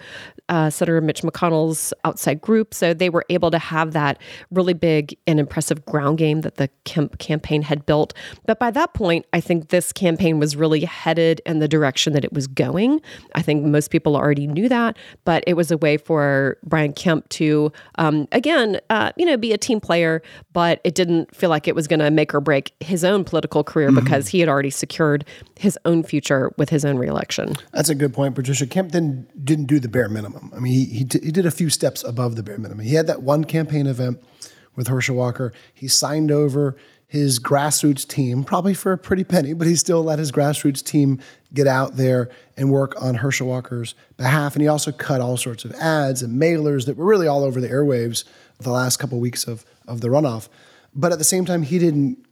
uh, 0.50 0.70
Senator 0.70 1.02
Mitch 1.02 1.22
McConnell's 1.22 1.94
outside 2.04 2.42
group. 2.42 2.74
So 2.74 2.94
they 2.94 3.10
were 3.10 3.26
able 3.30 3.52
to 3.52 3.60
have 3.60 3.94
that 3.94 4.20
really 4.52 4.74
big 4.74 5.18
and 5.28 5.40
impressive 5.40 5.86
ground 5.86 6.18
game 6.18 6.42
that 6.42 6.56
the 6.56 6.70
Kemp 6.86 7.20
campaign 7.20 7.62
had 7.62 7.86
built. 7.86 8.14
But 8.46 8.60
by 8.60 8.72
that 8.72 8.94
point, 8.94 9.26
I 9.34 9.42
think 9.42 9.70
this 9.70 9.92
campaign 9.94 10.40
was 10.40 10.56
really 10.56 10.86
headed 10.86 11.42
in 11.46 11.60
the 11.60 11.68
direction 11.68 12.14
that 12.14 12.24
it 12.24 12.34
was 12.34 12.48
going. 12.48 13.02
I 13.36 13.42
think 13.42 13.66
most 13.66 13.92
people 13.92 14.16
already 14.16 14.48
knew 14.48 14.70
that, 14.70 14.98
but 15.26 15.44
it 15.48 15.54
was 15.54 15.72
a 15.72 15.78
way 15.78 15.98
for 15.98 16.58
Brian 16.64 16.94
Kemp 16.94 17.28
to, 17.30 17.72
um, 17.96 18.28
again, 18.32 18.80
uh, 18.90 19.12
you 19.18 19.26
know, 19.26 19.38
be 19.38 19.54
a 19.54 19.58
team 19.58 19.80
player, 19.80 20.22
but 20.54 20.82
it 20.84 20.96
didn't 20.96 21.36
feel 21.36 21.50
like 21.50 21.68
it 21.68 21.76
was 21.76 21.88
going 21.88 22.00
to 22.00 22.12
make 22.12 22.34
or 22.34 22.42
break 22.42 22.74
his 22.80 23.04
own 23.04 23.24
political 23.24 23.64
career 23.64 23.90
mm-hmm. 23.90 24.04
because 24.04 24.28
he 24.28 24.40
had 24.40 24.50
already 24.50 24.70
secured 24.70 25.26
his 25.58 25.78
own 25.86 26.04
future 26.04 26.52
with 26.58 26.70
his 26.70 26.86
own 26.86 26.98
reelection. 26.98 27.56
That's 27.74 27.90
a 27.90 27.96
good 27.96 28.14
point, 28.14 28.19
Patricia. 28.28 28.68
Kemp 28.68 28.92
then 28.92 29.28
didn't 29.44 29.66
do 29.66 29.80
the 29.80 29.88
bare 29.88 30.10
minimum. 30.10 30.52
I 30.56 30.60
mean, 30.60 30.74
he, 30.74 30.86
he, 30.86 31.00
he 31.00 31.32
did 31.32 31.46
a 31.46 31.52
few 31.52 31.70
steps 31.70 32.04
above 32.04 32.36
the 32.36 32.44
bare 32.44 32.58
minimum. 32.58 32.86
He 32.86 32.96
had 32.96 33.08
that 33.08 33.22
one 33.22 33.44
campaign 33.44 33.88
event 33.88 34.24
with 34.76 34.88
Herschel 34.88 35.16
Walker. 35.16 35.54
He 35.74 35.88
signed 35.88 36.32
over 36.32 36.76
his 37.08 37.40
grassroots 37.40 38.08
team, 38.08 38.44
probably 38.44 38.76
for 38.76 38.92
a 38.92 38.98
pretty 38.98 39.24
penny, 39.24 39.54
but 39.54 39.66
he 39.66 39.76
still 39.76 40.04
let 40.04 40.20
his 40.20 40.32
grassroots 40.32 40.84
team 40.84 41.20
get 41.54 41.66
out 41.66 41.98
there 41.98 42.30
and 42.56 42.72
work 42.72 42.94
on 43.02 43.16
Herschel 43.16 43.48
Walker's 43.48 43.96
behalf. 44.16 44.54
And 44.54 44.62
he 44.62 44.68
also 44.68 44.92
cut 44.92 45.20
all 45.20 45.36
sorts 45.36 45.66
of 45.66 45.74
ads 45.74 46.22
and 46.22 46.40
mailers 46.40 46.86
that 46.86 46.98
were 46.98 47.06
really 47.06 47.28
all 47.28 47.44
over 47.44 47.60
the 47.60 47.68
airwaves 47.68 48.26
the 48.60 48.70
last 48.70 48.98
couple 48.98 49.18
of 49.18 49.22
weeks 49.22 49.48
of, 49.48 49.66
of 49.88 50.02
the 50.02 50.08
runoff. 50.08 50.50
But 50.94 51.12
at 51.12 51.18
the 51.18 51.24
same 51.24 51.46
time, 51.46 51.64
he 51.64 51.80
didn't 51.80 52.24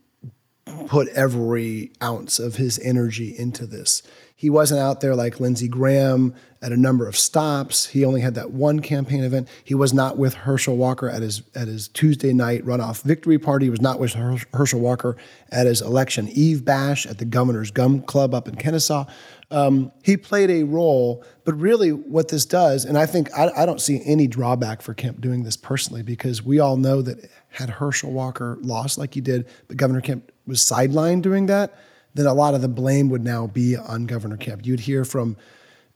put 0.86 1.08
every 1.08 1.90
ounce 2.02 2.38
of 2.38 2.56
his 2.56 2.78
energy 2.78 3.36
into 3.36 3.66
this. 3.66 4.02
He 4.38 4.50
wasn't 4.50 4.78
out 4.78 5.00
there 5.00 5.16
like 5.16 5.40
Lindsey 5.40 5.66
Graham 5.66 6.32
at 6.62 6.70
a 6.70 6.76
number 6.76 7.08
of 7.08 7.16
stops. 7.16 7.86
He 7.86 8.04
only 8.04 8.20
had 8.20 8.36
that 8.36 8.52
one 8.52 8.78
campaign 8.78 9.24
event. 9.24 9.48
He 9.64 9.74
was 9.74 9.92
not 9.92 10.16
with 10.16 10.34
Herschel 10.34 10.76
Walker 10.76 11.10
at 11.10 11.22
his 11.22 11.42
at 11.56 11.66
his 11.66 11.88
Tuesday 11.88 12.32
night 12.32 12.64
runoff 12.64 13.02
victory 13.02 13.36
party. 13.36 13.66
He 13.66 13.70
was 13.70 13.80
not 13.80 13.98
with 13.98 14.12
Herschel 14.54 14.78
Walker 14.78 15.16
at 15.50 15.66
his 15.66 15.82
election 15.82 16.28
eve 16.28 16.64
bash 16.64 17.04
at 17.04 17.18
the 17.18 17.24
Governor's 17.24 17.72
Gun 17.72 18.00
Club 18.02 18.32
up 18.32 18.46
in 18.46 18.54
Kennesaw. 18.54 19.06
Um, 19.50 19.90
he 20.04 20.16
played 20.16 20.50
a 20.50 20.62
role, 20.62 21.24
but 21.44 21.58
really 21.58 21.90
what 21.90 22.28
this 22.28 22.46
does, 22.46 22.84
and 22.84 22.96
I 22.96 23.06
think 23.06 23.36
I, 23.36 23.50
I 23.56 23.66
don't 23.66 23.80
see 23.80 24.00
any 24.04 24.28
drawback 24.28 24.82
for 24.82 24.94
Kemp 24.94 25.20
doing 25.20 25.42
this 25.42 25.56
personally 25.56 26.04
because 26.04 26.44
we 26.44 26.60
all 26.60 26.76
know 26.76 27.02
that 27.02 27.28
had 27.48 27.70
Herschel 27.70 28.12
Walker 28.12 28.56
lost 28.60 28.98
like 28.98 29.14
he 29.14 29.20
did, 29.20 29.48
but 29.66 29.76
Governor 29.76 30.00
Kemp 30.00 30.30
was 30.46 30.60
sidelined 30.60 31.22
doing 31.22 31.46
that, 31.46 31.74
then 32.18 32.26
a 32.26 32.34
lot 32.34 32.54
of 32.54 32.62
the 32.62 32.68
blame 32.68 33.08
would 33.10 33.24
now 33.24 33.46
be 33.46 33.76
on 33.76 34.06
Governor 34.06 34.36
Kemp. 34.36 34.66
You'd 34.66 34.80
hear 34.80 35.04
from 35.04 35.36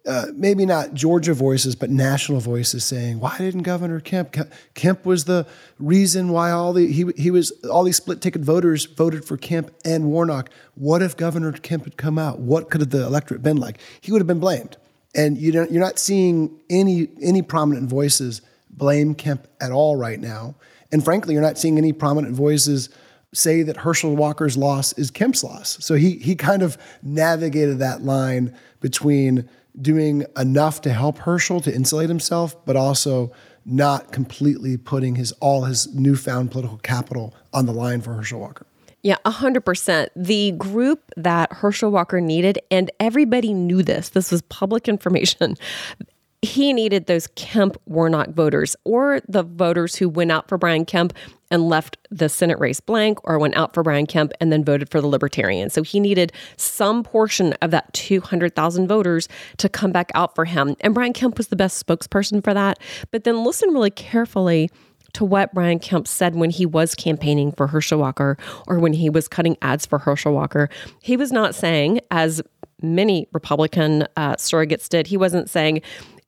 uh, 0.04 0.26
maybe 0.35 0.66
not 0.66 0.94
Georgia 0.94 1.32
voices, 1.32 1.76
but 1.76 1.88
national 1.88 2.40
voices 2.40 2.85
saying, 2.85 3.20
"Why 3.20 3.37
didn't 3.38 3.62
Governor 3.62 4.00
Kemp? 4.00 4.37
Kemp 4.74 5.06
was 5.06 5.24
the 5.24 5.46
reason 5.78 6.30
why 6.30 6.50
all 6.50 6.72
the 6.72 6.90
he 6.90 7.06
he 7.16 7.30
was 7.30 7.52
all 7.70 7.85
these 7.85 7.96
split 7.96 8.20
ticket 8.20 8.42
voters 8.42 8.85
voted 8.87 9.24
for 9.24 9.37
Kemp 9.37 9.70
and 9.85 10.06
Warnock. 10.06 10.50
What 10.74 11.02
if 11.02 11.16
Governor 11.16 11.52
Kemp 11.52 11.85
had 11.85 11.96
come 11.96 12.18
out? 12.18 12.40
What 12.40 12.68
could 12.68 12.80
have 12.80 12.90
the 12.90 13.04
electorate 13.04 13.42
been 13.42 13.58
like? 13.58 13.78
He 14.00 14.11
would 14.11 14.20
have 14.20 14.26
been 14.26 14.40
blamed." 14.40 14.76
And 15.14 15.37
you 15.37 15.52
don't, 15.52 15.70
you're 15.70 15.82
not 15.82 15.98
seeing 15.98 16.58
any 16.70 17.08
any 17.20 17.42
prominent 17.42 17.88
voices 17.88 18.40
blame 18.70 19.14
Kemp 19.14 19.46
at 19.61 19.70
all 19.70 19.96
right 19.96 20.18
now. 20.18 20.56
And 20.90 21.04
frankly, 21.04 21.35
you're 21.35 21.42
not 21.42 21.58
seeing 21.58 21.78
any 21.78 21.92
prominent 21.92 22.35
voices 22.35 22.88
say 23.34 23.62
that 23.62 23.78
Herschel 23.78 24.14
Walker's 24.16 24.56
loss 24.56 24.92
is 24.94 25.10
Kemp's 25.10 25.42
loss. 25.42 25.78
So 25.80 25.94
he 25.94 26.18
he 26.18 26.34
kind 26.34 26.62
of 26.62 26.76
navigated 27.02 27.78
that 27.78 28.02
line 28.02 28.54
between 28.80 29.48
doing 29.80 30.24
enough 30.36 30.82
to 30.82 30.92
help 30.92 31.18
Herschel 31.18 31.60
to 31.62 31.74
insulate 31.74 32.08
himself, 32.08 32.62
but 32.66 32.76
also 32.76 33.32
not 33.64 34.12
completely 34.12 34.76
putting 34.76 35.14
his 35.14 35.32
all 35.32 35.64
his 35.64 35.92
newfound 35.94 36.50
political 36.50 36.78
capital 36.78 37.34
on 37.52 37.66
the 37.66 37.72
line 37.72 38.00
for 38.00 38.12
Herschel 38.12 38.40
Walker. 38.40 38.66
Yeah, 39.02 39.16
100%. 39.26 40.08
The 40.14 40.52
group 40.52 41.00
that 41.16 41.52
Herschel 41.52 41.90
Walker 41.90 42.20
needed, 42.20 42.60
and 42.70 42.88
everybody 43.00 43.52
knew 43.52 43.82
this, 43.82 44.10
this 44.10 44.30
was 44.30 44.42
public 44.42 44.88
information 44.88 45.56
he 46.42 46.72
needed 46.72 47.07
those 47.07 47.28
Kemp 47.37 47.76
Warnock 47.87 48.31
voters 48.31 48.74
or 48.85 49.20
the 49.28 49.44
voters 49.44 49.94
who 49.94 50.09
went 50.09 50.33
out 50.33 50.48
for 50.48 50.59
Brian 50.59 50.85
Kemp 50.85 51.14
and 51.52 51.68
left 51.68 51.98
the 52.11 52.28
Senate 52.28 52.59
race 52.59 52.81
blank 52.81 53.18
or 53.22 53.38
went 53.38 53.57
out 53.57 53.72
for 53.72 53.85
Brian 53.85 54.07
Kemp 54.07 54.33
and 54.40 54.50
then 54.50 54.64
voted 54.64 54.90
for 54.90 55.00
the 55.00 55.07
Libertarian. 55.07 55.70
So 55.70 55.83
he 55.85 56.00
needed 56.00 56.33
some 56.57 57.05
portion 57.05 57.52
of 57.62 57.70
that 57.70 57.92
200,000 57.92 58.88
voters 58.88 59.29
to 59.58 59.69
come 59.69 59.92
back 59.92 60.10
out 60.14 60.35
for 60.35 60.44
him. 60.44 60.75
And 60.81 60.94
Brian 60.94 61.12
Kemp 61.12 61.38
was 61.38 61.46
the 61.46 61.56
best 61.56 61.87
spokesperson 61.87 62.42
for 62.42 62.52
that. 62.54 62.79
But 63.12 63.23
then 63.23 63.44
listen 63.44 63.71
really 63.71 63.90
carefully 63.90 64.69
to 65.12 65.25
what 65.25 65.54
Brian 65.54 65.79
Kemp 65.79 66.08
said 66.08 66.35
when 66.35 66.50
he 66.50 66.66
was 66.66 66.94
campaigning 66.94 67.52
for 67.52 67.69
Herschel 67.69 67.98
Walker 67.98 68.37
or 68.66 68.79
when 68.79 68.94
he 68.94 69.10
was 69.10 69.29
cutting 69.29 69.56
ads 69.62 69.87
for 69.87 69.98
Herschel 69.98 70.33
Walker. 70.33 70.69
He 71.02 71.16
was 71.16 71.31
not 71.31 71.54
saying, 71.54 72.00
as 72.10 72.42
many 72.81 73.29
Republican 73.33 74.06
uh, 74.16 74.37
surrogates 74.37 74.88
did, 74.88 75.06
he 75.06 75.16
wasn't 75.16 75.50
saying, 75.50 75.83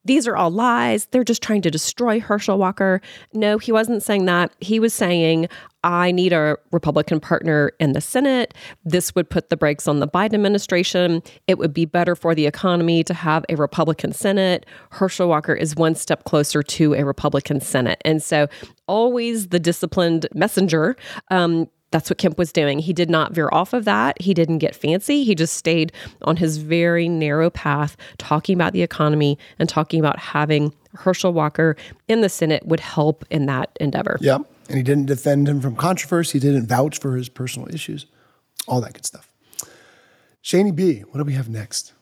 these 0.05 0.27
are 0.29 0.37
all 0.37 0.51
lies. 0.51 1.07
They're 1.07 1.25
just 1.25 1.43
trying 1.43 1.63
to 1.63 1.71
destroy 1.71 2.21
Herschel 2.21 2.59
Walker. 2.59 3.01
No, 3.33 3.59
he 3.59 3.73
wasn't 3.73 4.03
saying 4.03 4.27
that. 4.27 4.53
He 4.61 4.79
was 4.79 4.93
saying, 4.93 5.49
I 5.83 6.13
need 6.13 6.33
a 6.33 6.57
Republican 6.73 7.21
partner 7.21 7.73
in 7.79 7.93
the 7.93 8.01
Senate. 8.01 8.55
This 8.85 9.15
would 9.15 9.29
put 9.29 9.51
the 9.51 9.57
brakes 9.57 9.87
on 9.87 10.01
the 10.01 10.09
Biden 10.09 10.35
administration. 10.35 11.23
It 11.47 11.59
would 11.59 11.75
be 11.75 11.85
better 11.85 12.17
for 12.17 12.35
the 12.35 12.47
economy 12.47 13.05
to 13.05 13.13
have 13.13 13.45
a 13.49 13.57
Republican 13.57 14.13
Senate. 14.13 14.65
Herschel 14.91 15.29
Walker 15.29 15.53
is 15.53 15.77
one 15.77 15.95
step 15.95 16.25
closer 16.25 16.63
to 16.63 16.95
a 16.95 17.05
Republican 17.05 17.61
Senate. 17.61 18.01
And 18.05 18.23
so, 18.23 18.49
always 18.87 19.49
the 19.49 19.61
disciplined 19.61 20.27
messenger. 20.35 20.97
Um, 21.31 21.69
that's 21.95 22.11
what 22.11 22.19
Kemp 22.19 22.39
was 22.39 22.51
doing. 22.51 22.81
He 22.81 22.93
did 22.93 23.09
not 23.09 23.31
veer 23.35 23.49
off 23.53 23.73
of 23.73 23.85
that. 23.85 24.21
He 24.21 24.35
didn't 24.35 24.59
get 24.59 24.75
fancy. 24.75 25.23
He 25.23 25.37
just 25.37 25.55
stayed 25.55 25.93
on 26.23 26.37
his 26.37 26.57
very 26.57 27.09
narrow 27.09 27.51
path, 27.51 27.97
talking 28.19 28.57
about 28.57 28.73
the 28.73 28.83
economy 28.83 29.39
and 29.61 29.69
talking 29.69 30.01
about 30.01 30.19
having 30.19 30.75
Herschel 30.95 31.33
Walker 31.33 31.77
in 32.09 32.21
the 32.21 32.29
Senate 32.29 32.67
would 32.67 32.81
help 32.81 33.25
in 33.31 33.47
that 33.47 33.71
endeavor. 33.81 34.19
Yeah. 34.21 34.39
And 34.69 34.77
he 34.77 34.83
didn't 34.83 35.07
defend 35.07 35.49
him 35.49 35.61
from 35.61 35.77
controversy. 35.77 36.41
He 36.41 36.41
didn't 36.41 36.67
vouch 36.67 36.99
for 36.99 37.15
his 37.15 37.29
personal 37.29 37.73
issues, 37.73 38.07
all 38.67 38.81
that 38.81 38.95
good 38.95 39.07
stuff. 39.07 39.33
Shaney 40.43 40.75
B, 40.75 41.03
what 41.03 41.19
do 41.19 41.25
we 41.25 41.35
have 41.35 41.49
next? 41.49 41.93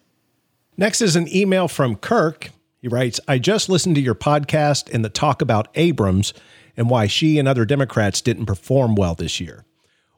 Next 0.78 1.02
is 1.02 1.16
an 1.16 1.28
email 1.28 1.68
from 1.68 1.96
Kirk. 1.96 2.48
He 2.80 2.88
writes 2.88 3.20
I 3.28 3.38
just 3.38 3.68
listened 3.68 3.96
to 3.96 4.00
your 4.00 4.14
podcast 4.14 4.88
and 4.90 5.04
the 5.04 5.10
talk 5.10 5.42
about 5.42 5.68
Abrams 5.74 6.32
and 6.78 6.88
why 6.88 7.08
she 7.08 7.38
and 7.38 7.46
other 7.46 7.66
Democrats 7.66 8.22
didn't 8.22 8.46
perform 8.46 8.94
well 8.94 9.14
this 9.14 9.38
year. 9.38 9.66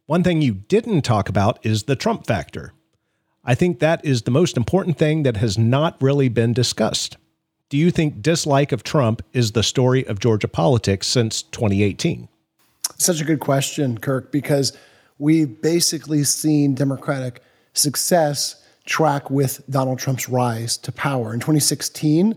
One 0.06 0.22
thing 0.22 0.42
you 0.42 0.52
didn't 0.52 1.00
talk 1.00 1.30
about 1.30 1.64
is 1.64 1.84
the 1.84 1.96
Trump 1.96 2.26
factor. 2.26 2.74
I 3.42 3.54
think 3.54 3.78
that 3.78 4.04
is 4.04 4.22
the 4.22 4.30
most 4.30 4.54
important 4.54 4.98
thing 4.98 5.22
that 5.22 5.38
has 5.38 5.56
not 5.56 6.00
really 6.02 6.28
been 6.28 6.52
discussed. 6.52 7.16
Do 7.70 7.78
you 7.78 7.90
think 7.90 8.20
dislike 8.20 8.70
of 8.70 8.82
Trump 8.82 9.22
is 9.32 9.52
the 9.52 9.62
story 9.62 10.06
of 10.06 10.20
Georgia 10.20 10.46
politics 10.46 11.06
since 11.06 11.40
2018? 11.42 12.28
Such 12.98 13.22
a 13.22 13.24
good 13.24 13.40
question, 13.40 13.96
Kirk, 13.96 14.30
because 14.30 14.76
we've 15.18 15.62
basically 15.62 16.22
seen 16.24 16.74
Democratic 16.74 17.42
success 17.72 18.62
track 18.84 19.30
with 19.30 19.62
Donald 19.70 19.98
Trump's 19.98 20.28
rise 20.28 20.76
to 20.78 20.92
power. 20.92 21.32
In 21.32 21.40
2016, 21.40 22.36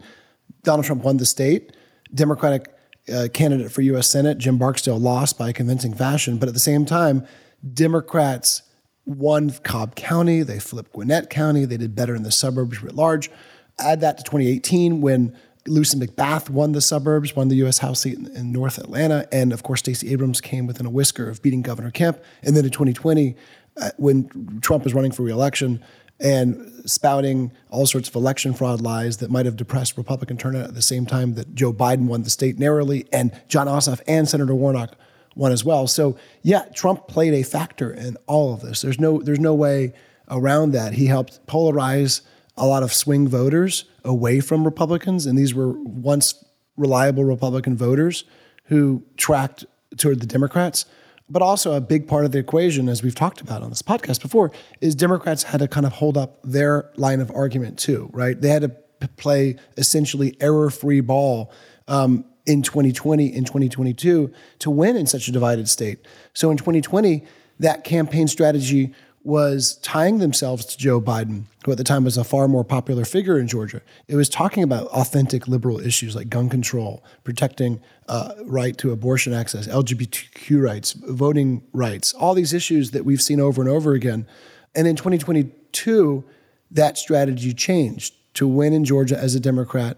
Donald 0.64 0.86
Trump 0.86 1.04
won 1.04 1.18
the 1.18 1.26
state. 1.26 1.76
Democratic 2.14 2.74
uh, 3.14 3.28
candidate 3.34 3.74
for 3.74 3.82
U.S. 3.82 4.10
Senate, 4.10 4.38
Jim 4.38 4.58
Barksdale, 4.58 5.00
lost 5.00 5.38
by 5.38 5.50
a 5.50 5.54
convincing 5.54 5.94
fashion. 5.94 6.38
But 6.38 6.48
at 6.48 6.54
the 6.54 6.62
same 6.62 6.86
time, 6.86 7.28
Democrats 7.74 8.64
won 9.06 9.50
Cobb 9.64 9.96
County, 9.96 10.44
they 10.44 10.60
flipped 10.60 10.94
Gwinnett 10.94 11.30
County, 11.30 11.66
they 11.66 11.78
did 11.78 11.96
better 11.96 12.16
in 12.16 12.24
the 12.24 12.32
suburbs 12.32 12.84
writ 12.84 12.96
large. 12.96 13.32
Add 13.80 14.02
that 14.02 14.18
to 14.18 14.24
2018 14.24 15.02
when 15.02 15.36
Lucy 15.68 15.98
McBath 15.98 16.50
won 16.50 16.72
the 16.72 16.82
suburbs, 16.82 17.36
won 17.36 17.48
the 17.48 17.56
U.S. 17.58 17.80
House 17.80 18.02
seat 18.02 18.18
in, 18.18 18.28
in 18.36 18.52
North 18.52 18.78
Atlanta, 18.78 19.28
and 19.32 19.54
of 19.54 19.64
course 19.64 19.80
Stacey 19.80 20.12
Abrams 20.12 20.42
came 20.42 20.68
within 20.68 20.86
a 20.86 20.90
whisker 20.90 21.30
of 21.30 21.42
beating 21.42 21.62
Governor 21.62 21.92
Kemp. 21.92 22.20
And 22.44 22.56
then 22.56 22.66
in 22.66 22.72
2020, 22.72 23.36
uh, 23.80 23.92
when 23.98 24.60
Trump 24.62 24.84
was 24.84 24.94
running 24.94 25.12
for 25.12 25.24
reelection 25.24 25.84
and 26.20 26.72
spouting 26.86 27.52
all 27.70 27.86
sorts 27.86 28.10
of 28.10 28.16
election 28.16 28.54
fraud 28.54 28.82
lies 28.82 29.18
that 29.18 29.30
might 29.30 29.46
have 29.46 29.56
depressed 29.56 29.98
Republican 29.98 30.38
turnout 30.38 30.66
at 30.66 30.74
the 30.74 30.82
same 30.82 31.06
time 31.06 31.36
that 31.36 31.54
Joe 31.54 31.72
Biden 31.72 32.08
won 32.08 32.24
the 32.24 32.30
state 32.30 32.58
narrowly, 32.58 33.06
and 33.14 33.40
Jon 33.48 33.68
Ossoff 33.68 34.02
and 34.08 34.28
Senator 34.28 34.56
Warnock 34.56 34.98
one 35.36 35.52
as 35.52 35.64
well. 35.64 35.88
So 35.88 36.18
yeah, 36.42 36.66
Trump 36.74 37.08
played 37.08 37.34
a 37.34 37.44
factor 37.44 37.92
in 37.92 38.18
all 38.28 38.54
of 38.54 38.62
this. 38.62 38.82
There's 38.82 39.00
no 39.00 39.22
there's 39.22 39.40
no 39.40 39.54
way 39.54 39.94
around 40.30 40.72
that. 40.72 40.94
He 40.94 41.06
helped 41.06 41.46
polarize 41.48 42.22
a 42.58 42.66
lot 42.66 42.84
of 42.84 42.92
swing 42.92 43.28
voters 43.28 43.86
away 44.04 44.40
from 44.40 44.66
Republicans, 44.66 45.26
and 45.26 45.38
these 45.38 45.54
were 45.54 45.72
once 45.72 46.44
reliable 46.76 47.24
Republican 47.24 47.78
voters 47.78 48.24
who 48.66 49.04
tracked 49.16 49.66
toward 49.98 50.20
the 50.20 50.28
Democrats. 50.28 50.86
But 51.30 51.42
also 51.42 51.74
a 51.74 51.82
big 51.82 52.08
part 52.08 52.24
of 52.24 52.32
the 52.32 52.40
equation, 52.40 52.88
as 52.88 53.04
we've 53.04 53.14
talked 53.14 53.42
about 53.42 53.62
on 53.62 53.70
this 53.70 53.82
podcast 53.82 54.22
before, 54.22 54.50
is 54.80 54.96
Democrats 54.96 55.44
had 55.44 55.60
to 55.60 55.68
kind 55.68 55.86
of 55.86 55.92
hold 55.92 56.18
up 56.18 56.40
their 56.42 56.90
line 56.96 57.20
of 57.20 57.30
argument 57.32 57.78
too, 57.78 58.10
right? 58.14 58.40
They 58.40 58.48
had 58.48 58.62
to 58.62 59.08
play 59.18 59.58
essentially 59.76 60.38
error-free 60.40 61.02
ball 61.02 61.52
um, 61.90 62.24
in 62.48 62.64
2020 62.64 63.36
and 63.36 63.46
2022 63.46 64.34
to 64.60 64.70
win 64.72 64.96
in 64.96 65.06
such 65.06 65.28
a 65.28 65.32
divided 65.32 65.70
state. 65.70 66.00
So 66.34 66.50
in 66.50 66.58
2020, 66.58 67.24
that 67.60 67.84
campaign 67.84 68.28
strategy 68.28 68.94
was 69.24 69.76
tying 69.84 70.20
themselves 70.20 70.64
to 70.64 70.78
Joe 70.78 71.02
Biden, 71.02 71.44
who 71.66 71.72
at 71.74 71.78
the 71.78 71.84
time 71.84 72.06
was 72.06 72.18
a 72.18 72.24
far 72.24 72.48
more 72.48 72.64
popular 72.64 73.04
figure 73.04 73.38
in 73.38 73.46
Georgia. 73.46 73.82
It 74.08 74.16
was 74.16 74.30
talking 74.30 74.64
about 74.64 74.88
authentic 74.88 75.50
liberal 75.50 75.82
issues 75.82 76.16
like 76.16 76.30
gun 76.30 76.48
control, 76.48 77.04
protecting 77.26 77.82
uh, 78.08 78.36
right 78.46 78.78
to 78.78 78.92
abortion 78.92 79.34
access, 79.34 79.68
LGBTQ 79.68 80.64
rights, 80.64 80.94
voting 80.94 81.62
rights, 81.74 82.14
all 82.14 82.34
these 82.34 82.54
issues 82.54 82.92
that 82.92 83.04
we've 83.04 83.22
seen 83.22 83.42
over 83.42 83.62
and 83.62 83.70
over 83.70 83.92
again. 83.92 84.26
And 84.74 84.88
in 84.88 84.96
2022, 84.96 86.24
that 86.72 86.98
strategy 86.98 87.54
changed 87.54 88.14
to 88.36 88.48
win 88.48 88.72
in 88.72 88.86
Georgia 88.86 89.18
as 89.18 89.36
a 89.36 89.42
Democrat 89.42 89.98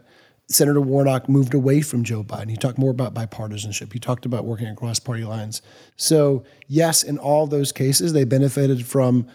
Senator 0.52 0.82
Warnock 0.82 1.30
moved 1.30 1.54
away 1.54 1.82
from 1.82 2.04
Joe 2.04 2.24
Biden. 2.24 2.50
He 2.50 2.58
talked 2.58 2.80
more 2.80 2.89
about 2.89 3.14
bipartisanship. 3.14 3.93
He 3.93 4.00
talked 4.00 4.26
about 4.26 4.45
working 4.45 4.68
across 4.68 5.00
party 5.00 5.24
lines. 5.24 5.62
So, 5.95 6.43
yes, 6.68 7.04
in 7.04 7.20
all 7.20 7.45
those 7.45 7.72
cases, 7.72 8.14
they 8.14 8.24
benefited 8.24 8.86
from 8.86 9.28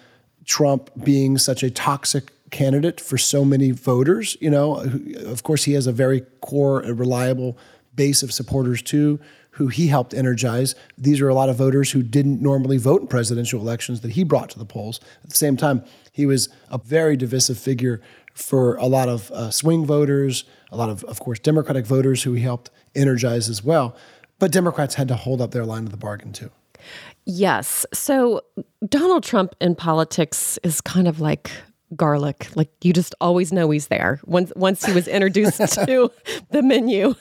Trump 0.45 0.91
being 1.05 1.39
such 1.39 1.63
a 1.63 1.71
toxic 1.71 2.33
candidate 2.51 3.01
for 3.01 3.17
so 3.17 3.45
many 3.45 3.71
voters. 3.71 4.37
You 4.41 4.51
know, 4.51 4.77
of 5.25 5.45
course, 5.45 5.65
he 5.65 5.73
has 5.75 5.87
a 5.87 5.93
very 5.93 6.23
core 6.41 6.81
reliable 6.81 7.57
base 7.95 8.25
of 8.25 8.33
supporters 8.33 8.83
too, 8.83 9.21
who 9.51 9.69
he 9.69 9.87
helped 9.87 10.15
energize. 10.15 10.75
These 10.99 11.21
are 11.21 11.29
a 11.29 11.35
lot 11.35 11.49
of 11.49 11.57
voters 11.57 11.93
who 11.93 12.03
didn't 12.03 12.43
normally 12.43 12.77
vote 12.77 13.03
in 13.03 13.07
presidential 13.07 13.61
elections 13.61 14.01
that 14.01 14.13
he 14.13 14.25
brought 14.25 14.51
to 14.51 14.59
the 14.59 14.65
polls. 14.65 14.99
At 15.23 15.31
the 15.31 15.37
same 15.37 15.57
time, 15.57 15.85
he 16.11 16.27
was 16.27 16.49
a 16.71 16.79
very 16.79 17.17
divisive 17.17 17.57
figure 17.57 18.01
for 18.35 18.77
a 18.77 18.87
lot 18.87 19.09
of 19.09 19.31
uh, 19.31 19.51
swing 19.51 19.87
voters, 19.87 20.45
a 20.71 20.77
lot 20.77 20.91
of, 20.91 21.05
of 21.05 21.21
course, 21.21 21.39
Democratic 21.39 21.87
voters 21.87 22.25
who 22.25 22.33
he 22.33 22.43
helped 22.43 22.71
energize 22.95 23.49
as 23.49 23.65
well. 23.65 23.97
But 24.39 24.53
Democrats 24.53 24.97
had 24.97 25.09
to 25.09 25.17
hold 25.17 25.41
up 25.41 25.53
their 25.53 25.65
line 25.65 25.85
of 25.85 25.91
the 25.91 25.97
bargain 25.97 26.33
too. 26.33 26.51
Yes. 27.25 27.87
So 27.95 28.43
Donald 28.87 29.23
Trump 29.23 29.55
in 29.61 29.75
politics 29.75 30.59
is 30.63 30.81
kind 30.81 31.09
of 31.09 31.21
like 31.21 31.51
garlic. 31.97 32.49
Like 32.55 32.71
you 32.83 32.93
just 32.93 33.15
always 33.21 33.53
know 33.53 33.71
he's 33.71 33.87
there. 33.87 34.21
Once 34.25 34.53
once 34.57 34.85
he 34.85 34.93
was 34.93 35.09
introduced 35.09 35.59
to 35.87 36.11
the 36.51 36.63
menu, 36.63 37.15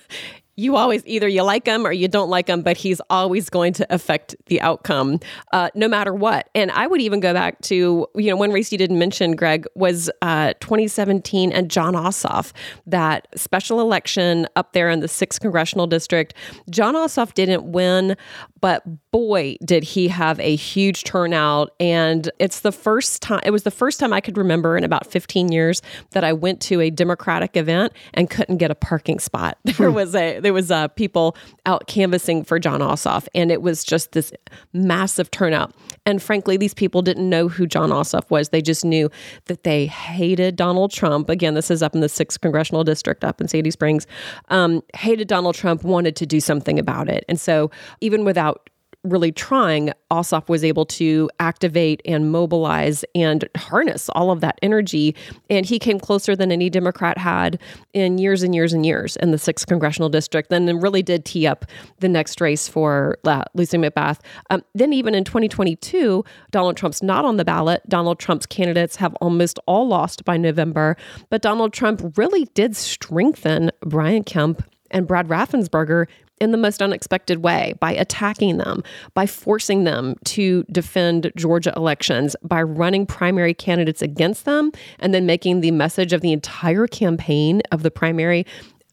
you 0.55 0.75
always 0.75 1.03
either 1.05 1.27
you 1.27 1.43
like 1.43 1.65
him 1.65 1.85
or 1.85 1.91
you 1.91 2.07
don't 2.07 2.29
like 2.29 2.47
him, 2.47 2.61
but 2.61 2.77
he's 2.77 3.01
always 3.09 3.49
going 3.49 3.73
to 3.73 3.93
affect 3.93 4.35
the 4.47 4.61
outcome, 4.61 5.19
uh, 5.51 5.69
no 5.75 5.87
matter 5.87 6.13
what. 6.13 6.49
And 6.53 6.71
I 6.71 6.87
would 6.87 7.01
even 7.01 7.19
go 7.19 7.33
back 7.33 7.61
to 7.61 8.07
you 8.15 8.29
know 8.29 8.35
one 8.35 8.51
race 8.51 8.71
you 8.71 8.77
didn't 8.77 8.99
mention, 8.99 9.35
Greg, 9.35 9.65
was 9.75 10.09
uh, 10.21 10.53
2017 10.59 11.51
and 11.51 11.69
Jon 11.69 11.93
Ossoff, 11.93 12.51
that 12.85 13.27
special 13.35 13.81
election 13.81 14.47
up 14.55 14.73
there 14.73 14.89
in 14.89 14.99
the 14.99 15.07
sixth 15.07 15.39
congressional 15.39 15.87
district. 15.87 16.33
Jon 16.69 16.95
Ossoff 16.95 17.33
didn't 17.33 17.63
win, 17.71 18.15
but 18.61 18.83
boy, 19.11 19.55
did 19.63 19.83
he 19.83 20.07
have 20.07 20.39
a 20.39 20.55
huge 20.55 21.03
turnout. 21.03 21.71
And 21.79 22.29
it's 22.39 22.61
the 22.61 22.71
first 22.71 23.21
time, 23.21 23.41
it 23.43 23.51
was 23.51 23.63
the 23.63 23.71
first 23.71 23.99
time 23.99 24.13
I 24.13 24.21
could 24.21 24.37
remember 24.37 24.77
in 24.77 24.83
about 24.83 25.05
15 25.07 25.51
years 25.51 25.81
that 26.11 26.23
I 26.23 26.33
went 26.33 26.61
to 26.61 26.81
a 26.81 26.89
Democratic 26.89 27.55
event 27.55 27.93
and 28.13 28.29
couldn't 28.29 28.57
get 28.57 28.71
a 28.71 28.75
parking 28.75 29.19
spot. 29.19 29.57
There 29.83 29.91
was 29.91 30.15
a, 30.15 30.39
there 30.43 30.53
was 30.53 30.71
uh, 30.71 30.87
people 30.89 31.35
out 31.65 31.87
canvassing 31.87 32.43
for 32.43 32.59
Jon 32.59 32.81
Ossoff, 32.81 33.27
and 33.33 33.51
it 33.51 33.61
was 33.61 33.83
just 33.83 34.11
this 34.11 34.31
massive 34.73 35.31
turnout. 35.31 35.73
And 36.05 36.21
frankly, 36.21 36.57
these 36.57 36.73
people 36.73 37.01
didn't 37.01 37.29
know 37.29 37.47
who 37.47 37.65
Jon 37.65 37.89
Ossoff 37.89 38.29
was. 38.29 38.49
They 38.49 38.61
just 38.61 38.85
knew 38.85 39.09
that 39.45 39.63
they 39.63 39.87
hated 39.87 40.55
Donald 40.55 40.91
Trump. 40.91 41.29
Again, 41.29 41.53
this 41.53 41.71
is 41.71 41.81
up 41.81 41.95
in 41.95 42.01
the 42.01 42.09
sixth 42.09 42.41
congressional 42.41 42.83
district 42.83 43.23
up 43.23 43.41
in 43.41 43.47
Sandy 43.47 43.71
Springs. 43.71 44.05
Um, 44.49 44.83
hated 44.95 45.27
Donald 45.27 45.55
Trump, 45.55 45.83
wanted 45.83 46.15
to 46.17 46.25
do 46.25 46.39
something 46.39 46.77
about 46.77 47.09
it. 47.09 47.25
And 47.27 47.39
so, 47.39 47.71
even 48.01 48.25
without 48.25 48.69
really 49.03 49.31
trying, 49.31 49.91
Ossoff 50.11 50.47
was 50.47 50.63
able 50.63 50.85
to 50.85 51.29
activate 51.39 52.01
and 52.05 52.31
mobilize 52.31 53.03
and 53.15 53.47
harness 53.57 54.09
all 54.09 54.31
of 54.31 54.41
that 54.41 54.57
energy. 54.61 55.15
And 55.49 55.65
he 55.65 55.79
came 55.79 55.99
closer 55.99 56.35
than 56.35 56.51
any 56.51 56.69
Democrat 56.69 57.17
had 57.17 57.59
in 57.93 58.17
years 58.17 58.43
and 58.43 58.55
years 58.55 58.73
and 58.73 58.85
years 58.85 59.15
in 59.17 59.31
the 59.31 59.37
6th 59.37 59.67
congressional 59.67 60.09
district. 60.09 60.49
Then 60.49 60.79
really 60.79 61.03
did 61.03 61.25
tee 61.25 61.45
up 61.45 61.65
the 61.99 62.09
next 62.09 62.39
race 62.41 62.67
for 62.67 63.17
Lucy 63.53 63.77
McBath. 63.77 64.19
Um, 64.49 64.63
then, 64.73 64.93
even 64.93 65.15
in 65.15 65.23
2022, 65.23 66.23
Donald 66.51 66.77
Trump's 66.77 67.03
not 67.03 67.25
on 67.25 67.37
the 67.37 67.45
ballot. 67.45 67.81
Donald 67.89 68.19
Trump's 68.19 68.45
candidates 68.45 68.95
have 68.97 69.13
almost 69.15 69.59
all 69.65 69.87
lost 69.87 70.25
by 70.25 70.37
November. 70.37 70.95
But 71.29 71.41
Donald 71.41 71.73
Trump 71.73 72.17
really 72.17 72.45
did 72.53 72.75
strengthen 72.75 73.71
Brian 73.81 74.23
Kemp 74.23 74.63
and 74.93 75.07
Brad 75.07 75.27
Raffensperger 75.27 76.07
in 76.43 76.51
the 76.51 76.57
most 76.57 76.81
unexpected 76.81 77.43
way 77.43 77.73
by 77.79 77.93
attacking 77.93 78.57
them, 78.57 78.83
by 79.13 79.25
forcing 79.25 79.85
them 79.85 80.15
to 80.25 80.63
defend 80.71 81.31
Georgia 81.35 81.73
elections, 81.75 82.35
by 82.43 82.61
running 82.61 83.05
primary 83.05 83.53
candidates 83.53 84.01
against 84.01 84.45
them, 84.45 84.71
and 84.99 85.13
then 85.13 85.25
making 85.25 85.61
the 85.61 85.71
message 85.71 86.13
of 86.13 86.21
the 86.21 86.33
entire 86.33 86.85
campaign 86.85 87.61
of 87.71 87.83
the 87.83 87.91
primary 87.91 88.45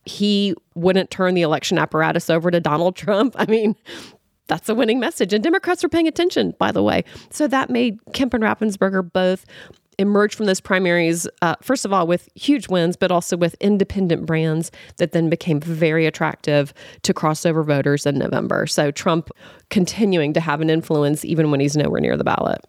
he 0.06 0.54
wouldn't 0.74 1.10
turn 1.10 1.34
the 1.34 1.42
election 1.42 1.76
apparatus 1.76 2.30
over 2.30 2.50
to 2.50 2.58
Donald 2.58 2.96
Trump. 2.96 3.34
I 3.38 3.44
mean, 3.46 3.76
that's 4.46 4.68
a 4.68 4.74
winning 4.74 4.98
message. 4.98 5.32
And 5.32 5.44
Democrats 5.44 5.84
are 5.84 5.88
paying 5.88 6.08
attention, 6.08 6.54
by 6.58 6.72
the 6.72 6.82
way. 6.82 7.04
So 7.30 7.46
that 7.46 7.70
made 7.70 8.00
Kemp 8.12 8.34
and 8.34 8.42
Raffensperger 8.42 9.12
both 9.12 9.44
emerge 9.98 10.34
from 10.34 10.46
those 10.46 10.60
primaries, 10.60 11.28
uh, 11.42 11.56
first 11.60 11.84
of 11.84 11.92
all, 11.92 12.06
with 12.06 12.28
huge 12.34 12.68
wins, 12.68 12.96
but 12.96 13.10
also 13.10 13.36
with 13.36 13.54
independent 13.60 14.26
brands 14.26 14.70
that 14.96 15.12
then 15.12 15.28
became 15.28 15.60
very 15.60 16.06
attractive 16.06 16.72
to 17.02 17.12
crossover 17.12 17.64
voters 17.64 18.06
in 18.06 18.18
November. 18.18 18.66
So 18.66 18.90
Trump 18.90 19.30
continuing 19.68 20.32
to 20.34 20.40
have 20.40 20.60
an 20.60 20.70
influence 20.70 21.24
even 21.24 21.50
when 21.50 21.60
he's 21.60 21.76
nowhere 21.76 22.00
near 22.00 22.16
the 22.16 22.24
ballot. 22.24 22.64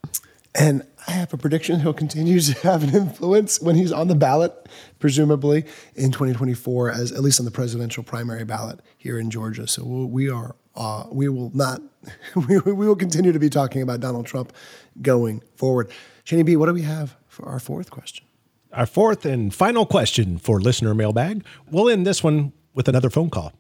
And 0.54 0.86
I 1.08 1.12
have 1.12 1.34
a 1.34 1.38
prediction 1.38 1.80
he'll 1.80 1.94
continue 1.94 2.40
to 2.42 2.54
have 2.68 2.84
an 2.84 2.94
influence 2.94 3.62
when 3.62 3.76
he's 3.76 3.92
on 3.92 4.08
the 4.08 4.16
ballot, 4.16 4.54
presumably 5.00 5.66
in 5.96 6.12
2024, 6.12 6.92
as 6.92 7.12
at 7.12 7.22
least 7.22 7.40
on 7.40 7.46
the 7.46 7.52
presidential 7.52 8.04
primary 8.04 8.44
ballot 8.44 8.82
here 8.98 9.18
in 9.18 9.30
Georgia. 9.30 9.68
So 9.68 9.84
we 9.84 10.30
are 10.30 10.56
uh, 10.76 11.06
we 11.12 11.28
will 11.30 11.52
not 11.54 11.82
we, 12.48 12.60
we 12.60 12.74
will 12.74 12.96
continue 12.96 13.32
to 13.32 13.40
be 13.40 13.50
talking 13.50 13.82
about 13.82 14.00
Donald 14.00 14.26
Trump 14.26 14.54
going 15.02 15.42
forward. 15.56 15.90
Shani 16.26 16.46
B, 16.46 16.56
what 16.56 16.68
do 16.68 16.74
we 16.74 16.84
have 16.84 17.16
for 17.28 17.48
our 17.48 17.60
fourth 17.60 17.90
question? 17.90 18.26
Our 18.74 18.86
fourth 18.86 19.26
and 19.26 19.54
final 19.54 19.86
question 19.86 20.38
for 20.38 20.62
listener 20.62 20.94
mailbag. 20.94 21.44
We'll 21.70 21.90
end 21.90 22.06
this 22.06 22.24
one 22.24 22.54
with 22.74 22.88
another 22.88 23.10
phone 23.10 23.30
call. 23.30 23.54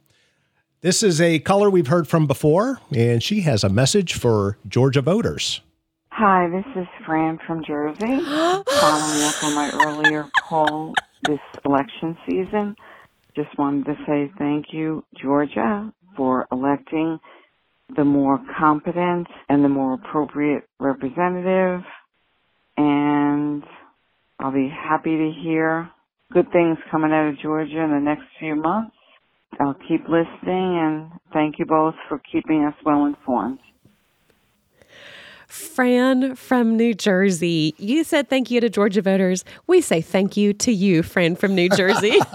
This 0.82 1.04
is 1.04 1.22
a 1.22 1.40
caller 1.40 1.70
we've 1.70 1.88
heard 1.88 2.08
from 2.08 2.26
before, 2.26 2.80
and 2.96 3.22
she 3.22 3.42
has 3.42 3.64
a 3.64 3.70
message 3.70 4.14
for 4.14 4.58
Georgia 4.68 5.02
voters. 5.02 5.62
Hi, 6.10 6.50
this 6.50 6.66
is 6.76 6.88
Fran 7.06 7.40
from 7.46 7.64
Jersey. 7.64 8.00
Following 8.00 9.24
up 9.24 9.44
on 9.44 9.54
my 9.56 9.72
earlier 9.86 10.28
call 10.42 10.94
this 11.28 11.40
election 11.66 12.18
season, 12.28 12.76
just 13.36 13.50
wanted 13.58 13.86
to 13.86 13.96
say 14.08 14.32
thank 14.38 14.68
you, 14.72 15.04
Georgia, 15.22 15.94
for 16.18 16.48
electing 16.52 17.20
the 17.96 18.04
more 18.04 18.40
competent 18.58 19.28
and 19.50 19.64
the 19.64 19.70
more 19.70 19.94
appropriate 19.94 20.64
representative. 20.80 21.82
And 22.82 23.64
I'll 24.40 24.52
be 24.52 24.70
happy 24.70 25.16
to 25.16 25.32
hear 25.44 25.90
good 26.34 26.52
things 26.52 26.78
coming 26.90 27.12
out 27.12 27.30
of 27.30 27.40
Georgia 27.40 27.80
in 27.82 27.92
the 27.92 28.00
next 28.00 28.24
few 28.40 28.56
months. 28.56 28.96
I'll 29.60 29.78
keep 29.88 30.02
listening 30.08 30.80
and 30.80 31.12
thank 31.32 31.60
you 31.60 31.66
both 31.66 31.94
for 32.10 32.20
keeping 32.32 32.66
us 32.66 32.74
well 32.84 33.06
informed. 33.06 33.60
Fran 35.48 36.36
from 36.36 36.78
New 36.78 36.94
Jersey, 36.94 37.76
you 37.78 38.04
said 38.04 38.30
thank 38.30 38.50
you 38.50 38.62
to 38.62 38.70
Georgia 38.70 39.02
voters. 39.02 39.44
We 39.68 39.82
say 39.82 40.02
thank 40.02 40.38
you 40.38 40.54
to 40.54 40.72
you, 40.72 41.04
Fran 41.04 41.36
from 41.36 41.54
New 41.54 41.70
Jersey. 41.70 42.18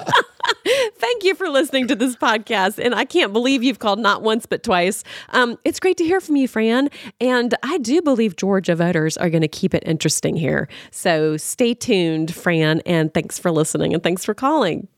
Thank 1.06 1.22
you 1.22 1.36
for 1.36 1.48
listening 1.48 1.86
to 1.86 1.94
this 1.94 2.16
podcast. 2.16 2.84
And 2.84 2.92
I 2.92 3.04
can't 3.04 3.32
believe 3.32 3.62
you've 3.62 3.78
called 3.78 4.00
not 4.00 4.22
once, 4.22 4.44
but 4.44 4.64
twice. 4.64 5.04
Um, 5.28 5.56
it's 5.64 5.78
great 5.78 5.96
to 5.98 6.04
hear 6.04 6.20
from 6.20 6.34
you, 6.34 6.48
Fran. 6.48 6.90
And 7.20 7.54
I 7.62 7.78
do 7.78 8.02
believe 8.02 8.34
Georgia 8.34 8.74
voters 8.74 9.16
are 9.16 9.30
going 9.30 9.42
to 9.42 9.48
keep 9.48 9.72
it 9.72 9.84
interesting 9.86 10.34
here. 10.34 10.66
So 10.90 11.36
stay 11.36 11.74
tuned, 11.74 12.34
Fran. 12.34 12.80
And 12.86 13.14
thanks 13.14 13.38
for 13.38 13.52
listening 13.52 13.94
and 13.94 14.02
thanks 14.02 14.24
for 14.24 14.34
calling. 14.34 14.88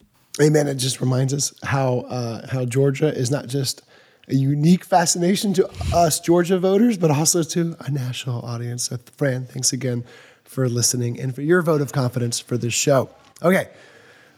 Amen. 0.41 0.67
It 0.67 0.77
just 0.77 1.03
reminds 1.03 1.35
us 1.35 1.53
how 1.63 1.99
uh, 2.09 2.47
how 2.47 2.65
Georgia 2.65 3.15
is 3.15 3.31
not 3.31 3.47
just 3.47 3.83
a 4.29 4.35
unique 4.35 4.87
fascination 4.87 5.53
to 5.53 5.69
us 5.93 6.21
Georgia 6.21 6.59
voters, 6.59 6.97
but 6.97 7.11
also 7.11 7.43
to 7.43 7.77
a 7.81 7.91
national 7.91 8.41
audience. 8.47 8.85
So, 8.85 8.97
Fran, 9.19 9.45
thanks 9.45 9.75
again 9.75 10.05
for 10.45 10.71
listening 10.71 11.21
and 11.21 11.35
for 11.35 11.43
your 11.43 11.61
vote 11.61 11.83
of 11.83 11.93
confidence 11.93 12.41
for 12.41 12.57
this 12.57 12.73
show. 12.73 13.11
Okay, 13.43 13.69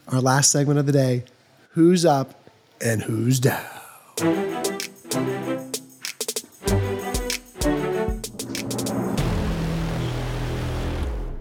our 0.09 0.19
last 0.19 0.51
segment 0.51 0.77
of 0.77 0.85
the 0.85 0.91
day 0.91 1.23
who's 1.73 2.03
up 2.03 2.49
and 2.81 3.01
who's 3.01 3.39
down. 3.39 3.65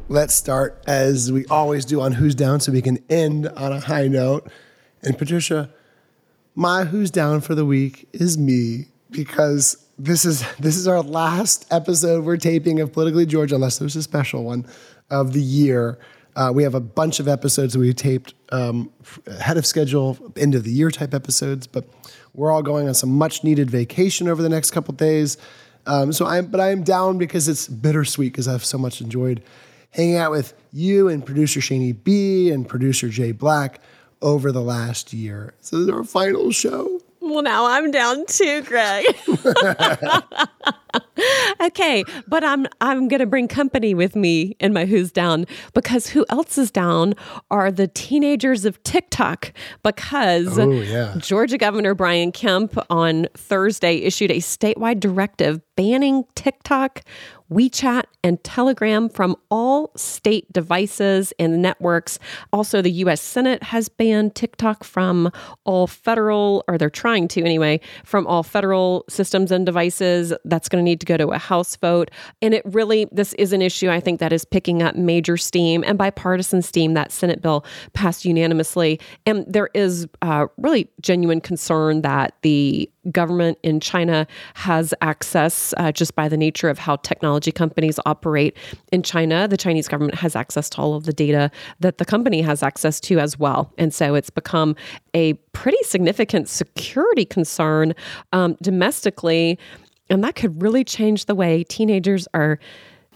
Let's 0.08 0.34
start 0.34 0.82
as 0.86 1.32
we 1.32 1.46
always 1.46 1.84
do 1.84 2.00
on 2.00 2.12
Who's 2.12 2.34
Down 2.34 2.60
so 2.60 2.72
we 2.72 2.82
can 2.82 2.98
end 3.08 3.48
on 3.48 3.72
a 3.72 3.80
high 3.80 4.08
note. 4.08 4.50
And 5.02 5.16
Patricia, 5.16 5.70
my 6.54 6.84
Who's 6.84 7.10
Down 7.10 7.40
for 7.40 7.54
the 7.54 7.64
week 7.64 8.08
is 8.12 8.36
me 8.36 8.86
because 9.10 9.84
this 9.98 10.24
is 10.24 10.44
this 10.58 10.76
is 10.76 10.86
our 10.88 11.00
last 11.00 11.66
episode 11.72 12.24
we're 12.24 12.36
taping 12.36 12.80
of 12.80 12.92
Politically 12.92 13.26
Georgia, 13.26 13.56
unless 13.56 13.78
there's 13.78 13.96
a 13.96 14.02
special 14.02 14.44
one 14.44 14.66
of 15.10 15.32
the 15.32 15.42
year. 15.42 15.98
Uh, 16.36 16.50
we 16.54 16.62
have 16.62 16.74
a 16.74 16.80
bunch 16.80 17.20
of 17.20 17.28
episodes 17.28 17.76
we 17.76 17.92
taped 17.92 18.34
um, 18.50 18.90
ahead 19.26 19.56
of 19.56 19.66
schedule, 19.66 20.18
end 20.36 20.54
of 20.54 20.64
the 20.64 20.70
year 20.70 20.90
type 20.90 21.14
episodes, 21.14 21.66
but 21.66 21.84
we're 22.34 22.52
all 22.52 22.62
going 22.62 22.88
on 22.88 22.94
some 22.94 23.10
much 23.10 23.44
needed 23.44 23.70
vacation 23.70 24.28
over 24.28 24.42
the 24.42 24.48
next 24.48 24.70
couple 24.70 24.94
days. 24.94 25.36
Um, 25.86 26.12
so 26.12 26.26
I'm, 26.26 26.46
but 26.46 26.60
I 26.60 26.70
am 26.70 26.82
down 26.82 27.18
because 27.18 27.48
it's 27.48 27.68
bittersweet 27.68 28.32
because 28.32 28.48
I've 28.48 28.64
so 28.64 28.78
much 28.78 29.00
enjoyed 29.00 29.42
hanging 29.90 30.16
out 30.16 30.30
with 30.30 30.54
you 30.72 31.08
and 31.08 31.24
producer 31.24 31.60
Shani 31.60 31.96
B 32.04 32.50
and 32.50 32.68
producer 32.68 33.08
Jay 33.08 33.32
Black 33.32 33.80
over 34.22 34.52
the 34.52 34.60
last 34.62 35.12
year. 35.12 35.54
So 35.60 35.76
this 35.76 35.84
is 35.84 35.90
our 35.90 36.04
final 36.04 36.52
show. 36.52 37.00
Well, 37.20 37.42
now 37.42 37.66
I'm 37.66 37.90
down 37.90 38.26
too, 38.26 38.62
Greg. 38.62 39.06
okay, 41.60 42.04
but 42.28 42.44
I'm 42.44 42.66
I'm 42.80 43.08
going 43.08 43.20
to 43.20 43.26
bring 43.26 43.48
company 43.48 43.94
with 43.94 44.16
me 44.16 44.56
in 44.60 44.72
my 44.72 44.86
who's 44.86 45.12
down 45.12 45.46
because 45.74 46.08
who 46.08 46.24
else 46.28 46.58
is 46.58 46.70
down 46.70 47.14
are 47.50 47.70
the 47.70 47.88
teenagers 47.88 48.64
of 48.64 48.82
TikTok 48.82 49.52
because 49.82 50.58
oh, 50.58 50.70
yeah. 50.70 51.14
Georgia 51.18 51.58
Governor 51.58 51.94
Brian 51.94 52.32
Kemp 52.32 52.78
on 52.88 53.26
Thursday 53.34 53.96
issued 53.96 54.30
a 54.30 54.38
statewide 54.38 55.00
directive 55.00 55.60
banning 55.76 56.24
TikTok 56.34 57.02
WeChat, 57.50 58.04
and 58.22 58.42
Telegram 58.44 59.08
from 59.08 59.34
all 59.50 59.90
state 59.96 60.50
devices 60.52 61.32
and 61.38 61.60
networks. 61.60 62.18
Also, 62.52 62.80
the 62.80 62.90
U.S. 62.92 63.20
Senate 63.20 63.62
has 63.64 63.88
banned 63.88 64.34
TikTok 64.34 64.84
from 64.84 65.32
all 65.64 65.86
federal, 65.86 66.62
or 66.68 66.78
they're 66.78 66.90
trying 66.90 67.26
to 67.28 67.42
anyway, 67.42 67.80
from 68.04 68.26
all 68.26 68.42
federal 68.42 69.04
systems 69.08 69.50
and 69.50 69.66
devices. 69.66 70.32
That's 70.44 70.68
going 70.68 70.79
to 70.80 70.84
need 70.84 71.00
to 71.00 71.06
go 71.06 71.16
to 71.16 71.28
a 71.28 71.38
House 71.38 71.76
vote. 71.76 72.10
And 72.42 72.54
it 72.54 72.62
really, 72.64 73.06
this 73.12 73.32
is 73.34 73.52
an 73.52 73.62
issue 73.62 73.90
I 73.90 74.00
think 74.00 74.20
that 74.20 74.32
is 74.32 74.44
picking 74.44 74.82
up 74.82 74.96
major 74.96 75.36
steam 75.36 75.84
and 75.86 75.96
bipartisan 75.96 76.62
steam. 76.62 76.94
That 76.94 77.12
Senate 77.12 77.42
bill 77.42 77.64
passed 77.92 78.24
unanimously. 78.24 79.00
And 79.26 79.44
there 79.46 79.70
is 79.74 80.06
uh, 80.22 80.46
really 80.56 80.88
genuine 81.00 81.40
concern 81.40 82.02
that 82.02 82.34
the 82.42 82.90
government 83.10 83.58
in 83.62 83.80
China 83.80 84.26
has 84.54 84.92
access 85.00 85.72
uh, 85.78 85.90
just 85.90 86.14
by 86.14 86.28
the 86.28 86.36
nature 86.36 86.68
of 86.68 86.78
how 86.78 86.96
technology 86.96 87.50
companies 87.50 87.98
operate 88.04 88.56
in 88.92 89.02
China. 89.02 89.48
The 89.48 89.56
Chinese 89.56 89.88
government 89.88 90.16
has 90.16 90.36
access 90.36 90.68
to 90.70 90.78
all 90.78 90.94
of 90.94 91.04
the 91.04 91.12
data 91.12 91.50
that 91.80 91.98
the 91.98 92.04
company 92.04 92.42
has 92.42 92.62
access 92.62 93.00
to 93.00 93.18
as 93.18 93.38
well. 93.38 93.72
And 93.78 93.94
so 93.94 94.14
it's 94.14 94.30
become 94.30 94.76
a 95.14 95.34
pretty 95.52 95.82
significant 95.82 96.48
security 96.48 97.24
concern 97.24 97.94
um, 98.32 98.56
domestically. 98.62 99.58
And 100.10 100.22
that 100.24 100.34
could 100.34 100.60
really 100.60 100.84
change 100.84 101.26
the 101.26 101.34
way 101.34 101.64
teenagers 101.64 102.26
are 102.34 102.58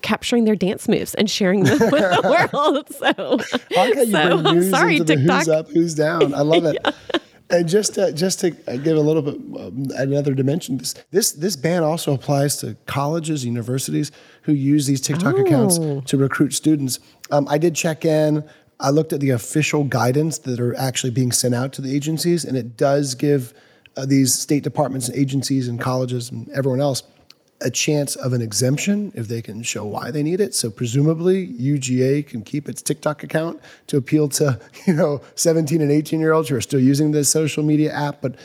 capturing 0.02 0.44
their 0.44 0.56
dance 0.56 0.86
moves 0.88 1.14
and 1.14 1.28
sharing 1.30 1.64
them 1.64 1.78
with 1.78 1.90
the 1.90 2.48
world. 2.52 2.88
So, 2.94 3.08
I 3.76 3.86
like 3.88 3.94
how 3.94 4.02
you 4.02 4.10
so, 4.12 4.52
news 4.52 4.70
sorry, 4.70 5.00
TikTok. 5.00 5.38
who's 5.38 5.48
up, 5.48 5.68
who's 5.70 5.94
down. 5.94 6.34
I 6.34 6.40
love 6.42 6.64
it. 6.74 6.78
yeah. 6.84 7.18
And 7.50 7.68
just 7.68 7.94
to, 7.94 8.12
just 8.12 8.40
to 8.40 8.50
give 8.52 8.96
a 8.96 9.00
little 9.00 9.22
bit 9.22 9.34
um, 9.34 9.86
another 9.96 10.32
dimension, 10.34 10.78
this, 10.78 10.94
this 11.10 11.32
this 11.32 11.56
ban 11.56 11.82
also 11.82 12.14
applies 12.14 12.56
to 12.58 12.74
colleges, 12.86 13.44
universities 13.44 14.10
who 14.42 14.52
use 14.52 14.86
these 14.86 15.00
TikTok 15.00 15.34
Oh. 15.36 15.42
accounts 15.42 15.78
to 16.10 16.16
recruit 16.16 16.54
students. 16.54 17.00
Um, 17.30 17.46
I 17.48 17.58
did 17.58 17.74
check 17.74 18.04
in. 18.04 18.44
I 18.80 18.90
looked 18.90 19.12
at 19.12 19.20
the 19.20 19.30
official 19.30 19.84
guidance 19.84 20.38
that 20.38 20.58
are 20.58 20.74
actually 20.76 21.10
being 21.10 21.32
sent 21.32 21.54
out 21.54 21.72
to 21.74 21.82
the 21.82 21.94
agencies, 21.94 22.44
and 22.44 22.56
it 22.56 22.76
does 22.76 23.14
give 23.14 23.52
uh, 23.96 24.06
these 24.06 24.34
state 24.34 24.62
departments 24.62 25.08
and 25.08 25.16
agencies 25.16 25.68
and 25.68 25.80
colleges 25.80 26.30
and 26.30 26.48
everyone 26.50 26.80
else 26.80 27.02
a 27.60 27.70
chance 27.70 28.14
of 28.16 28.32
an 28.32 28.42
exemption 28.42 29.12
if 29.14 29.28
they 29.28 29.40
can 29.40 29.62
show 29.62 29.84
why 29.84 30.10
they 30.10 30.22
need 30.22 30.40
it. 30.40 30.54
So 30.54 30.70
presumably 30.70 31.48
UGA 31.48 32.26
can 32.26 32.42
keep 32.42 32.68
its 32.68 32.82
TikTok 32.82 33.22
account 33.22 33.60
to 33.86 33.96
appeal 33.96 34.28
to, 34.30 34.60
you 34.86 34.92
know, 34.92 35.22
17 35.34 35.80
and 35.80 35.90
18 35.90 36.20
year 36.20 36.32
olds 36.32 36.48
who 36.48 36.56
are 36.56 36.60
still 36.60 36.80
using 36.80 37.12
this 37.12 37.28
social 37.28 37.62
media 37.62 37.92
app. 37.92 38.20
But 38.20 38.36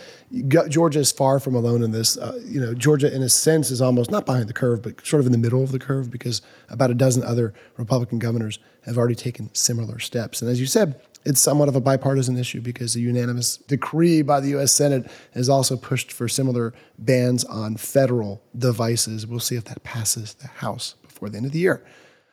Georgia 0.47 0.99
is 0.99 1.11
far 1.11 1.39
from 1.39 1.55
alone 1.55 1.83
in 1.83 1.91
this. 1.91 2.17
Uh, 2.17 2.39
you 2.45 2.61
know, 2.61 2.73
Georgia 2.73 3.13
in 3.13 3.21
a 3.21 3.29
sense 3.29 3.71
is 3.71 3.81
almost 3.81 4.11
not 4.11 4.25
behind 4.25 4.47
the 4.47 4.53
curve, 4.53 4.81
but 4.81 5.05
sort 5.05 5.19
of 5.19 5.25
in 5.25 5.31
the 5.31 5.37
middle 5.37 5.63
of 5.63 5.71
the 5.71 5.79
curve 5.79 6.09
because 6.09 6.41
about 6.69 6.91
a 6.91 6.95
dozen 6.95 7.23
other 7.23 7.53
Republican 7.77 8.19
governors 8.19 8.59
have 8.85 8.97
already 8.97 9.15
taken 9.15 9.53
similar 9.53 9.99
steps. 9.99 10.41
And 10.41 10.49
as 10.49 10.59
you 10.59 10.65
said, 10.65 11.01
it's 11.25 11.41
somewhat 11.41 11.67
of 11.67 11.75
a 11.75 11.81
bipartisan 11.81 12.37
issue 12.37 12.61
because 12.61 12.95
a 12.95 12.99
unanimous 12.99 13.57
decree 13.57 14.21
by 14.21 14.39
the 14.39 14.49
U.S. 14.49 14.73
Senate 14.73 15.09
has 15.33 15.49
also 15.49 15.75
pushed 15.75 16.11
for 16.11 16.27
similar 16.27 16.73
bans 16.97 17.43
on 17.45 17.75
federal 17.75 18.41
devices. 18.57 19.27
We'll 19.27 19.39
see 19.39 19.55
if 19.55 19.65
that 19.65 19.83
passes 19.83 20.33
the 20.35 20.47
House 20.47 20.95
before 21.03 21.29
the 21.29 21.37
end 21.37 21.45
of 21.45 21.51
the 21.51 21.59
year. 21.59 21.85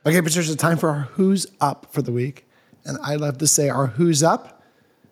Okay, 0.06 0.22
Patricia, 0.22 0.54
time 0.56 0.78
for 0.78 0.88
our 0.88 1.00
Who's 1.14 1.46
Up 1.60 1.88
for 1.90 2.00
the 2.00 2.12
week. 2.12 2.46
And 2.84 2.96
I 3.02 3.16
love 3.16 3.38
to 3.38 3.46
say 3.46 3.68
our 3.68 3.88
Who's 3.88 4.22
Up 4.22 4.62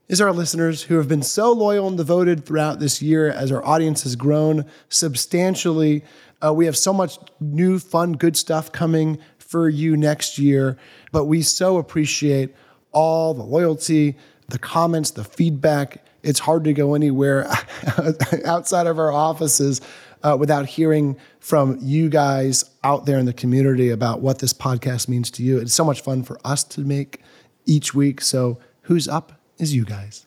is 0.09 0.21
our 0.21 0.33
listeners 0.33 0.83
who 0.85 0.97
have 0.97 1.09
been 1.09 1.23
so 1.23 1.51
loyal 1.51 1.89
and 1.89 1.97
devoted 1.97 2.45
throughout 2.45 2.79
this 2.79 3.03
year 3.03 3.29
as 3.29 3.51
our 3.51 3.65
audience 3.67 4.03
has 4.05 4.15
grown 4.15 4.65
substantially. 4.89 6.05
Uh, 6.45 6.53
we 6.53 6.67
have 6.67 6.77
so 6.77 6.93
much 6.93 7.19
new, 7.41 7.79
fun, 7.79 8.13
good 8.13 8.37
stuff 8.37 8.71
coming 8.71 9.19
for 9.39 9.69
you 9.69 9.97
next 9.97 10.39
year, 10.39 10.77
but 11.11 11.25
we 11.25 11.43
so 11.43 11.79
appreciate 11.79 12.55
all 12.95 13.35
the 13.35 13.43
loyalty, 13.43 14.17
the 14.49 14.59
comments, 14.59 15.11
the 15.11 15.25
feedback. 15.25 16.05
It's 16.23 16.39
hard 16.39 16.65
to 16.65 16.73
go 16.73 16.95
anywhere 16.95 17.47
outside 18.47 18.87
of 18.87 18.99
our 18.99 19.13
offices 19.13 19.83
uh, 20.23 20.37
without 20.39 20.67
hearing 20.67 21.17
from 21.39 21.79
you 21.83 22.09
guys 22.09 22.65
out 22.83 23.05
there 23.05 23.19
in 23.19 23.27
the 23.27 23.33
community 23.35 23.91
about 23.91 24.21
what 24.21 24.39
this 24.39 24.55
podcast 24.55 25.09
means 25.09 25.31
to 25.33 25.43
you. 25.43 25.59
It's 25.59 25.75
so 25.75 25.85
much 25.85 26.01
fun 26.01 26.23
for 26.23 26.39
us 26.45 26.65
to 26.65 26.81
make 26.81 27.21
each 27.67 27.95
week. 27.95 28.23
So, 28.23 28.59
who's 28.83 29.07
up 29.07 29.33
is 29.59 29.75
you 29.75 29.85
guys. 29.85 30.27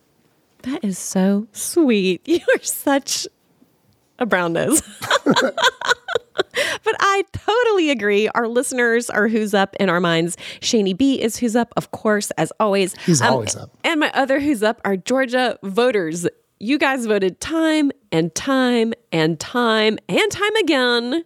That 0.63 0.83
is 0.83 0.97
so 0.99 1.47
sweet. 1.51 2.21
You 2.27 2.41
are 2.53 2.61
such 2.61 3.27
a 4.19 4.25
brown 4.25 4.53
nose. 4.53 4.81
but 6.83 6.95
I 6.99 7.23
totally 7.33 7.89
agree. 7.89 8.27
Our 8.29 8.47
listeners 8.47 9.09
are 9.09 9.27
who's 9.27 9.53
up 9.53 9.75
in 9.79 9.89
our 9.89 9.99
minds. 9.99 10.37
Shaney 10.61 10.97
B 10.97 11.21
is 11.21 11.37
who's 11.37 11.55
up, 11.55 11.73
of 11.77 11.91
course, 11.91 12.31
as 12.31 12.51
always. 12.59 12.95
He's 13.05 13.21
um, 13.21 13.33
always 13.33 13.55
up. 13.55 13.71
And 13.83 13.99
my 13.99 14.11
other 14.13 14.39
who's 14.39 14.63
up 14.63 14.81
are 14.85 14.97
Georgia 14.97 15.57
voters. 15.63 16.27
You 16.59 16.77
guys 16.77 17.05
voted 17.05 17.39
time 17.39 17.91
and 18.11 18.33
time 18.33 18.93
and 19.11 19.39
time 19.39 19.99
and 20.09 20.31
time 20.31 20.55
again 20.55 21.23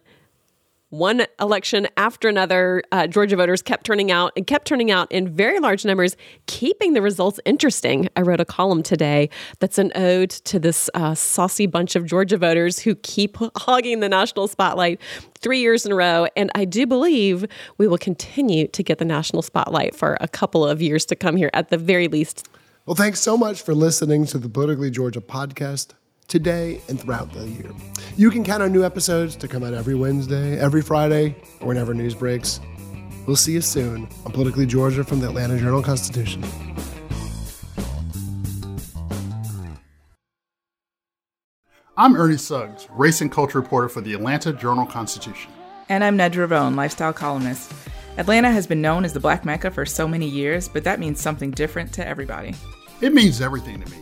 one 0.92 1.24
election 1.40 1.88
after 1.96 2.28
another, 2.28 2.82
uh, 2.92 3.06
Georgia 3.06 3.34
voters 3.34 3.62
kept 3.62 3.86
turning 3.86 4.10
out 4.10 4.30
and 4.36 4.46
kept 4.46 4.66
turning 4.66 4.90
out 4.90 5.10
in 5.10 5.34
very 5.34 5.58
large 5.58 5.86
numbers, 5.86 6.18
keeping 6.46 6.92
the 6.92 7.00
results 7.00 7.40
interesting. 7.46 8.10
I 8.14 8.20
wrote 8.20 8.40
a 8.40 8.44
column 8.44 8.82
today 8.82 9.30
that's 9.58 9.78
an 9.78 9.90
ode 9.94 10.28
to 10.30 10.58
this 10.58 10.90
uh, 10.92 11.14
saucy 11.14 11.64
bunch 11.64 11.96
of 11.96 12.04
Georgia 12.04 12.36
voters 12.36 12.78
who 12.78 12.94
keep 12.94 13.38
hogging 13.56 14.00
the 14.00 14.08
national 14.08 14.48
spotlight 14.48 15.00
three 15.38 15.60
years 15.60 15.86
in 15.86 15.92
a 15.92 15.94
row. 15.94 16.26
And 16.36 16.50
I 16.54 16.66
do 16.66 16.86
believe 16.86 17.46
we 17.78 17.88
will 17.88 17.96
continue 17.96 18.68
to 18.68 18.82
get 18.82 18.98
the 18.98 19.06
national 19.06 19.40
spotlight 19.40 19.96
for 19.96 20.18
a 20.20 20.28
couple 20.28 20.62
of 20.62 20.82
years 20.82 21.06
to 21.06 21.16
come 21.16 21.36
here, 21.36 21.50
at 21.54 21.70
the 21.70 21.78
very 21.78 22.06
least. 22.06 22.46
Well, 22.84 22.96
thanks 22.96 23.20
so 23.20 23.38
much 23.38 23.62
for 23.62 23.74
listening 23.74 24.26
to 24.26 24.38
the 24.38 24.50
Politically 24.50 24.90
Georgia 24.90 25.22
podcast 25.22 25.94
today 26.28 26.80
and 26.88 27.00
throughout 27.00 27.32
the 27.32 27.48
year. 27.48 27.70
You 28.16 28.30
can 28.30 28.44
count 28.44 28.62
on 28.62 28.72
new 28.72 28.84
episodes 28.84 29.36
to 29.36 29.48
come 29.48 29.62
out 29.62 29.74
every 29.74 29.94
Wednesday, 29.94 30.58
every 30.58 30.82
Friday, 30.82 31.36
or 31.60 31.68
whenever 31.68 31.94
news 31.94 32.14
breaks. 32.14 32.60
We'll 33.26 33.36
see 33.36 33.52
you 33.52 33.60
soon 33.60 34.08
on 34.24 34.32
Politically 34.32 34.66
Georgia 34.66 35.04
from 35.04 35.20
the 35.20 35.28
Atlanta 35.28 35.58
Journal 35.58 35.82
Constitution. 35.82 36.44
I'm 41.96 42.16
Ernie 42.16 42.38
Suggs, 42.38 42.88
race 42.90 43.20
and 43.20 43.30
culture 43.30 43.60
reporter 43.60 43.88
for 43.88 44.00
the 44.00 44.14
Atlanta 44.14 44.52
Journal 44.52 44.86
Constitution. 44.86 45.52
And 45.88 46.02
I'm 46.02 46.16
Nedra 46.16 46.50
Rhone, 46.50 46.74
lifestyle 46.74 47.12
columnist. 47.12 47.72
Atlanta 48.16 48.50
has 48.50 48.66
been 48.66 48.80
known 48.80 49.04
as 49.04 49.12
the 49.12 49.20
Black 49.20 49.44
Mecca 49.44 49.70
for 49.70 49.86
so 49.86 50.08
many 50.08 50.26
years, 50.26 50.68
but 50.68 50.84
that 50.84 50.98
means 50.98 51.20
something 51.20 51.50
different 51.50 51.92
to 51.92 52.06
everybody. 52.06 52.54
It 53.00 53.12
means 53.12 53.40
everything 53.40 53.80
to 53.82 53.90
me. 53.90 54.01